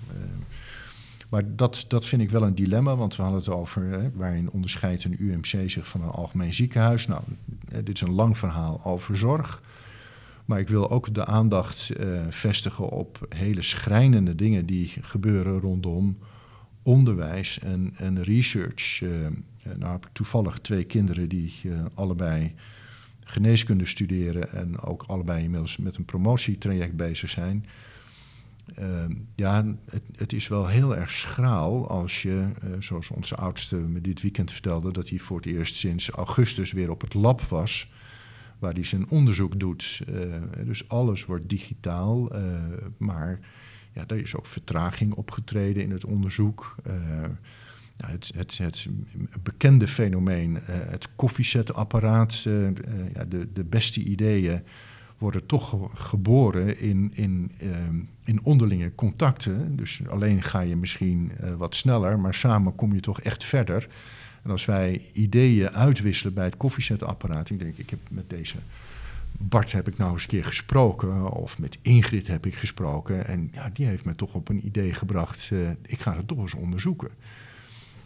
Maar 1.30 1.56
dat, 1.56 1.86
dat 1.88 2.06
vind 2.06 2.22
ik 2.22 2.30
wel 2.30 2.42
een 2.42 2.56
dilemma, 2.56 2.96
want 2.96 3.16
we 3.16 3.22
hadden 3.22 3.40
het 3.40 3.50
over 3.50 3.84
hè, 3.84 4.12
waarin 4.12 4.50
onderscheidt 4.52 5.04
een 5.04 5.16
UMC 5.20 5.70
zich 5.70 5.88
van 5.88 6.02
een 6.02 6.10
algemeen 6.10 6.54
ziekenhuis. 6.54 7.08
Nou, 7.08 7.22
dit 7.84 7.96
is 7.96 8.02
een 8.02 8.13
lang 8.13 8.38
verhaal 8.38 8.82
over 8.84 9.18
zorg. 9.18 9.62
Maar 10.46 10.60
ik 10.60 10.70
wil 10.70 10.92
ook 10.92 11.13
de 11.13 11.26
aandacht 11.26 11.92
uh, 12.00 12.22
vestigen 12.30 12.90
op 12.90 13.28
hele 13.30 13.62
schrijnende 13.62 14.36
dingen 14.36 14.66
die 14.66 14.94
gebeuren 15.02 15.60
rondom 15.60 16.18
onderwijs 16.84 17.60
en, 17.60 17.94
en 17.98 18.24
research. 18.24 19.02
Uh, 19.02 19.28
nou 19.78 19.92
heb 19.92 20.06
ik 20.06 20.12
toevallig 20.13 20.58
twee 20.60 20.84
kinderen 20.84 21.30
die 21.30 21.54
allebei 21.94 22.54
geneeskunde 23.24 23.86
studeren 23.86 24.54
en 24.54 24.80
ook 24.80 25.04
allebei 25.08 25.44
inmiddels 25.44 25.78
met 25.78 25.96
een 25.96 26.06
promotietraject 26.06 26.96
bezig 26.96 27.30
zijn. 27.30 27.66
Uh, 28.80 29.06
ja, 29.36 29.75
het, 30.15 30.34
is 30.34 30.47
wel 30.47 30.67
heel 30.67 30.95
erg 30.95 31.10
schraal 31.10 31.89
als 31.89 32.21
je, 32.21 32.47
uh, 32.63 32.69
zoals 32.80 33.10
onze 33.10 33.36
oudste 33.36 33.75
me 33.75 34.01
dit 34.01 34.21
weekend 34.21 34.51
vertelde, 34.51 34.91
dat 34.91 35.10
hij 35.10 35.19
voor 35.19 35.38
het 35.38 35.45
eerst 35.45 35.75
sinds 35.75 36.10
augustus 36.10 36.71
weer 36.71 36.89
op 36.91 37.01
het 37.01 37.13
lab 37.13 37.41
was, 37.41 37.91
waar 38.60 38.73
hij 38.73 38.84
zijn 38.84 39.10
onderzoek 39.10 39.60
doet. 39.60 40.01
Uh, 40.10 40.36
dus 40.65 40.89
alles 40.89 41.25
wordt 41.25 41.49
digitaal, 41.49 42.32
maar 42.97 43.39
ja, 43.93 44.03
er 44.08 44.17
is 44.17 44.36
ook 44.36 44.45
vertraging 44.45 45.13
opgetreden 45.13 45.84
in 45.84 45.91
het 45.91 46.06
onderzoek. 46.06 46.75
Nou, 47.97 48.12
het, 48.12 48.32
het, 48.36 48.58
het, 48.58 48.88
bekende 49.43 49.88
fenomeen, 49.88 50.58
het 50.65 51.08
koffiezetapparaat, 51.15 52.41
ja, 53.13 53.25
de, 53.25 53.47
de 53.53 53.63
beste 53.63 54.03
ideeën 54.03 54.62
worden 55.17 55.45
toch 55.45 55.89
geboren 55.93 56.80
in, 56.80 57.12
in, 57.15 57.51
ehm, 57.60 57.95
in 58.23 58.43
onderlinge 58.43 58.95
contacten. 58.95 59.75
Dus 59.75 60.01
alleen 60.10 60.41
ga 60.41 60.60
je 60.60 60.75
misschien 60.75 61.32
uh, 61.43 61.53
wat 61.53 61.75
sneller, 61.75 62.19
maar 62.19 62.34
samen 62.34 62.75
kom 62.75 62.93
je 62.93 62.99
toch 62.99 63.21
echt 63.21 63.43
verder. 63.43 63.88
En 64.43 64.51
als 64.51 64.65
wij 64.65 65.01
ideeën 65.13 65.69
uitwisselen 65.69 66.34
bij 66.34 66.45
het 66.45 66.58
koffiezetapparaat, 66.58 67.49
ik 67.49 67.60
denk, 67.60 67.77
ik 67.77 67.89
heb 67.89 67.99
met 68.10 68.30
deze 68.30 68.58
Bart 69.39 69.71
heb 69.71 69.88
ik 69.88 69.97
nou 69.97 70.12
eens 70.12 70.21
een 70.21 70.30
keer 70.30 70.45
gesproken, 70.45 71.32
of 71.32 71.60
met 71.60 71.77
Ingrid 71.82 72.27
heb 72.27 72.45
ik 72.45 72.56
gesproken. 72.56 73.27
En 73.27 73.49
ja, 73.53 73.69
die 73.73 73.86
heeft 73.86 74.06
me 74.06 74.15
toch 74.15 74.34
op 74.34 74.49
een 74.49 74.65
idee 74.65 74.93
gebracht, 74.93 75.49
uh, 75.53 75.69
ik 75.86 75.99
ga 75.99 76.15
het 76.15 76.27
toch 76.27 76.38
eens 76.38 76.53
onderzoeken. 76.53 77.10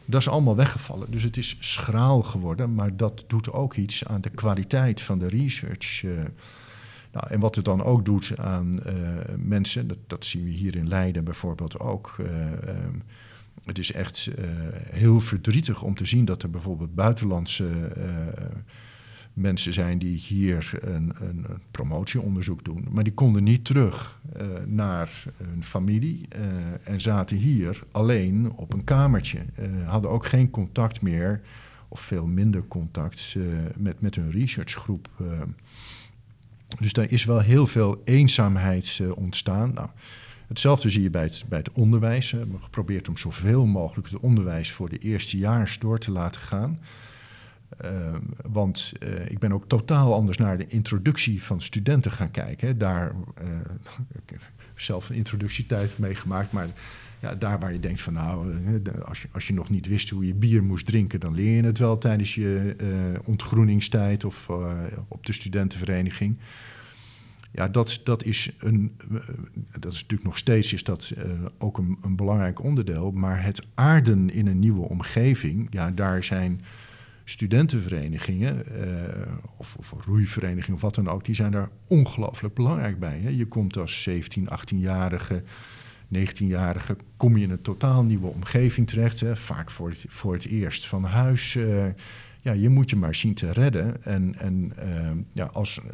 Dat 0.05 0.21
is 0.21 0.27
allemaal 0.27 0.55
weggevallen. 0.55 1.11
Dus 1.11 1.23
het 1.23 1.37
is 1.37 1.57
schraal 1.59 2.23
geworden, 2.23 2.73
maar 2.73 2.95
dat 2.97 3.23
doet 3.27 3.51
ook 3.51 3.75
iets 3.75 4.05
aan 4.05 4.21
de 4.21 4.29
kwaliteit 4.29 5.01
van 5.01 5.19
de 5.19 5.27
research. 5.27 6.03
Uh, 6.03 6.11
nou, 7.11 7.27
en 7.29 7.39
wat 7.39 7.55
het 7.55 7.65
dan 7.65 7.83
ook 7.83 8.05
doet 8.05 8.33
aan 8.37 8.79
uh, 8.87 8.93
mensen, 9.37 9.87
dat, 9.87 9.97
dat, 10.07 10.25
zien 10.25 10.43
we 10.43 10.49
hier 10.49 10.75
in 10.75 10.87
Leiden 10.87 11.23
bijvoorbeeld 11.23 11.79
ook. 11.79 12.15
Uh, 12.19 12.27
um, 12.51 13.03
het 13.65 13.77
is 13.77 13.91
echt 13.91 14.29
uh, 14.39 14.45
heel 14.89 15.19
verdrietig 15.19 15.81
om 15.81 15.95
te 15.95 16.05
zien 16.05 16.25
dat 16.25 16.43
er 16.43 16.49
bijvoorbeeld 16.49 16.95
buitenlandse 16.95 17.67
mensen 19.33 19.73
zijn 19.73 19.99
die 19.99 20.17
hier 20.17 20.71
een, 20.81 21.13
een, 21.19 21.45
promotieonderzoek 21.71 22.63
doen. 22.63 22.87
Maar 22.89 23.03
die 23.03 23.13
konden 23.13 23.43
niet 23.43 23.65
terug 23.65 24.19
naar 24.65 25.23
hun 25.37 25.63
familie 25.63 26.27
en 26.83 27.01
zaten 27.01 27.37
hier 27.37 27.83
alleen 27.91 28.51
op 28.51 28.73
een 28.73 28.83
kamertje. 28.83 29.39
hadden 29.85 30.11
ook 30.11 30.25
geen 30.25 30.49
contact 30.49 31.01
meer, 31.01 31.41
of 31.87 32.01
veel 32.01 32.25
minder 32.25 32.67
contact, 32.67 33.35
met, 33.77 34.01
met 34.01 34.15
hun 34.15 34.31
researchgroep. 34.31 35.09
Dus 36.79 36.93
daar 36.93 37.11
is 37.11 37.25
wel 37.25 37.39
heel 37.39 37.67
veel 37.67 38.01
eenzaamheid 38.05 38.97
uh, 39.01 39.17
ontstaan. 39.17 39.73
Nou, 39.73 39.89
hetzelfde 40.47 40.89
zie 40.89 41.01
je 41.01 41.09
bij 41.09 41.23
het, 41.23 41.43
bij 41.49 41.57
het 41.57 41.71
onderwijs. 41.71 42.31
We 42.31 42.37
hebben 42.37 42.63
geprobeerd 42.63 43.07
om 43.07 43.17
zoveel 43.17 43.65
mogelijk 43.65 44.09
het 44.09 44.19
onderwijs 44.19 44.71
voor 44.71 44.89
de 44.89 44.97
eerstejaars 44.97 45.79
door 45.79 45.97
te 45.97 46.11
laten 46.11 46.41
gaan. 46.41 46.79
Uh, 47.85 48.15
want 48.45 48.93
uh, 48.99 49.29
ik 49.29 49.39
ben 49.39 49.51
ook 49.51 49.67
totaal 49.67 50.13
anders 50.13 50.37
naar 50.37 50.57
de 50.57 50.67
introductie 50.67 51.43
van 51.43 51.61
studenten 51.61 52.11
gaan 52.11 52.31
kijken. 52.31 52.77
Daar, 52.77 53.11
ik 54.23 54.29
heb 54.29 54.41
zelf 54.75 55.09
een 55.09 55.15
introductietijd 55.15 55.97
meegemaakt, 55.97 56.51
maar 56.51 56.67
ja, 57.21 57.35
daar 57.35 57.59
waar 57.59 57.73
je 57.73 57.79
denkt 57.79 58.01
van 58.01 58.13
nou, 58.13 58.61
als 59.05 59.21
je, 59.21 59.27
als 59.31 59.47
je 59.47 59.53
nog 59.53 59.69
niet 59.69 59.87
wist 59.87 60.09
hoe 60.09 60.25
je 60.25 60.33
bier 60.33 60.63
moest 60.63 60.85
drinken, 60.85 61.19
dan 61.19 61.33
leer 61.33 61.55
je 61.55 61.63
het 61.63 61.77
wel 61.77 61.97
tijdens 61.97 62.35
je 62.35 62.75
uh, 62.81 63.19
ontgroeningstijd 63.23 64.23
of 64.23 64.47
uh, 64.49 64.83
op 65.07 65.25
de 65.25 65.33
studentenvereniging. 65.33 66.37
Ja, 67.51 67.67
dat, 67.67 68.01
dat 68.03 68.23
is 68.23 68.51
een. 68.59 68.95
Dat 69.79 69.91
is 69.91 70.01
natuurlijk 70.01 70.23
nog 70.23 70.37
steeds 70.37 70.73
is 70.73 70.83
dat, 70.83 71.13
ook 71.57 71.77
een, 71.77 71.97
een, 72.01 72.15
belangrijk 72.15 72.63
onderdeel. 72.63 73.11
Maar 73.11 73.43
het 73.43 73.61
aarden 73.75 74.29
in 74.29 74.47
een 74.47 74.59
nieuwe 74.59 74.89
omgeving, 74.89 75.67
ja, 75.69 75.91
daar 75.91 76.23
zijn 76.23 76.61
studentenverenigingen 77.23 78.65
of, 79.57 79.75
of 79.79 79.93
roeiverenigingen 80.05 80.75
of 80.75 80.81
wat 80.81 80.95
dan 80.95 81.09
ook, 81.09 81.25
die 81.25 81.35
zijn 81.35 81.51
daar 81.51 81.69
ongelooflijk 81.87 82.53
belangrijk 82.53 82.99
bij. 82.99 83.19
Hè? 83.19 83.29
Je 83.29 83.45
komt 83.45 83.77
als 83.77 84.01
17, 84.01 84.47
18-jarige 84.49 85.43
19-jarige 86.17 86.95
kom 87.17 87.37
je 87.37 87.43
in 87.43 87.51
een 87.51 87.61
totaal 87.61 88.03
nieuwe 88.03 88.27
omgeving 88.27 88.87
terecht. 88.87 89.19
Hè, 89.19 89.35
vaak 89.35 89.71
voor 89.71 89.89
het, 89.89 90.05
voor 90.07 90.33
het 90.33 90.45
eerst 90.45 90.87
van 90.87 91.03
huis. 91.03 91.55
Uh, 91.55 91.85
ja, 92.41 92.51
je 92.51 92.69
moet 92.69 92.89
je 92.89 92.95
maar 92.95 93.15
zien 93.15 93.33
te 93.33 93.51
redden. 93.51 94.03
En, 94.03 94.39
en 94.39 94.73
uh, 94.83 95.11
ja, 95.31 95.45
als, 95.45 95.79
uh, 95.79 95.91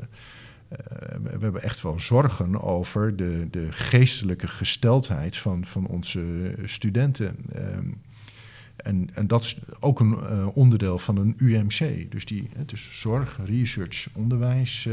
we 1.23 1.29
hebben 1.29 1.63
echt 1.63 1.81
wel 1.81 1.99
zorgen 1.99 2.61
over 2.61 3.15
de, 3.15 3.47
de 3.51 3.67
geestelijke 3.69 4.47
gesteldheid 4.47 5.37
van, 5.37 5.65
van 5.65 5.87
onze 5.87 6.53
studenten. 6.63 7.35
Ehm, 7.53 7.91
en, 8.75 9.09
en 9.13 9.27
dat 9.27 9.41
is 9.41 9.57
ook 9.79 9.99
een 9.99 10.45
onderdeel 10.45 10.99
van 10.99 11.17
een 11.17 11.33
UMC. 11.37 12.11
Dus 12.11 12.25
die, 12.25 12.49
is 12.73 12.99
zorg, 12.99 13.39
research, 13.45 14.07
onderwijs 14.13 14.87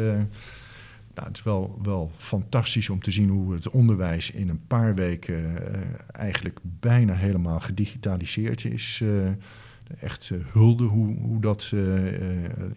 nou, 1.14 1.29
het 1.29 1.37
is 1.37 1.42
wel, 1.42 1.79
wel 1.83 2.11
fantastisch 2.16 2.90
om 2.90 3.00
te 3.00 3.11
zien 3.11 3.29
hoe 3.29 3.53
het 3.53 3.70
onderwijs 3.70 4.31
in 4.31 4.48
een 4.48 4.66
paar 4.66 4.94
weken 4.94 5.35
uh, 5.35 5.55
eigenlijk 6.12 6.59
bijna 6.62 7.14
helemaal 7.14 7.61
gedigitaliseerd 7.61 8.64
is. 8.64 9.00
Uh, 9.03 9.29
echt 10.00 10.31
uh, 10.33 10.38
hulde 10.53 10.85
hoe, 10.85 11.18
hoe 11.18 11.40
dat 11.40 11.72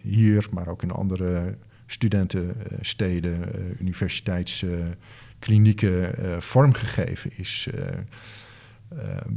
hier, 0.02 0.46
maar 0.52 0.68
ook 0.68 0.82
in 0.82 0.90
andere 0.90 1.56
studentensteden, 1.86 3.40
universiteitsklinieken 3.80 6.14
vormgegeven 6.42 7.30
is. 7.36 7.68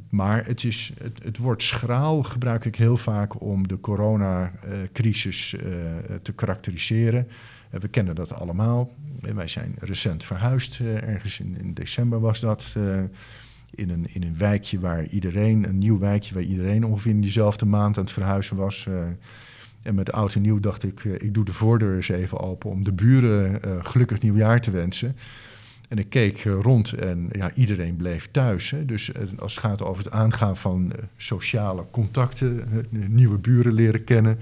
maar 0.09 0.45
het, 0.45 0.63
is, 0.63 0.91
het, 1.01 1.23
het 1.23 1.37
woord 1.37 1.63
schraal 1.63 2.23
gebruik 2.23 2.65
ik 2.65 2.75
heel 2.75 2.97
vaak 2.97 3.41
om 3.41 3.67
de 3.67 3.79
coronacrisis 3.79 5.55
te 6.21 6.33
karakteriseren. 6.33 7.27
Eh, 7.71 7.79
we 7.79 7.87
kennen 7.87 8.15
dat 8.15 8.33
allemaal. 8.33 8.93
Eh, 9.21 9.33
wij 9.33 9.47
zijn 9.47 9.75
recent 9.79 10.23
verhuisd, 10.23 10.79
eh, 10.79 11.07
ergens 11.07 11.39
in, 11.39 11.57
in, 11.59 11.73
december 11.73 12.19
was 12.19 12.39
dat. 12.39 12.75
in, 13.75 13.89
een, 13.89 14.07
in 14.13 14.23
een 14.23 14.37
wijkje 14.37 14.79
waar 14.79 15.07
iedereen, 15.07 15.67
een 15.67 15.77
nieuw 15.77 15.99
wijkje 15.99 16.33
waar 16.33 16.43
iedereen 16.43 16.85
ongeveer 16.85 17.11
in 17.11 17.21
diezelfde 17.21 17.65
maand 17.65 17.97
aan 17.97 18.03
het 18.03 18.13
verhuizen 18.13 18.55
was. 18.57 18.87
en 19.81 19.95
met 19.95 20.11
oud 20.11 20.35
en 20.35 20.41
nieuw 20.41 20.59
dacht 20.59 20.83
ik, 20.83 21.03
ik 21.03 21.33
doe 21.33 21.45
de 21.45 21.53
voordeur 21.53 21.95
eens 21.95 22.09
even 22.09 22.39
open 22.39 22.69
om 22.69 22.83
de 22.83 22.91
buren 22.91 23.59
gelukkig 23.85 24.21
nieuwjaar 24.21 24.61
te 24.61 24.71
wensen. 24.71 25.15
En 25.89 25.97
ik 25.97 26.09
keek 26.09 26.43
rond 26.43 26.93
en 26.93 27.29
ja, 27.31 27.53
iedereen 27.53 27.95
bleef 27.95 28.31
thuis. 28.31 28.69
Hè. 28.69 28.85
Dus 28.85 29.11
als 29.37 29.55
het 29.55 29.63
gaat 29.63 29.83
over 29.83 30.03
het 30.03 30.13
aangaan 30.13 30.57
van 30.57 30.91
sociale 31.17 31.85
contacten, 31.91 32.67
nieuwe 32.89 33.37
buren 33.37 33.73
leren 33.73 34.03
kennen, 34.03 34.37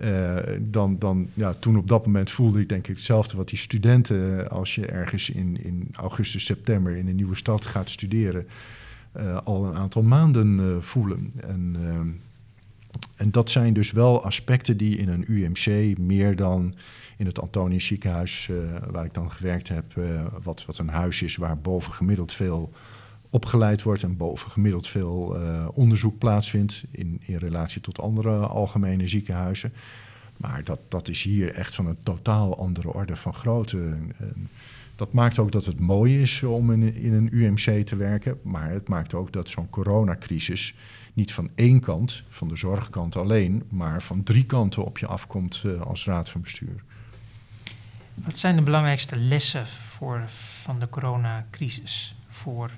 uh, 0.00 0.36
dan, 0.60 0.98
dan, 0.98 1.28
ja, 1.34 1.54
toen 1.54 1.76
op 1.76 1.88
dat 1.88 2.06
moment 2.06 2.30
voelde 2.30 2.60
ik 2.60 2.68
denk 2.68 2.88
ik 2.88 2.96
hetzelfde 2.96 3.36
wat 3.36 3.48
die 3.48 3.58
studenten, 3.58 4.50
als 4.50 4.74
je 4.74 4.86
ergens 4.86 5.30
in, 5.30 5.64
in 5.64 5.88
augustus, 5.92 6.44
september 6.44 6.96
in 6.96 7.08
een 7.08 7.16
nieuwe 7.16 7.34
stad 7.34 7.66
gaat 7.66 7.90
studeren, 7.90 8.46
uh, 9.16 9.38
al 9.44 9.64
een 9.64 9.76
aantal 9.76 10.02
maanden 10.02 10.82
voelen. 10.84 11.32
En, 11.40 11.76
en 13.16 13.30
dat 13.30 13.50
zijn 13.50 13.72
dus 13.72 13.92
wel 13.92 14.24
aspecten 14.24 14.76
die 14.76 14.96
in 14.96 15.08
een 15.08 15.24
UMC 15.28 15.98
meer 15.98 16.36
dan 16.36 16.74
in 17.16 17.26
het 17.26 17.40
Antonius 17.40 17.86
ziekenhuis, 17.86 18.50
waar 18.90 19.04
ik 19.04 19.14
dan 19.14 19.30
gewerkt 19.30 19.68
heb, 19.68 19.84
wat, 20.42 20.64
wat 20.64 20.78
een 20.78 20.88
huis 20.88 21.22
is 21.22 21.36
waar 21.36 21.58
boven 21.58 21.92
gemiddeld 21.92 22.32
veel 22.32 22.72
opgeleid 23.32 23.82
wordt 23.82 24.02
en 24.02 24.16
bovengemiddeld 24.16 24.88
veel 24.88 25.36
onderzoek 25.74 26.18
plaatsvindt 26.18 26.84
in, 26.90 27.20
in 27.26 27.36
relatie 27.36 27.80
tot 27.80 28.00
andere 28.00 28.30
algemene 28.46 29.08
ziekenhuizen. 29.08 29.72
Maar 30.36 30.64
dat, 30.64 30.78
dat 30.88 31.08
is 31.08 31.22
hier 31.22 31.54
echt 31.54 31.74
van 31.74 31.86
een 31.86 32.02
totaal 32.02 32.58
andere 32.58 32.92
orde 32.92 33.16
van 33.16 33.34
grootte. 33.34 33.96
Dat 34.96 35.12
maakt 35.12 35.38
ook 35.38 35.52
dat 35.52 35.64
het 35.64 35.80
mooi 35.80 36.20
is 36.20 36.42
om 36.42 36.72
in, 36.72 36.94
in 36.94 37.12
een 37.12 37.28
UMC 37.32 37.86
te 37.86 37.96
werken. 37.96 38.38
Maar 38.42 38.70
het 38.70 38.88
maakt 38.88 39.14
ook 39.14 39.32
dat 39.32 39.48
zo'n 39.48 39.70
coronacrisis 39.70 40.74
niet 41.12 41.32
van 41.32 41.50
één 41.54 41.80
kant, 41.80 42.24
van 42.28 42.48
de 42.48 42.56
zorgkant 42.56 43.16
alleen, 43.16 43.62
maar 43.68 44.02
van 44.02 44.22
drie 44.22 44.44
kanten 44.44 44.84
op 44.84 44.98
je 44.98 45.06
afkomt 45.06 45.62
uh, 45.66 45.80
als 45.80 46.04
raad 46.04 46.28
van 46.28 46.40
bestuur. 46.40 46.82
Wat 48.14 48.38
zijn 48.38 48.56
de 48.56 48.62
belangrijkste 48.62 49.16
lessen 49.16 49.66
voor, 49.66 50.22
van 50.62 50.78
de 50.78 50.88
coronacrisis 50.88 52.14
voor 52.28 52.70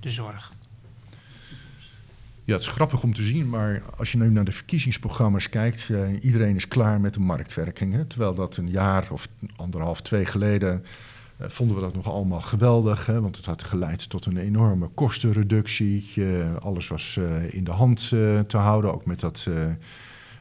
de 0.00 0.10
zorg? 0.10 0.52
Ja, 2.46 2.52
het 2.52 2.62
is 2.62 2.68
grappig 2.68 3.02
om 3.02 3.14
te 3.14 3.22
zien, 3.22 3.48
maar 3.48 3.82
als 3.96 4.12
je 4.12 4.18
nu 4.18 4.30
naar 4.30 4.44
de 4.44 4.52
verkiezingsprogramma's 4.52 5.48
kijkt, 5.48 5.88
uh, 5.88 6.08
iedereen 6.22 6.56
is 6.56 6.68
klaar 6.68 7.00
met 7.00 7.14
de 7.14 7.20
marktwerking. 7.20 7.92
Hè? 7.92 8.04
Terwijl 8.04 8.34
dat 8.34 8.56
een 8.56 8.70
jaar 8.70 9.10
of 9.10 9.28
anderhalf, 9.56 10.00
twee 10.00 10.24
geleden 10.24 10.84
uh, 11.40 11.48
vonden 11.48 11.76
we 11.76 11.82
dat 11.82 11.94
nog 11.94 12.06
allemaal 12.06 12.40
geweldig. 12.40 13.06
Hè? 13.06 13.20
Want 13.20 13.36
het 13.36 13.46
had 13.46 13.62
geleid 13.62 14.08
tot 14.08 14.26
een 14.26 14.36
enorme 14.36 14.88
kostenreductie. 14.88 16.14
Alles 16.60 16.88
was 16.88 17.18
in 17.50 17.64
de 17.64 17.70
hand 17.70 18.08
te 18.46 18.56
houden, 18.56 18.92
ook 18.92 19.06
met 19.06 19.20
dat, 19.20 19.48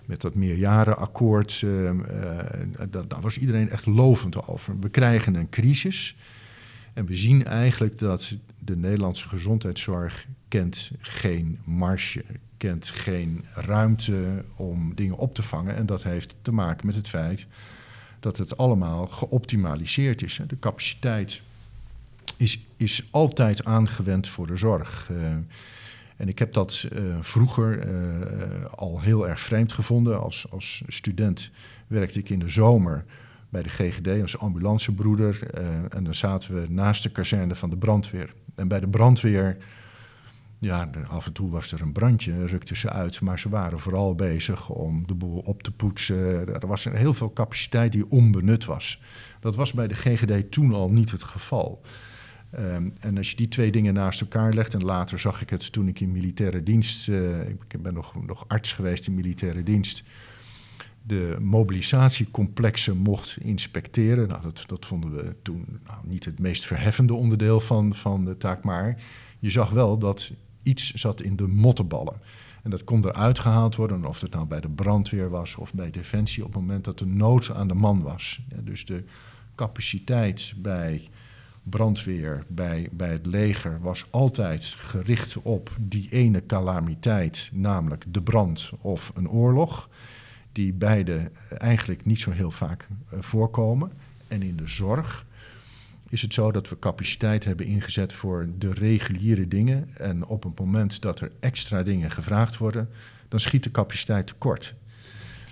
met 0.06 0.22
dat 0.22 0.36
meerjarenakkoord. 0.36 1.66
daar 3.08 3.22
was 3.22 3.38
iedereen 3.38 3.70
echt 3.70 3.86
lovend 3.86 4.48
over. 4.48 4.80
We 4.80 4.90
krijgen 4.90 5.36
een 5.36 5.50
crisis. 5.50 6.16
En 6.94 7.06
we 7.06 7.16
zien 7.16 7.46
eigenlijk 7.46 8.00
dat 8.00 8.38
de 8.66 8.76
Nederlandse 8.76 9.28
gezondheidszorg 9.28 10.28
kent 10.48 10.92
geen 11.00 11.60
marge, 11.64 12.26
kent 12.58 12.88
geen 12.88 13.46
ruimte 13.54 14.46
om 14.56 14.96
dingen 14.96 15.18
op 15.18 15.34
te 15.34 15.44
vangen. 15.44 15.76
En 15.76 15.86
dat 15.86 16.04
heeft 16.04 16.36
te 16.42 16.52
maken 16.52 16.86
met 16.86 16.96
het 16.96 17.10
feit 17.10 17.48
dat 18.20 18.38
het 18.38 18.58
allemaal 18.58 19.08
geoptimaliseerd 19.08 20.24
is. 20.24 20.40
De 20.48 20.60
capaciteit 20.60 21.42
is, 22.38 22.60
is 22.78 23.08
altijd 23.12 23.66
aangewend 23.66 24.28
voor 24.28 24.48
de 24.48 24.56
zorg. 24.56 25.10
Uh, 25.12 25.26
en 26.18 26.28
ik 26.28 26.40
heb 26.40 26.54
dat 26.54 26.88
uh, 26.94 27.16
vroeger 27.20 27.88
uh, 27.88 28.66
al 28.76 29.02
heel 29.02 29.28
erg 29.28 29.40
vreemd 29.40 29.74
gevonden. 29.74 30.22
Als, 30.22 30.52
als 30.52 30.84
student 30.88 31.52
werkte 31.88 32.20
ik 32.20 32.30
in 32.30 32.40
de 32.40 32.50
zomer 32.50 33.06
bij 33.56 33.64
de 33.64 33.70
GGD 33.70 34.22
als 34.22 34.38
ambulancebroeder. 34.38 35.40
Uh, 35.58 35.68
en 35.90 36.04
dan 36.04 36.16
zaten 36.16 36.62
we 36.62 36.68
naast 36.70 37.04
de 37.04 37.10
kazerne 37.10 37.56
van 37.56 37.70
de 37.70 37.78
brandweer. 37.78 38.34
En 38.56 38.68
bij 38.68 38.80
de 38.80 38.88
brandweer, 38.88 39.58
ja, 40.60 40.90
af 41.08 41.26
en 41.26 41.34
toe 41.34 41.50
was 41.50 41.72
er 41.72 41.82
een 41.82 41.92
brandje, 41.92 42.46
rukten 42.46 42.76
ze 42.76 42.90
uit. 42.90 43.22
Maar 43.22 43.40
ze 43.40 43.50
waren 43.50 43.80
vooral 43.80 44.16
bezig 44.16 44.70
om 44.70 45.08
de 45.08 45.14
boel 45.14 45.40
op 45.40 45.64
te 45.64 45.72
poetsen. 45.72 46.48
Er 46.62 46.68
was 46.68 46.84
heel 46.84 47.14
veel 47.14 47.34
capaciteit 47.34 47.92
die 47.92 48.10
onbenut 48.12 48.66
was. 48.66 49.02
Dat 49.40 49.56
was 49.56 49.74
bij 49.74 49.88
de 49.88 49.96
GGD 49.96 50.52
toen 50.52 50.74
al 50.74 50.90
niet 50.90 51.12
het 51.12 51.24
geval. 51.24 51.82
Um, 52.60 52.94
en 53.00 53.18
als 53.18 53.30
je 53.30 53.36
die 53.36 53.48
twee 53.48 53.72
dingen 53.72 53.94
naast 53.94 54.22
elkaar 54.22 54.54
legt, 54.54 54.74
en 54.74 54.84
later 54.84 55.20
zag 55.20 55.42
ik 55.42 55.50
het 55.50 55.72
toen 55.72 55.88
ik 55.88 56.00
in 56.00 56.12
militaire 56.12 56.64
dienst, 56.64 57.08
uh, 57.08 57.50
ik 57.50 57.82
ben 57.82 57.94
nog, 57.94 58.26
nog 58.26 58.46
arts 58.48 58.74
geweest 58.74 59.08
in 59.08 59.16
militaire 59.16 59.64
dienst, 59.64 60.04
de 61.08 61.38
mobilisatiecomplexen 61.40 62.98
mocht 62.98 63.38
inspecteren. 63.42 64.28
Nou, 64.28 64.42
dat, 64.42 64.64
dat 64.66 64.86
vonden 64.86 65.16
we 65.16 65.36
toen 65.42 65.80
nou, 65.86 65.98
niet 66.04 66.26
het 66.26 66.40
meest 66.40 66.66
verheffende 66.66 67.14
onderdeel 67.14 67.60
van, 67.60 67.94
van 67.94 68.26
de 68.26 68.38
taak, 68.38 68.64
maar 68.64 69.04
je 69.40 69.50
zag 69.50 69.70
wel 69.70 69.98
dat 69.98 70.34
iets 70.64 70.94
zat 70.94 71.22
in 71.22 71.36
de 71.36 71.48
mottenballen. 71.48 72.22
En 72.64 72.70
dat 72.70 72.84
kon 72.84 73.06
eruit 73.06 73.40
gehaald 73.40 73.76
worden, 73.76 74.06
of 74.06 74.22
het 74.22 74.32
nou 74.32 74.46
bij 74.46 74.60
de 74.60 74.70
brandweer 74.70 75.30
was 75.30 75.56
of 75.56 75.74
bij 75.74 75.92
Defensie, 75.92 76.44
op 76.46 76.54
het 76.54 76.62
moment 76.62 76.84
dat 76.84 77.00
de 77.00 77.06
nood 77.06 77.52
aan 77.52 77.68
de 77.68 77.74
man 77.74 78.02
was. 78.02 78.42
Ja, 78.50 78.58
dus 78.62 78.86
de 78.86 79.04
capaciteit 79.56 80.54
bij 80.58 81.10
brandweer, 81.64 82.46
bij, 82.48 82.90
bij 82.92 83.12
het 83.12 83.26
leger, 83.26 83.80
was 83.82 84.06
altijd 84.10 84.66
gericht 84.66 85.38
op 85.42 85.70
die 85.80 86.10
ene 86.10 86.46
calamiteit, 86.46 87.50
namelijk 87.54 88.06
de 88.08 88.22
brand 88.22 88.72
of 88.82 89.12
een 89.16 89.30
oorlog 89.30 89.90
die 90.56 90.74
beide 90.74 91.32
eigenlijk 91.58 92.06
niet 92.06 92.20
zo 92.20 92.32
heel 92.32 92.52
vaak 92.52 92.88
uh, 93.14 93.20
voorkomen. 93.22 93.92
En 94.28 94.42
in 94.42 94.56
de 94.56 94.68
zorg 94.68 95.26
is 96.10 96.22
het 96.22 96.34
zo 96.34 96.52
dat 96.52 96.70
we 96.70 96.80
capaciteit 96.80 97.44
hebben 97.44 97.66
ingezet 97.66 98.14
voor 98.14 98.48
de 98.58 98.74
reguliere 98.74 99.48
dingen. 99.48 99.90
En 99.94 100.26
op 100.26 100.44
het 100.44 100.60
moment 100.60 101.02
dat 101.02 101.20
er 101.20 101.32
extra 101.40 101.84
dingen 101.84 102.12
gevraagd 102.12 102.58
worden, 102.58 102.90
dan 103.28 103.40
schiet 103.40 103.64
de 103.64 103.72
capaciteit 103.72 104.28
tekort. 104.28 104.74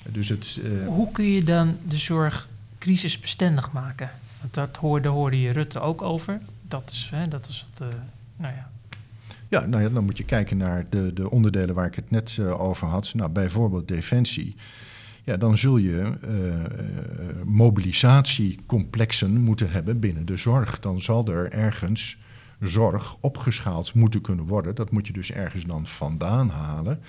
Dus 0.09 0.29
het, 0.29 0.59
uh... 0.63 0.87
Hoe 0.87 1.11
kun 1.11 1.25
je 1.25 1.43
dan 1.43 1.77
de 1.87 1.97
zorg 1.97 2.47
crisisbestendig 2.77 3.71
maken? 3.71 4.09
Want 4.39 4.53
dat 4.53 4.77
hoorde, 4.77 5.09
hoorde 5.09 5.41
je 5.41 5.51
Rutte 5.51 5.79
ook 5.79 6.01
over. 6.01 6.39
Dat 6.61 6.89
is, 6.91 7.09
hè, 7.11 7.27
dat 7.27 7.47
is 7.47 7.67
het, 7.71 7.81
uh, 7.81 7.95
nou 8.37 8.53
ja, 8.53 8.71
ja, 9.47 9.65
nou 9.65 9.83
ja, 9.83 9.89
dan 9.89 10.05
moet 10.05 10.17
je 10.17 10.25
kijken 10.25 10.57
naar 10.57 10.85
de, 10.89 11.13
de 11.13 11.29
onderdelen 11.29 11.75
waar 11.75 11.85
ik 11.85 11.95
het 11.95 12.11
net 12.11 12.37
uh, 12.39 12.61
over 12.61 12.87
had. 12.87 13.13
Nou, 13.13 13.29
bijvoorbeeld 13.29 13.87
defensie 13.87 14.55
ja, 15.23 15.37
dan 15.37 15.57
zul 15.57 15.77
je 15.77 16.11
uh, 16.23 16.53
mobilisatiecomplexen 17.45 19.41
moeten 19.41 19.71
hebben 19.71 19.99
binnen 19.99 20.25
de 20.25 20.37
zorg. 20.37 20.79
Dan 20.79 21.01
zal 21.01 21.27
er 21.27 21.51
ergens 21.51 22.17
zorg 22.59 23.15
opgeschaald 23.19 23.93
moeten 23.93 24.21
kunnen 24.21 24.45
worden. 24.45 24.75
Dat 24.75 24.91
moet 24.91 25.07
je 25.07 25.13
dus 25.13 25.31
ergens 25.31 25.65
dan 25.65 25.85
vandaan 25.85 26.49
halen. 26.49 26.99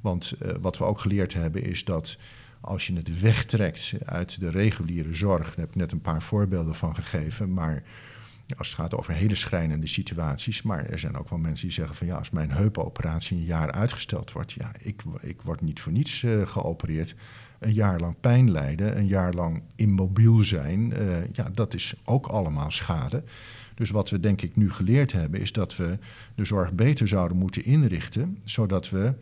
Want 0.00 0.34
uh, 0.42 0.52
wat 0.60 0.78
we 0.78 0.84
ook 0.84 1.00
geleerd 1.00 1.34
hebben 1.34 1.64
is 1.64 1.84
dat 1.84 2.18
als 2.60 2.86
je 2.86 2.94
het 2.94 3.20
wegtrekt 3.20 3.94
uit 4.04 4.40
de 4.40 4.50
reguliere 4.50 5.14
zorg, 5.14 5.46
daar 5.46 5.58
heb 5.58 5.68
ik 5.68 5.74
net 5.74 5.92
een 5.92 6.00
paar 6.00 6.22
voorbeelden 6.22 6.74
van 6.74 6.94
gegeven, 6.94 7.52
maar 7.52 7.82
als 8.56 8.68
het 8.68 8.76
gaat 8.76 8.94
over 8.94 9.12
hele 9.12 9.34
schrijnende 9.34 9.86
situaties. 9.86 10.62
Maar 10.62 10.86
er 10.86 10.98
zijn 10.98 11.16
ook 11.16 11.28
wel 11.28 11.38
mensen 11.38 11.66
die 11.66 11.76
zeggen 11.76 11.96
van 11.96 12.06
ja, 12.06 12.16
als 12.16 12.30
mijn 12.30 12.50
heupoperatie 12.50 13.36
een 13.36 13.44
jaar 13.44 13.72
uitgesteld 13.72 14.32
wordt, 14.32 14.52
ja, 14.52 14.72
ik, 14.78 15.02
ik 15.20 15.42
word 15.42 15.60
niet 15.60 15.80
voor 15.80 15.92
niets 15.92 16.22
uh, 16.22 16.46
geopereerd 16.46 17.14
een 17.58 17.72
jaar 17.72 18.00
lang 18.00 18.14
pijn 18.20 18.50
lijden, 18.50 18.98
een 18.98 19.06
jaar 19.06 19.32
lang 19.32 19.62
immobiel 19.76 20.44
zijn, 20.44 20.90
uh, 20.90 21.32
ja, 21.32 21.48
dat 21.54 21.74
is 21.74 21.94
ook 22.04 22.26
allemaal 22.26 22.70
schade. 22.70 23.22
Dus 23.74 23.90
wat 23.90 24.10
we 24.10 24.20
denk 24.20 24.42
ik 24.42 24.56
nu 24.56 24.72
geleerd 24.72 25.12
hebben, 25.12 25.40
is 25.40 25.52
dat 25.52 25.76
we 25.76 25.98
de 26.34 26.44
zorg 26.44 26.72
beter 26.72 27.08
zouden 27.08 27.36
moeten 27.36 27.64
inrichten, 27.64 28.38
zodat 28.44 28.90
we 28.90 29.14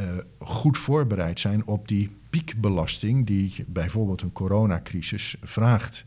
uh, 0.00 0.06
goed 0.38 0.78
voorbereid 0.78 1.40
zijn 1.40 1.66
op 1.66 1.88
die 1.88 2.10
piekbelasting 2.30 3.26
die 3.26 3.64
bijvoorbeeld 3.66 4.22
een 4.22 4.32
coronacrisis 4.32 5.36
vraagt. 5.42 6.04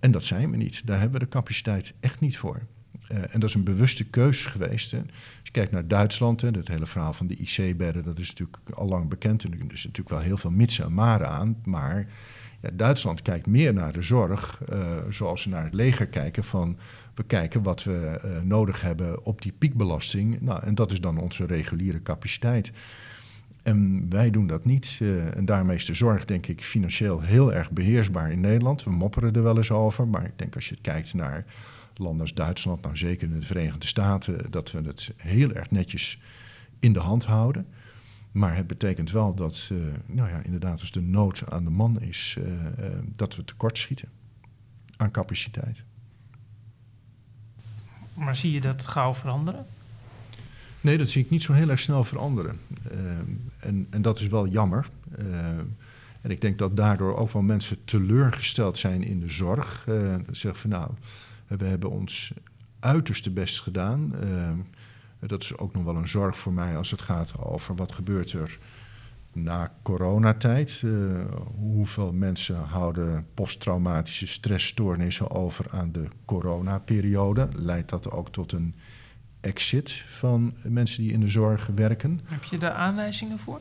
En 0.00 0.10
dat 0.10 0.24
zijn 0.24 0.50
we 0.50 0.56
niet. 0.56 0.86
Daar 0.86 1.00
hebben 1.00 1.18
we 1.18 1.24
de 1.24 1.30
capaciteit 1.30 1.94
echt 2.00 2.20
niet 2.20 2.38
voor. 2.38 2.60
Uh, 3.12 3.18
en 3.18 3.40
dat 3.40 3.48
is 3.48 3.54
een 3.54 3.64
bewuste 3.64 4.04
keuze 4.04 4.48
geweest. 4.48 4.90
Hè. 4.90 4.98
Als 4.98 5.06
je 5.42 5.50
kijkt 5.50 5.72
naar 5.72 5.88
Duitsland, 5.88 6.40
hè, 6.40 6.48
het 6.48 6.68
hele 6.68 6.86
verhaal 6.86 7.12
van 7.12 7.26
de 7.26 7.36
IC-bedden, 7.36 8.04
dat 8.04 8.18
is 8.18 8.28
natuurlijk 8.28 8.58
al 8.74 8.88
lang 8.88 9.08
bekend. 9.08 9.44
En 9.44 9.52
er 9.52 9.58
is 9.58 9.84
natuurlijk 9.84 10.08
wel 10.08 10.20
heel 10.20 10.36
veel 10.36 10.50
mitsen 10.50 10.84
en 10.84 10.94
maren 10.94 11.28
aan. 11.28 11.56
Maar 11.64 12.06
ja, 12.60 12.70
Duitsland 12.72 13.22
kijkt 13.22 13.46
meer 13.46 13.74
naar 13.74 13.92
de 13.92 14.02
zorg, 14.02 14.60
uh, 14.72 14.96
zoals 15.08 15.42
ze 15.42 15.48
naar 15.48 15.64
het 15.64 15.74
leger 15.74 16.06
kijken. 16.06 16.44
Van 16.44 16.78
we 17.14 17.22
kijken 17.22 17.62
wat 17.62 17.84
we 17.84 18.20
uh, 18.24 18.40
nodig 18.42 18.80
hebben 18.80 19.24
op 19.24 19.42
die 19.42 19.52
piekbelasting. 19.52 20.40
Nou, 20.40 20.62
en 20.62 20.74
dat 20.74 20.92
is 20.92 21.00
dan 21.00 21.18
onze 21.18 21.46
reguliere 21.46 22.02
capaciteit. 22.02 22.72
En 23.62 24.06
wij 24.10 24.30
doen 24.30 24.46
dat 24.46 24.64
niet. 24.64 24.98
Uh, 25.02 25.36
en 25.36 25.44
daarmee 25.44 25.76
is 25.76 25.84
de 25.84 25.94
zorg, 25.94 26.24
denk 26.24 26.46
ik, 26.46 26.64
financieel 26.64 27.20
heel 27.20 27.52
erg 27.52 27.70
beheersbaar 27.70 28.30
in 28.30 28.40
Nederland. 28.40 28.84
We 28.84 28.90
mopperen 28.90 29.32
er 29.32 29.42
wel 29.42 29.56
eens 29.56 29.70
over. 29.70 30.08
Maar 30.08 30.24
ik 30.24 30.38
denk 30.38 30.54
als 30.54 30.68
je 30.68 30.76
kijkt 30.80 31.14
naar 31.14 31.44
landen 31.96 32.20
als 32.20 32.34
Duitsland, 32.34 32.82
nou 32.82 32.96
zeker 32.96 33.28
in 33.28 33.40
de 33.40 33.46
Verenigde 33.46 33.86
Staten, 33.86 34.50
dat 34.50 34.70
we 34.70 34.80
het 34.80 35.12
heel 35.16 35.52
erg 35.52 35.70
netjes 35.70 36.20
in 36.78 36.92
de 36.92 37.00
hand 37.00 37.24
houden. 37.24 37.66
Maar 38.32 38.56
het 38.56 38.66
betekent 38.66 39.10
wel 39.10 39.34
dat, 39.34 39.68
uh, 39.72 39.78
nou 40.06 40.28
ja, 40.28 40.42
inderdaad, 40.42 40.80
als 40.80 40.90
de 40.90 41.00
nood 41.00 41.50
aan 41.50 41.64
de 41.64 41.70
man 41.70 42.00
is, 42.00 42.38
dat 43.16 43.36
we 43.36 43.44
tekort 43.44 43.78
schieten 43.78 44.08
aan 44.96 45.10
capaciteit. 45.10 45.84
Maar 48.14 48.36
zie 48.36 48.52
je 48.52 48.60
dat 48.60 48.86
gauw 48.86 49.14
veranderen? 49.14 49.66
Nee, 50.80 50.98
dat 50.98 51.08
zie 51.08 51.24
ik 51.24 51.30
niet 51.30 51.42
zo 51.42 51.52
heel 51.52 51.68
erg 51.68 51.80
snel 51.80 52.04
veranderen. 52.04 52.58
en, 53.58 53.86
en 53.90 54.02
dat 54.02 54.20
is 54.20 54.26
wel 54.26 54.46
jammer. 54.46 54.90
en 56.20 56.30
ik 56.30 56.40
denk 56.40 56.58
dat 56.58 56.76
daardoor 56.76 57.16
ook 57.16 57.30
wel 57.30 57.42
mensen 57.42 57.84
teleurgesteld 57.84 58.78
zijn 58.78 59.02
in 59.02 59.20
de 59.20 59.30
zorg. 59.30 59.84
dat 60.26 60.36
zeggen 60.36 60.60
van 60.60 60.70
nou, 60.70 60.90
we 61.46 61.64
hebben 61.64 61.90
ons 61.90 62.32
uiterste 62.80 63.30
best 63.30 63.60
gedaan. 63.60 64.14
Uh, 64.24 65.28
dat 65.28 65.42
is 65.42 65.58
ook 65.58 65.74
nog 65.74 65.84
wel 65.84 65.96
een 65.96 66.08
zorg 66.08 66.38
voor 66.38 66.52
mij 66.52 66.76
als 66.76 66.90
het 66.90 67.02
gaat 67.02 67.38
over 67.38 67.74
wat 67.74 67.92
gebeurt 67.92 68.32
er 68.32 68.58
na 69.32 69.72
coronatijd. 69.82 70.82
Uh, 70.84 71.20
hoeveel 71.56 72.12
mensen 72.12 72.56
houden 72.56 73.26
posttraumatische 73.34 74.26
stressstoornissen 74.26 75.30
over 75.30 75.66
aan 75.70 75.92
de 75.92 76.08
coronaperiode? 76.24 77.48
Leidt 77.52 77.88
dat 77.88 78.10
ook 78.10 78.32
tot 78.32 78.52
een 78.52 78.74
exit 79.40 80.04
van 80.06 80.54
mensen 80.62 81.02
die 81.02 81.12
in 81.12 81.20
de 81.20 81.28
zorg 81.28 81.70
werken. 81.74 82.20
Heb 82.24 82.44
je 82.44 82.58
daar 82.58 82.72
aanwijzingen 82.72 83.38
voor? 83.38 83.60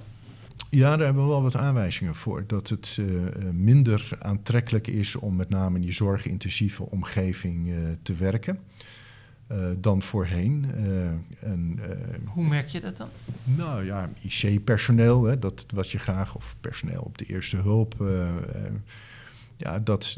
Ja, 0.69 0.89
daar 0.89 1.05
hebben 1.05 1.23
we 1.23 1.29
wel 1.29 1.41
wat 1.41 1.55
aanwijzingen 1.55 2.15
voor. 2.15 2.43
Dat 2.47 2.69
het 2.69 2.97
uh, 2.99 3.21
minder 3.51 4.09
aantrekkelijk 4.19 4.87
is 4.87 5.15
om 5.15 5.35
met 5.35 5.49
name 5.49 5.75
in 5.75 5.81
die 5.81 5.91
zorgintensieve 5.91 6.83
omgeving 6.83 7.67
uh, 7.67 7.75
te 8.01 8.13
werken. 8.13 8.59
Uh, 9.51 9.57
dan 9.77 10.01
voorheen. 10.01 10.65
en, 11.39 11.79
Hoe 12.25 12.47
merk 12.47 12.67
je 12.67 12.81
dat 12.81 12.97
dan? 12.97 13.09
Nou 13.43 13.85
ja, 13.85 14.09
IC-personeel, 14.21 15.39
dat 15.39 15.65
wat 15.73 15.91
je 15.91 15.97
graag, 15.97 16.35
of 16.35 16.55
personeel 16.61 17.01
op 17.01 17.17
de 17.17 17.25
eerste 17.25 17.57
hulp. 17.57 17.95
Ja, 19.59 19.79
dat, 19.79 20.17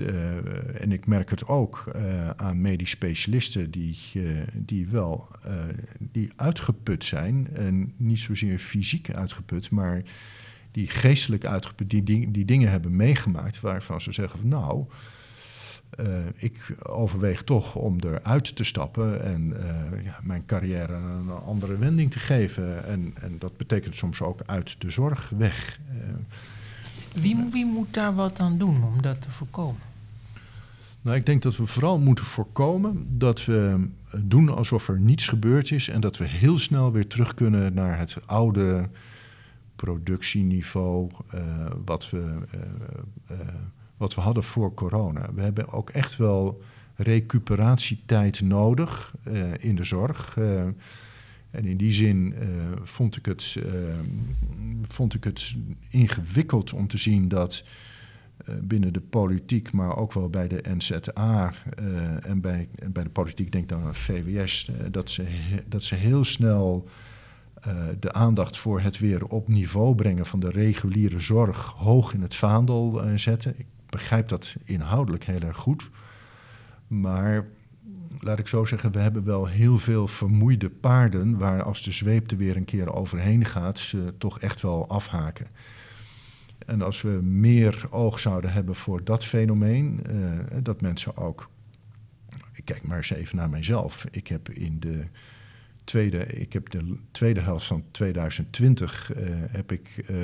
en 0.80 0.92
ik 0.92 1.06
merk 1.06 1.30
het 1.30 1.48
ook 1.48 1.92
aan 2.36 2.62
medisch 2.62 2.90
specialisten 2.90 3.72
die, 3.72 3.98
die 4.54 4.88
wel 4.88 5.28
die 6.00 6.32
uitgeput 6.36 7.04
zijn. 7.04 7.48
En 7.54 7.94
niet 7.98 8.20
zozeer 8.20 8.58
fysiek 8.58 9.14
uitgeput, 9.14 9.70
maar 9.70 10.02
die 10.72 10.88
geestelijk 10.88 11.46
uitgeput, 11.46 11.90
die, 11.90 12.04
die, 12.04 12.32
die 12.32 12.46
dingen 12.46 12.70
hebben 12.70 12.96
meegemaakt, 12.96 13.60
waarvan 13.60 14.02
ze 14.02 14.12
zeggen 14.12 14.40
van 14.40 14.48
nou, 14.48 14.86
ik 16.36 16.76
overweeg 16.84 17.44
toch 17.44 17.76
om 17.76 17.98
eruit 18.00 18.56
te 18.56 18.64
stappen 18.64 19.24
en 19.24 19.54
ja, 20.04 20.20
mijn 20.24 20.46
carrière 20.46 20.94
een 20.94 21.30
andere 21.30 21.78
wending 21.78 22.12
te 22.12 22.20
geven. 22.20 22.86
En, 22.86 23.14
en 23.22 23.36
dat 23.40 23.58
betekent 23.58 23.96
soms 23.96 24.22
ook 24.22 24.42
uit 24.46 24.82
de 24.82 24.90
zorg 24.90 25.30
weg. 25.38 25.80
Wie, 27.14 27.66
moet 27.66 27.94
daar 27.94 28.16
wat 28.16 28.40
aan 28.40 28.58
doen 28.58 28.84
om 28.84 29.02
dat 29.02 29.22
te 29.22 29.32
voorkomen? 29.32 29.82
Nou, 31.02 31.18
ik 31.18 31.26
denk 31.26 31.42
dat 31.42 31.58
we 31.58 31.66
vooral 31.66 32.00
moeten 32.00 32.26
voorkomen 32.26 33.08
dat 33.18 33.46
we 33.46 33.88
doen 34.18 34.50
alsof 34.56 34.88
er 34.88 35.00
niets 35.00 35.28
gebeurd 35.28 35.72
is 35.72 35.88
en 35.88 36.02
dat 36.02 36.18
we 36.18 36.26
heel 36.26 36.60
snel 36.60 36.92
weer 36.92 37.08
terug 37.08 37.34
kunnen 37.34 37.74
naar 37.74 37.98
het 37.98 38.18
oude 38.26 38.90
productieniveau 39.76 41.10
uh, 41.36 41.42
wat, 41.86 42.10
we, 42.10 42.38
uh, 43.32 43.38
wat 43.98 44.16
we 44.16 44.22
hadden 44.22 44.44
voor 44.44 44.74
corona. 44.74 45.30
We 45.34 45.42
hebben 45.42 45.72
ook 45.72 45.90
echt 45.90 46.18
wel 46.18 46.62
recuperatietijd 46.96 48.42
nodig 48.42 49.14
in 49.60 49.76
de 49.76 49.84
zorg. 49.84 50.38
En 51.52 51.66
in 51.66 51.78
die 51.78 51.92
zin 51.92 52.36
vond, 52.84 53.18
ik 53.18 53.26
het, 53.26 53.58
vond 54.82 55.14
ik 55.14 55.24
het 55.24 55.56
ingewikkeld 55.90 56.74
om 56.74 56.88
te 56.88 56.98
zien 56.98 57.28
dat 57.28 57.64
binnen 58.62 58.94
de 58.94 59.02
politiek, 59.02 59.72
maar 59.72 59.98
ook 59.98 60.14
wel 60.14 60.30
bij 60.30 60.48
de 60.48 60.64
NZA 60.78 61.54
en, 62.24 62.42
bij, 62.42 62.70
bij 62.88 63.04
de 63.04 63.10
politiek, 63.10 63.52
denk 63.52 63.70
dan 63.70 63.84
aan 63.84 63.96
VWS, 63.96 64.72
dat, 64.92 65.10
ze, 65.10 65.26
dat 65.68 65.84
ze 65.84 65.96
heel 65.96 66.24
snel 66.24 66.88
de 68.00 68.14
aandacht 68.14 68.58
voor 68.58 68.82
het 68.82 69.00
weer 69.00 69.26
op 69.26 69.48
niveau 69.48 69.96
brengen 69.96 70.26
van 70.26 70.40
de 70.40 70.50
reguliere 70.50 71.20
zorg 71.20 71.74
hoog 71.78 72.14
in 72.14 72.22
het 72.22 72.36
vaandel 72.36 73.02
zetten. 73.16 73.54
Ik 73.58 73.66
begrijp 73.90 74.28
dat 74.28 74.56
inhoudelijk 74.64 75.24
heel 75.24 75.42
erg 75.42 75.58
goed. 75.58 75.90
Maar 76.88 77.48
laat 78.22 78.40
ik 78.40 78.48
zo 78.48 78.66
zeggen, 78.66 78.92
we 78.92 79.00
hebben 79.00 79.24
wel 79.24 79.48
heel 79.48 79.78
veel 79.78 80.08
vermoeide 80.08 80.70
paarden 80.70 81.38
waar 81.38 81.64
als 81.64 81.84
de 81.84 81.92
zweep 81.92 82.32
er 82.32 82.38
weer 82.38 82.56
een 82.56 82.66
keer 82.66 82.94
overheen 82.94 83.46
gaat, 83.46 83.80
ze 83.80 84.14
toch 84.18 84.40
echt 84.40 84.62
wel 84.62 84.90
afhaken. 84.90 85.48
En 86.66 86.82
als 86.82 87.02
we 87.02 87.10
meer 87.24 87.88
oog 87.90 88.20
zouden 88.20 88.52
hebben 88.52 88.76
voor 88.76 89.04
dat 89.04 89.26
fenomeen, 89.26 90.00
uh, 90.10 90.40
dat 90.64 90.82
mensen 90.82 91.18
ook. 91.18 91.50
Ik 92.54 92.66
kijk 92.66 92.84
maar 92.84 92.98
eens 92.98 93.12
even 93.12 93.38
naar 93.38 93.50
mijzelf. 93.50 94.06
Ik 94.12 94.28
heb 94.28 94.50
in 94.50 94.80
de 94.80 95.04
tweede, 95.84 96.26
ik 96.26 96.54
heb 96.54 96.70
de 96.70 96.98
tweede 97.12 97.40
helft 97.40 97.66
van 97.66 97.84
2020 97.92 99.16
uh, 99.16 99.32
eh, 99.32 99.40
heb 99.52 99.72
ik 99.72 100.06
uh, 100.10 100.18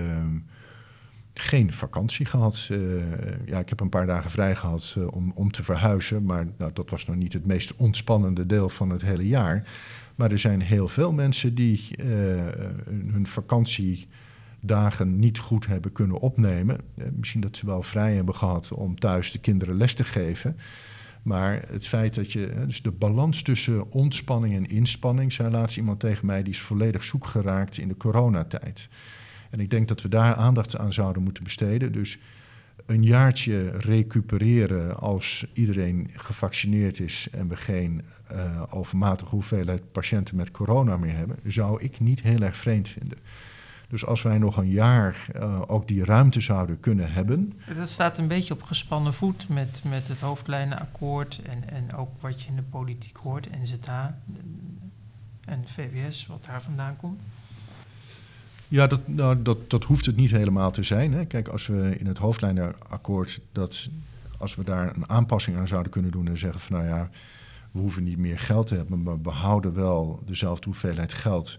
geen 1.40 1.74
vakantie 1.74 2.26
gehad. 2.26 2.68
Uh, 2.72 3.02
ja, 3.46 3.60
ik 3.60 3.70
heb 3.70 3.80
een 3.80 3.90
paar 3.90 4.06
dagen 4.06 4.32
vrij 4.32 4.56
gehad 4.56 4.96
uh, 4.98 5.08
om, 5.12 5.32
om 5.36 5.52
te 5.52 5.64
verhuizen, 5.64 6.24
maar 6.24 6.48
nou, 6.58 6.72
dat 6.74 6.90
was 6.90 7.06
nog 7.06 7.16
niet 7.16 7.34
het 7.34 7.46
meest 7.46 7.76
ontspannende 7.76 8.46
deel 8.46 8.70
van 8.70 8.90
het 8.90 9.02
hele 9.02 9.28
jaar. 9.28 9.68
Maar 10.16 10.32
er 10.32 10.40
zijn 10.40 10.62
heel 10.62 10.88
veel 10.88 11.12
mensen 11.12 11.56
die 11.56 11.90
hun 13.12 13.28
vakantiedagen 13.28 15.20
niet 15.20 15.40
goed 15.40 15.68
hebben 15.68 15.92
kunnen 15.92 16.20
opnemen. 16.20 16.78
misschien 17.16 17.42
dat 17.42 17.58
ze 17.58 17.66
wel 17.66 17.82
vrij 17.82 18.16
hebben 18.16 18.36
gehad 18.36 18.72
om 18.72 19.00
thuis 19.00 19.32
de 19.32 19.40
kinderen 19.40 19.78
les 19.78 19.94
te 19.94 20.04
geven. 20.04 20.58
Maar 21.28 21.66
het 21.72 21.88
feit 21.88 22.16
dat 22.16 22.32
je, 22.32 22.64
dus 22.66 22.82
de 22.82 22.92
balans 22.92 23.42
tussen 23.42 23.92
ontspanning 23.92 24.56
en 24.56 24.70
inspanning, 24.70 25.34
zei 25.34 25.50
laatst 25.50 25.78
iemand 25.78 26.00
tegen 26.00 26.26
mij, 26.26 26.44
die 26.44 26.54
is 26.54 26.60
volledig 26.60 27.04
zoek 27.04 27.26
geraakt 27.26 27.78
in 27.78 27.88
de 27.88 27.98
coronatijd. 27.98 28.90
En 29.50 29.60
ik 29.60 29.70
denk 29.70 29.88
dat 29.88 30.02
we 30.02 30.10
daar 30.10 30.36
aandacht 30.36 30.78
aan 30.78 30.94
zouden 30.94 31.24
moeten 31.24 31.44
besteden. 31.44 31.92
Dus 31.92 32.20
een 32.86 33.04
jaartje 33.04 33.70
recupereren 33.70 35.00
als 35.00 35.46
iedereen 35.54 36.10
gevaccineerd 36.14 37.00
is 37.00 37.28
en 37.32 37.48
we 37.48 37.56
geen 37.56 38.02
uh, 38.32 38.64
overmatige 38.70 39.30
hoeveelheid 39.30 39.92
patiënten 39.92 40.36
met 40.36 40.52
corona 40.52 40.98
meer 40.98 41.16
hebben, 41.16 41.38
zou 41.46 41.82
ik 41.82 42.00
niet 42.00 42.22
heel 42.22 42.42
erg 42.42 42.58
vreemd 42.58 42.88
vinden. 42.88 43.18
Dus 43.90 44.06
als 44.06 44.22
wij 44.22 44.38
nog 44.38 44.58
een 44.58 44.70
jaar 44.70 45.26
uh, 45.36 45.62
ook 45.68 45.88
die 45.88 46.04
ruimte 46.04 46.42
zouden 46.42 46.80
kunnen 46.80 47.12
hebben. 47.12 47.54
Dat 47.76 47.90
staat 47.90 48.18
een 48.18 48.28
beetje 48.28 48.54
op 48.54 48.64
gespannen 48.64 49.14
voet 49.14 49.50
met, 49.50 49.82
met 49.90 50.08
het 50.08 50.20
hoofdlijnenakkoord 50.20 51.42
en, 51.42 51.70
en 51.70 51.96
ook 51.96 52.22
wat 52.22 52.42
je 52.42 52.48
in 52.48 52.56
de 52.56 52.62
politiek 52.62 53.18
hoort, 53.18 53.50
NZA 53.62 54.18
en 55.46 55.64
VWS, 55.66 56.26
wat 56.28 56.46
daar 56.46 56.62
vandaan 56.62 56.96
komt. 56.98 57.24
Ja, 58.68 58.88
dat, 58.88 59.08
nou, 59.08 59.42
dat, 59.42 59.70
dat 59.70 59.84
hoeft 59.84 60.06
het 60.06 60.16
niet 60.16 60.32
helemaal 60.32 60.72
te 60.72 60.84
zijn. 60.84 61.14
Hè. 61.14 61.26
Kijk, 61.26 61.48
als 61.48 61.68
we 61.68 61.96
in 61.98 62.08
het 62.08 62.18
hoofdlijnenakkoord 62.18 63.40
dat 63.52 63.90
als 64.38 64.56
we 64.56 64.64
daar 64.64 64.96
een 64.96 65.10
aanpassing 65.10 65.58
aan 65.58 65.68
zouden 65.68 65.92
kunnen 65.92 66.12
doen 66.12 66.28
en 66.28 66.38
zeggen 66.38 66.60
van 66.60 66.76
nou 66.78 66.88
ja, 66.88 67.10
we 67.72 67.80
hoeven 67.80 68.04
niet 68.04 68.18
meer 68.18 68.40
geld 68.40 68.68
te 68.68 68.76
hebben, 68.76 69.04
maar 69.04 69.14
we 69.14 69.20
behouden 69.20 69.74
wel 69.74 70.22
dezelfde 70.26 70.66
hoeveelheid 70.66 71.14
geld 71.14 71.58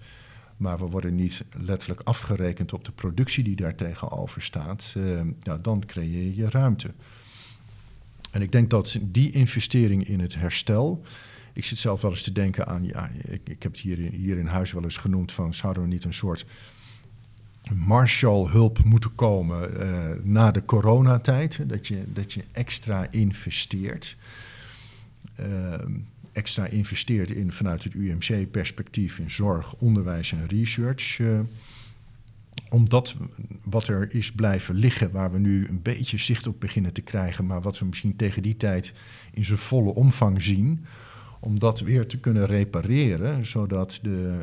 maar 0.58 0.78
we 0.78 0.84
worden 0.84 1.14
niet 1.14 1.44
letterlijk 1.56 2.00
afgerekend 2.04 2.72
op 2.72 2.84
de 2.84 2.92
productie 2.92 3.44
die 3.44 3.56
daar 3.56 3.74
tegenover 3.74 4.42
staat, 4.42 4.94
nou, 5.42 5.60
dan 5.60 5.84
creëer 5.86 6.34
je 6.34 6.50
ruimte. 6.50 6.90
En 8.30 8.42
ik 8.42 8.52
denk 8.52 8.70
dat 8.70 8.98
die 9.02 9.30
investering 9.30 10.08
in 10.08 10.20
het 10.20 10.34
herstel. 10.34 11.02
Ik 11.52 11.64
zit 11.64 11.78
zelf 11.78 12.00
wel 12.00 12.10
eens 12.10 12.22
te 12.22 12.32
denken 12.32 12.66
aan, 12.66 12.84
ja, 12.84 13.10
ik, 13.22 13.40
ik 13.48 13.62
heb 13.62 13.72
het 13.72 13.80
hier, 13.80 13.98
hier 13.98 14.38
in 14.38 14.46
huis 14.46 14.72
wel 14.72 14.82
eens 14.82 14.96
genoemd 14.96 15.32
van 15.32 15.54
zouden 15.54 15.82
we 15.82 15.88
niet 15.88 16.04
een 16.04 16.14
soort 16.14 16.46
Marshall-hulp 17.74 18.84
moeten 18.84 19.14
komen 19.14 19.70
uh, 19.70 20.00
na 20.22 20.50
de 20.50 20.64
coronatijd, 20.64 21.68
dat 21.68 21.86
je, 21.86 22.02
dat 22.12 22.32
je 22.32 22.44
extra 22.52 23.06
investeert. 23.10 24.16
Uh, 25.40 25.74
extra 26.32 26.66
investeert 26.66 27.30
in 27.30 27.52
vanuit 27.52 27.84
het 27.84 27.94
UMC-perspectief 27.94 29.18
in 29.18 29.30
zorg, 29.30 29.74
onderwijs 29.74 30.32
en 30.32 30.46
research. 30.46 31.18
Uh, 31.18 31.40
omdat 32.70 33.16
wat 33.62 33.88
er 33.88 34.14
is 34.14 34.32
blijven 34.32 34.74
liggen, 34.74 35.10
waar 35.10 35.32
we 35.32 35.38
nu 35.38 35.66
een 35.68 35.82
beetje 35.82 36.18
zicht 36.18 36.46
op 36.46 36.60
beginnen 36.60 36.92
te 36.92 37.00
krijgen, 37.00 37.46
maar 37.46 37.60
wat 37.60 37.78
we 37.78 37.86
misschien 37.86 38.16
tegen 38.16 38.42
die 38.42 38.56
tijd 38.56 38.92
in 39.32 39.44
zijn 39.44 39.58
volle 39.58 39.94
omvang 39.94 40.42
zien, 40.42 40.84
om 41.40 41.58
dat 41.58 41.80
weer 41.80 42.06
te 42.06 42.18
kunnen 42.18 42.46
repareren, 42.46 43.46
zodat 43.46 43.98
de. 44.02 44.42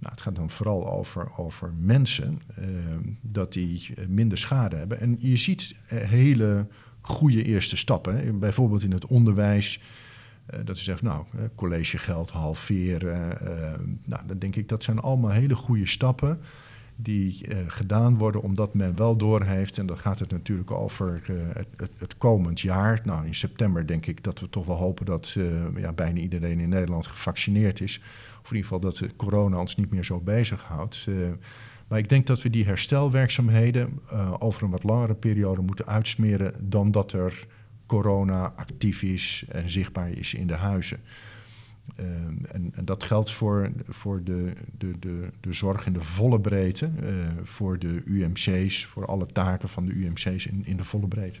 Nou, 0.00 0.12
het 0.12 0.20
gaat 0.20 0.36
dan 0.36 0.50
vooral 0.50 0.90
over, 0.90 1.30
over 1.36 1.72
mensen, 1.78 2.40
uh, 2.58 2.66
dat 3.20 3.52
die 3.52 3.94
minder 4.08 4.38
schade 4.38 4.76
hebben. 4.76 5.00
En 5.00 5.16
je 5.18 5.36
ziet 5.36 5.74
hele 5.86 6.66
goede 7.00 7.44
eerste 7.44 7.76
stappen. 7.76 8.38
Bijvoorbeeld 8.38 8.82
in 8.82 8.92
het 8.92 9.06
onderwijs 9.06 9.80
uh, 10.54 10.60
dat 10.64 10.78
ze 10.78 10.84
zegt, 10.84 11.02
nou, 11.02 11.24
collegegeld 11.54 12.30
halveren. 12.30 13.38
Uh, 13.42 13.72
nou, 14.04 14.26
dan 14.26 14.38
denk 14.38 14.56
ik, 14.56 14.68
dat 14.68 14.82
zijn 14.82 14.98
allemaal 14.98 15.30
hele 15.30 15.54
goede 15.54 15.86
stappen 15.86 16.40
die 17.02 17.46
gedaan 17.66 18.18
worden 18.18 18.42
omdat 18.42 18.74
men 18.74 18.96
wel 18.96 19.16
doorheeft. 19.16 19.78
En 19.78 19.86
dan 19.86 19.98
gaat 19.98 20.18
het 20.18 20.30
natuurlijk 20.30 20.70
over 20.70 21.22
het, 21.52 21.66
het, 21.76 21.90
het, 21.98 22.18
komend 22.18 22.60
jaar. 22.60 23.00
Nou, 23.04 23.26
in 23.26 23.34
september 23.34 23.86
denk 23.86 24.06
ik 24.06 24.24
dat 24.24 24.40
we 24.40 24.50
toch 24.50 24.66
wel 24.66 24.76
hopen 24.76 25.06
dat 25.06 25.36
ja, 25.76 25.92
bijna 25.92 26.20
iedereen 26.20 26.60
in 26.60 26.68
Nederland 26.68 27.06
gevaccineerd 27.06 27.80
is. 27.80 28.00
Of 28.42 28.50
in 28.50 28.56
ieder 28.56 28.70
geval 28.70 28.80
dat 28.80 28.96
de 28.96 29.16
corona 29.16 29.58
ons 29.58 29.76
niet 29.76 29.90
meer 29.90 30.04
zo 30.04 30.20
bezighoudt. 30.20 31.06
maar 31.88 31.98
ik 31.98 32.08
denk 32.08 32.26
dat 32.26 32.42
we 32.42 32.50
die 32.50 32.64
herstelwerkzaamheden 32.64 34.00
over 34.38 34.62
een 34.62 34.70
wat 34.70 34.84
langere 34.84 35.14
periode 35.14 35.60
moeten 35.60 35.86
uitsmeren 35.86 36.54
dan 36.58 36.90
dat 36.90 37.12
er 37.12 37.46
corona 37.90 38.52
actief 38.56 39.02
is 39.02 39.44
en 39.48 39.68
zichtbaar 39.68 40.10
is 40.10 40.34
in 40.34 40.46
de 40.46 40.54
huizen. 40.54 41.00
Uh, 41.96 42.06
en, 42.52 42.72
en, 42.74 42.84
dat 42.84 43.02
geldt 43.04 43.32
voor, 43.32 43.70
voor 43.88 44.24
de, 44.24 44.52
de, 44.78 44.98
de, 44.98 45.28
de 45.40 45.52
zorg 45.52 45.86
in 45.86 45.92
de 45.92 46.00
volle 46.04 46.40
breedte, 46.40 46.90
uh, 47.02 47.08
voor 47.42 47.78
de 47.78 48.02
UMC's, 48.04 48.84
voor 48.86 49.06
alle 49.06 49.26
taken 49.26 49.68
van 49.68 49.84
de 49.86 49.92
UMC's 49.92 50.46
in, 50.46 50.62
in 50.66 50.76
de 50.76 50.84
volle 50.84 51.06
breedte. 51.06 51.40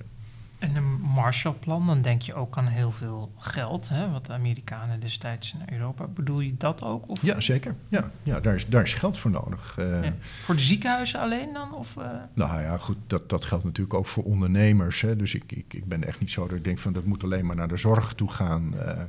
En 0.58 0.76
een 0.76 1.00
Marshallplan, 1.00 1.86
dan 1.86 2.02
denk 2.02 2.22
je 2.22 2.34
ook 2.34 2.56
aan 2.58 2.66
heel 2.66 2.90
veel 2.90 3.32
geld, 3.38 3.88
hè, 3.88 4.10
wat 4.10 4.26
de 4.26 4.32
Amerikanen 4.32 5.00
destijds 5.00 5.54
naar 5.58 5.72
Europa. 5.72 6.06
Bedoel 6.06 6.40
je 6.40 6.54
dat 6.56 6.82
ook? 6.82 7.08
Of 7.08 7.22
Ja, 7.22 7.40
zeker. 7.40 7.74
Ja, 7.88 8.10
ja 8.22 8.40
daar, 8.40 8.54
is, 8.54 8.66
daar 8.66 8.82
is 8.82 8.94
geld 8.94 9.18
voor 9.18 9.30
nodig. 9.30 9.74
Eh, 9.78 10.04
Ja. 10.04 10.14
Voor 10.44 10.54
de 10.56 10.60
ziekenhuizen 10.60 11.20
alleen 11.20 11.52
dan? 11.52 11.74
Of, 11.74 11.96
eh, 11.96 12.10
Nou 12.34 12.62
ja, 12.62 12.78
goed, 12.78 12.96
dat, 13.06 13.28
dat 13.28 13.44
geldt 13.44 13.64
natuurlijk 13.64 13.94
ook 13.98 14.06
voor 14.06 14.24
ondernemers. 14.24 15.00
Hè. 15.00 15.16
Dus 15.16 15.34
ik, 15.34 15.52
ik, 15.52 15.74
ik 15.74 15.84
ben 15.84 16.04
echt 16.04 16.20
niet 16.20 16.30
zo 16.30 16.46
dat 16.46 16.56
ik 16.56 16.64
denk 16.64 16.78
van 16.78 16.92
dat 16.92 17.04
moet 17.04 17.24
alleen 17.24 17.46
maar 17.46 17.56
naar 17.56 17.68
de 17.68 17.76
zorg 17.76 18.14
toe 18.14 18.30
gaan. 18.30 18.74
eh. 18.78 19.02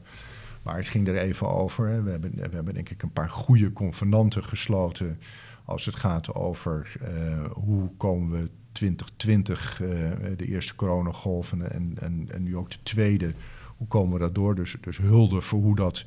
Maar 0.62 0.76
het 0.76 0.90
ging 0.90 1.08
er 1.08 1.18
even 1.18 1.50
over. 1.50 1.88
Hè. 1.88 2.02
We, 2.02 2.12
hebben, 2.12 2.32
we 2.36 2.50
hebben 2.52 2.74
denk 2.74 2.90
ik 2.90 3.04
een 3.04 3.14
paar 3.14 3.30
goede 3.30 3.74
convenanten 3.74 4.44
gesloten 4.44 5.20
als 5.66 5.86
het 5.86 5.96
gaat 5.96 6.36
over 6.36 6.92
eh, 7.02 7.46
hoe 7.54 7.90
komen 7.98 8.42
we 8.42 8.50
2020, 8.72 9.82
eh, 9.82 9.90
de 10.38 10.46
eerste 10.46 10.76
coronagolf 10.76 11.52
en, 11.52 11.72
en, 12.00 12.28
en, 12.32 12.44
nu 12.44 12.58
ook 12.58 12.72
de 12.72 12.84
tweede, 12.84 13.34
hoe 13.78 13.88
komen 13.88 14.14
we 14.14 14.20
dat 14.20 14.36
door? 14.36 14.56
Dus, 14.56 14.78
dus 14.82 14.98
hulde 14.98 15.42
voor 15.42 15.62
hoe 15.62 15.76
dat 15.76 16.06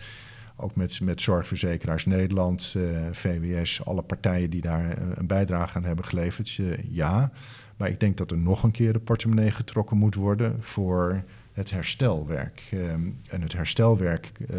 ook 0.57 0.75
met, 0.75 1.01
met 1.01 1.21
Zorgverzekeraars 1.21 2.07
Nederland, 2.07 2.75
eh, 2.77 2.83
VWS, 3.13 3.85
alle 3.85 4.03
partijen 4.03 4.51
die 4.51 4.61
daar 4.61 4.99
een 5.19 5.27
bijdrage 5.27 5.77
aan 5.77 5.85
hebben 5.85 6.05
geleverd, 6.05 6.61
ja. 6.89 7.31
Maar 7.77 7.89
ik 7.89 8.01
denk 8.01 8.17
dat 8.17 8.31
er 8.31 8.39
nog 8.39 8.63
een 8.63 8.71
keer 8.71 8.93
de 8.93 8.99
portemonnee 8.99 9.51
getrokken 9.51 9.97
moet 9.97 10.15
worden 10.15 10.63
voor 10.63 11.25
het 11.55 11.71
herstelwerk. 11.71 12.69
Ehm, 12.71 13.01
en 13.29 13.43
het 13.43 13.53
herstelwerk 13.53 14.33
eh, 14.49 14.59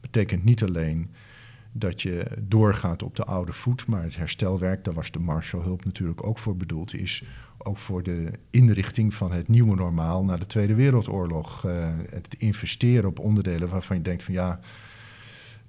betekent 0.00 0.44
niet 0.44 0.62
alleen 0.62 1.10
dat 1.72 2.02
je 2.02 2.26
doorgaat 2.40 3.02
op 3.02 3.16
de 3.16 3.24
oude 3.24 3.52
voet, 3.52 3.86
maar 3.86 4.02
het 4.02 4.16
herstelwerk, 4.16 4.84
daar 4.84 4.94
was 4.94 5.10
de 5.10 5.18
Marshallhulp 5.18 5.84
natuurlijk 5.84 6.26
ook 6.26 6.38
voor 6.38 6.56
bedoeld, 6.56 6.94
is 6.94 7.22
ook 7.58 7.78
voor 7.78 8.02
de 8.02 8.30
inrichting 8.50 9.14
van 9.14 9.32
het 9.32 9.48
nieuwe 9.48 9.76
normaal 9.76 10.24
na 10.24 10.36
de 10.36 10.46
Tweede 10.46 10.74
Wereldoorlog. 10.74 11.64
Eh, 11.64 11.88
het 12.10 12.34
investeren 12.38 13.08
op 13.08 13.18
onderdelen 13.18 13.68
waarvan 13.68 13.96
je 13.96 14.02
denkt 14.02 14.22
van 14.22 14.34
ja, 14.34 14.60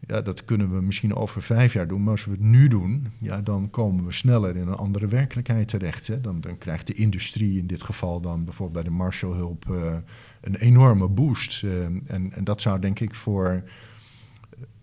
ja, 0.08 0.22
dat 0.22 0.46
kunnen 0.46 0.74
we 0.74 0.82
misschien 0.82 1.16
over 1.16 1.42
vijf 1.42 1.74
jaar 1.74 1.88
doen, 1.88 2.04
maar 2.04 2.12
als 2.12 2.26
we 2.26 2.32
het 2.32 2.40
nu 2.40 2.68
doen, 2.68 3.08
ja, 3.18 3.42
dan 3.42 3.70
komen 3.70 4.06
we 4.06 4.12
sneller 4.12 4.56
in 4.56 4.68
een 4.68 4.76
andere 4.76 5.08
werkelijkheid 5.08 5.68
terecht. 5.68 6.08
Hè. 6.08 6.22
Dan, 6.22 6.42
dan 6.42 6.58
krijgt 6.58 6.88
de 6.88 6.94
industrie 6.94 7.60
in 7.60 7.68
dit 7.68 7.84
geval 7.84 8.22
dan 8.22 8.44
bijvoorbeeld 8.44 8.84
bij 8.84 8.92
de 8.92 8.98
Marshallhulp 8.98 9.70
eh, 9.70 9.96
een 10.42 10.56
enorme 10.56 11.08
boost. 11.08 11.64
Eh, 11.64 11.84
en, 11.86 12.32
en 12.34 12.44
dat 12.44 12.62
zou 12.62 12.80
denk 12.80 13.00
ik 13.00 13.16
voor 13.16 13.64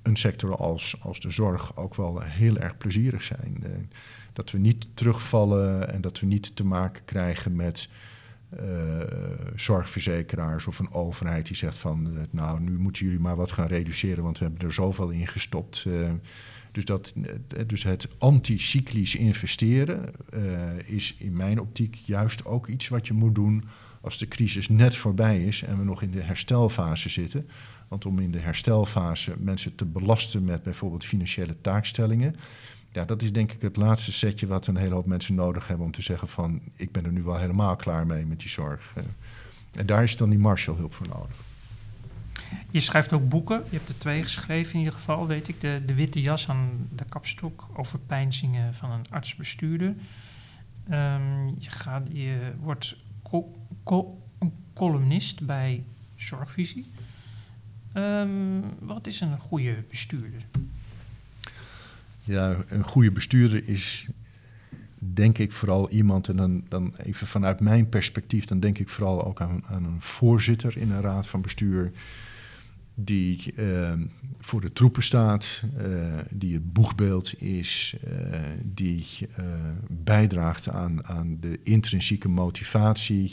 een 0.03 0.17
sector 0.17 0.57
als, 0.57 0.97
als 1.03 1.21
de 1.21 1.31
zorg 1.31 1.77
ook 1.77 1.95
wel 1.95 2.21
heel 2.21 2.57
erg 2.57 2.77
plezierig 2.77 3.25
zijn. 3.25 3.57
Eh, 3.63 3.71
dat 4.33 4.51
we 4.51 4.59
niet 4.59 4.87
terugvallen 4.95 5.93
en 5.93 6.01
dat 6.01 6.21
we 6.21 6.27
niet 6.27 6.57
te 6.57 6.65
maken 6.65 7.05
krijgen 7.05 7.57
met 7.57 7.89
zorgverzekeraars 9.55 10.67
of 10.67 10.79
een 10.79 10.93
overheid 10.93 11.47
die 11.47 11.57
zegt 11.57 11.79
van 11.79 12.07
eh, 12.07 12.23
nou 12.31 12.61
nu 12.61 12.79
moeten 12.79 13.05
jullie 13.05 13.21
maar 13.21 13.37
wat 13.37 13.53
gaan 13.53 13.67
reduceren, 13.67 14.25
want 14.25 14.39
we 14.39 14.45
hebben 14.45 14.67
er 14.67 14.73
zoveel 14.73 15.11
in 15.11 15.27
gestopt. 15.27 15.85
Eh, 15.87 16.11
dus, 16.75 16.85
dat, 16.85 17.15
eh, 17.23 17.63
dus 17.67 17.83
het 17.83 18.09
anticyclisch 18.19 19.15
investeren 19.15 20.13
eh, 20.33 20.43
is 20.87 21.15
in 21.19 21.37
mijn 21.37 21.61
optiek 21.61 21.95
juist 21.95 22.45
ook 22.45 22.67
iets 22.67 22.89
wat 22.89 23.07
je 23.07 23.13
moet 23.13 23.35
doen 23.35 23.65
als 24.01 24.19
de 24.19 24.29
crisis 24.29 24.69
net 24.69 24.97
voorbij 24.97 25.45
is 25.45 25.63
en 25.63 25.79
we 25.79 25.85
nog 25.85 26.03
in 26.03 26.11
de 26.11 26.21
herstelfase 26.21 27.09
zitten. 27.09 27.49
Want 27.89 28.07
om 28.07 28.19
in 28.19 28.31
de 28.31 28.39
herstelfase 28.39 29.35
mensen 29.39 29.75
te 29.75 29.85
belasten 29.85 30.45
met 30.45 30.63
bijvoorbeeld 30.63 31.05
financiële 31.05 31.61
taakstellingen, 31.61 32.37
ja, 32.95 33.05
dat 33.05 33.23
is 33.23 33.33
denk 33.33 33.53
ik 33.53 33.61
het 33.61 33.77
laatste 33.77 34.13
setje 34.13 34.47
wat 34.47 34.67
een 34.67 34.77
hele 34.77 34.95
hoop 34.95 35.07
mensen 35.07 35.35
nodig 35.35 35.69
hebben 35.69 35.87
om 35.87 35.93
te 35.93 36.03
zeggen 36.03 36.29
van 36.29 36.61
ik 36.77 36.93
ben 36.93 37.05
er 37.05 37.13
nu 37.13 37.23
wel 37.23 37.37
helemaal 37.37 37.77
klaar 37.77 38.07
mee 38.07 38.27
met 38.27 38.41
die 38.41 38.49
zorg. 38.49 38.93
Eh, 38.97 39.03
En 39.73 39.87
daar 39.87 40.03
is 40.03 40.17
dan 40.17 40.31
die 40.31 40.39
Marshallhulp 40.39 40.95
voor 40.95 41.09
nodig. 41.09 41.37
Je 42.71 42.81
schrijft 42.81 43.13
ook 43.13 43.29
boeken. 43.29 43.63
Je 43.71 43.77
hebt 43.77 43.89
er 43.89 43.99
twee 43.99 44.23
geschreven 44.23 44.73
in 44.73 44.79
ieder 44.79 44.95
geval, 44.95 45.27
weet 45.27 45.49
ik. 45.49 45.61
De, 45.61 45.83
de 45.87 45.95
Witte 45.95 46.21
Jas 46.21 46.49
aan 46.49 46.89
de 46.95 47.05
kapstok 47.05 47.69
over 47.75 47.99
pijnzingen 47.99 48.75
van 48.75 48.91
een 48.91 49.07
arts-bestuurder. 49.11 49.95
Ehm, 50.89 51.47
je, 51.59 51.71
gaat, 51.71 52.09
je 52.13 52.53
wordt 52.61 52.97
columnist 54.75 55.47
bij 55.47 55.85
Zorgvisie. 56.17 56.91
Ehm, 57.93 58.61
wat 58.79 59.07
is 59.07 59.21
een 59.21 59.39
goede 59.39 59.85
bestuurder? 59.89 60.47
Ja, 62.25 62.65
een 62.69 62.85
goede 62.85 63.11
bestuurder 63.11 63.69
is 63.69 64.09
denk 64.99 65.39
ik 65.39 65.53
vooral 65.53 65.91
iemand, 65.91 66.29
en 66.29 66.37
dan, 66.37 66.65
dan 66.69 66.97
even 66.97 67.27
vanuit 67.27 67.61
mijn 67.61 67.89
perspectief, 67.89 68.45
dan 68.45 68.61
denk 68.61 68.79
ik 68.79 68.89
vooral 68.89 69.25
ook 69.25 69.41
aan, 69.41 69.63
een 69.71 70.01
voorzitter 70.01 70.77
in 70.77 70.91
een 70.91 71.01
raad 71.01 71.27
van 71.27 71.41
bestuur 71.41 71.91
die 72.95 73.55
eh, 73.57 73.93
voor 74.41 74.61
de 74.61 74.73
troepen 74.73 75.03
staat, 75.03 75.65
eh, 75.77 75.87
die 76.31 76.55
het 76.55 76.73
boegbeeld 76.73 77.41
is, 77.41 77.97
eh, 78.05 78.41
die 78.63 79.07
eh, 79.37 79.45
bijdraagt 79.89 80.69
aan, 80.69 81.07
aan 81.07 81.37
de 81.41 81.61
intrinsieke 81.63 82.29
motivatie, 82.29 83.33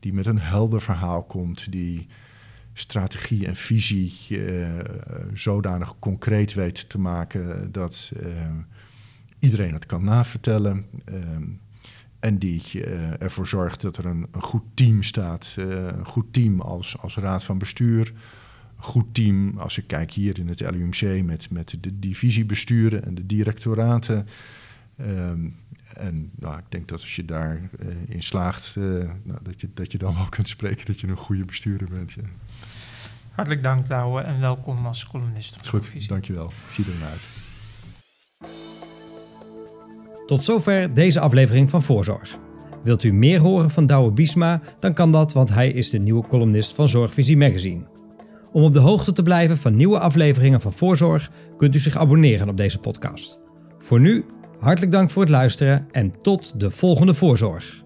die 0.00 0.12
met 0.12 0.26
een 0.26 0.38
helder 0.38 0.80
verhaal 0.80 1.22
komt, 1.22 1.72
die 1.72 2.06
strategie 2.80 3.46
en 3.46 3.56
visie 3.56 4.12
eh, 4.28 4.68
zodanig 5.34 5.94
concreet 5.98 6.54
weet 6.54 6.88
te 6.88 6.98
maken 6.98 7.72
dat 7.72 8.12
eh, 8.20 8.26
iedereen 9.38 9.72
het 9.72 9.86
kan 9.86 10.04
navertellen. 10.04 10.86
eh, 11.04 11.14
en 12.18 12.38
die 12.38 12.84
ervoor 13.18 13.46
zorgt 13.46 13.80
dat 13.80 13.96
er 13.96 14.06
een, 14.06 14.26
goed 14.38 14.62
team 14.74 15.02
staat. 15.02 15.54
een 15.58 16.06
goed 16.06 16.32
team 16.32 16.60
als, 16.60 16.98
als 16.98 17.16
raad 17.16 17.44
van 17.44 17.58
bestuur. 17.58 18.12
Een 18.76 18.84
goed 18.84 19.14
team, 19.14 19.58
als 19.58 19.78
ik 19.78 19.86
kijk 19.86 20.12
hier 20.12 20.38
in 20.38 20.48
het 20.48 20.60
LUMC, 20.60 21.24
met, 21.24 21.50
met 21.50 21.76
de 21.80 21.98
divisiebesturen 21.98 23.04
en 23.04 23.14
de 23.14 23.26
directoraten. 23.26 24.26
En 25.94 26.30
nou, 26.34 26.58
ik 26.58 26.64
denk 26.68 26.88
dat 26.88 27.00
als 27.00 27.16
je 27.16 27.24
daarin 27.24 27.70
in 28.06 28.22
slaagt, 28.22 28.76
nou, 29.22 29.38
dat, 29.42 29.60
je, 29.60 29.68
dat 29.74 29.92
je 29.92 29.98
dan 29.98 30.14
wel 30.14 30.28
kunt 30.28 30.48
spreken 30.48 30.86
dat 30.86 31.00
je 31.00 31.06
een 31.06 31.16
goede 31.16 31.44
bestuurder 31.44 31.88
bent. 31.88 32.12
Ja. 32.12 32.22
Hartelijk 33.40 33.66
dank, 33.66 33.88
Douwe, 33.88 34.20
en 34.20 34.40
welkom 34.40 34.86
als 34.86 35.06
columnist 35.06 35.56
van 35.56 35.66
Goed, 35.68 36.08
dankjewel. 36.08 36.46
Ik 36.46 36.72
zie 36.72 36.84
er 36.84 37.00
naar 37.00 37.10
uit. 37.10 37.26
Tot 40.26 40.44
zover 40.44 40.94
deze 40.94 41.20
aflevering 41.20 41.70
van 41.70 41.82
Voorzorg. 41.82 42.38
Wilt 42.82 43.02
u 43.02 43.12
meer 43.12 43.40
horen 43.40 43.70
van 43.70 43.86
Douwe 43.86 44.12
Biesma, 44.12 44.60
dan 44.80 44.94
kan 44.94 45.12
dat, 45.12 45.32
want 45.32 45.54
hij 45.54 45.68
is 45.70 45.90
de 45.90 45.98
nieuwe 45.98 46.26
columnist 46.26 46.74
van 46.74 46.88
Zorgvisie 46.88 47.36
Magazine. 47.36 47.86
Om 48.52 48.62
op 48.62 48.72
de 48.72 48.78
hoogte 48.78 49.12
te 49.12 49.22
blijven 49.22 49.56
van 49.56 49.76
nieuwe 49.76 49.98
afleveringen 49.98 50.60
van 50.60 50.72
Voorzorg, 50.72 51.30
kunt 51.56 51.74
u 51.74 51.78
zich 51.78 51.96
abonneren 51.96 52.48
op 52.48 52.56
deze 52.56 52.78
podcast. 52.78 53.40
Voor 53.78 54.00
nu, 54.00 54.24
hartelijk 54.58 54.92
dank 54.92 55.10
voor 55.10 55.22
het 55.22 55.30
luisteren 55.30 55.86
en 55.90 56.10
tot 56.22 56.60
de 56.60 56.70
volgende 56.70 57.14
Voorzorg. 57.14 57.82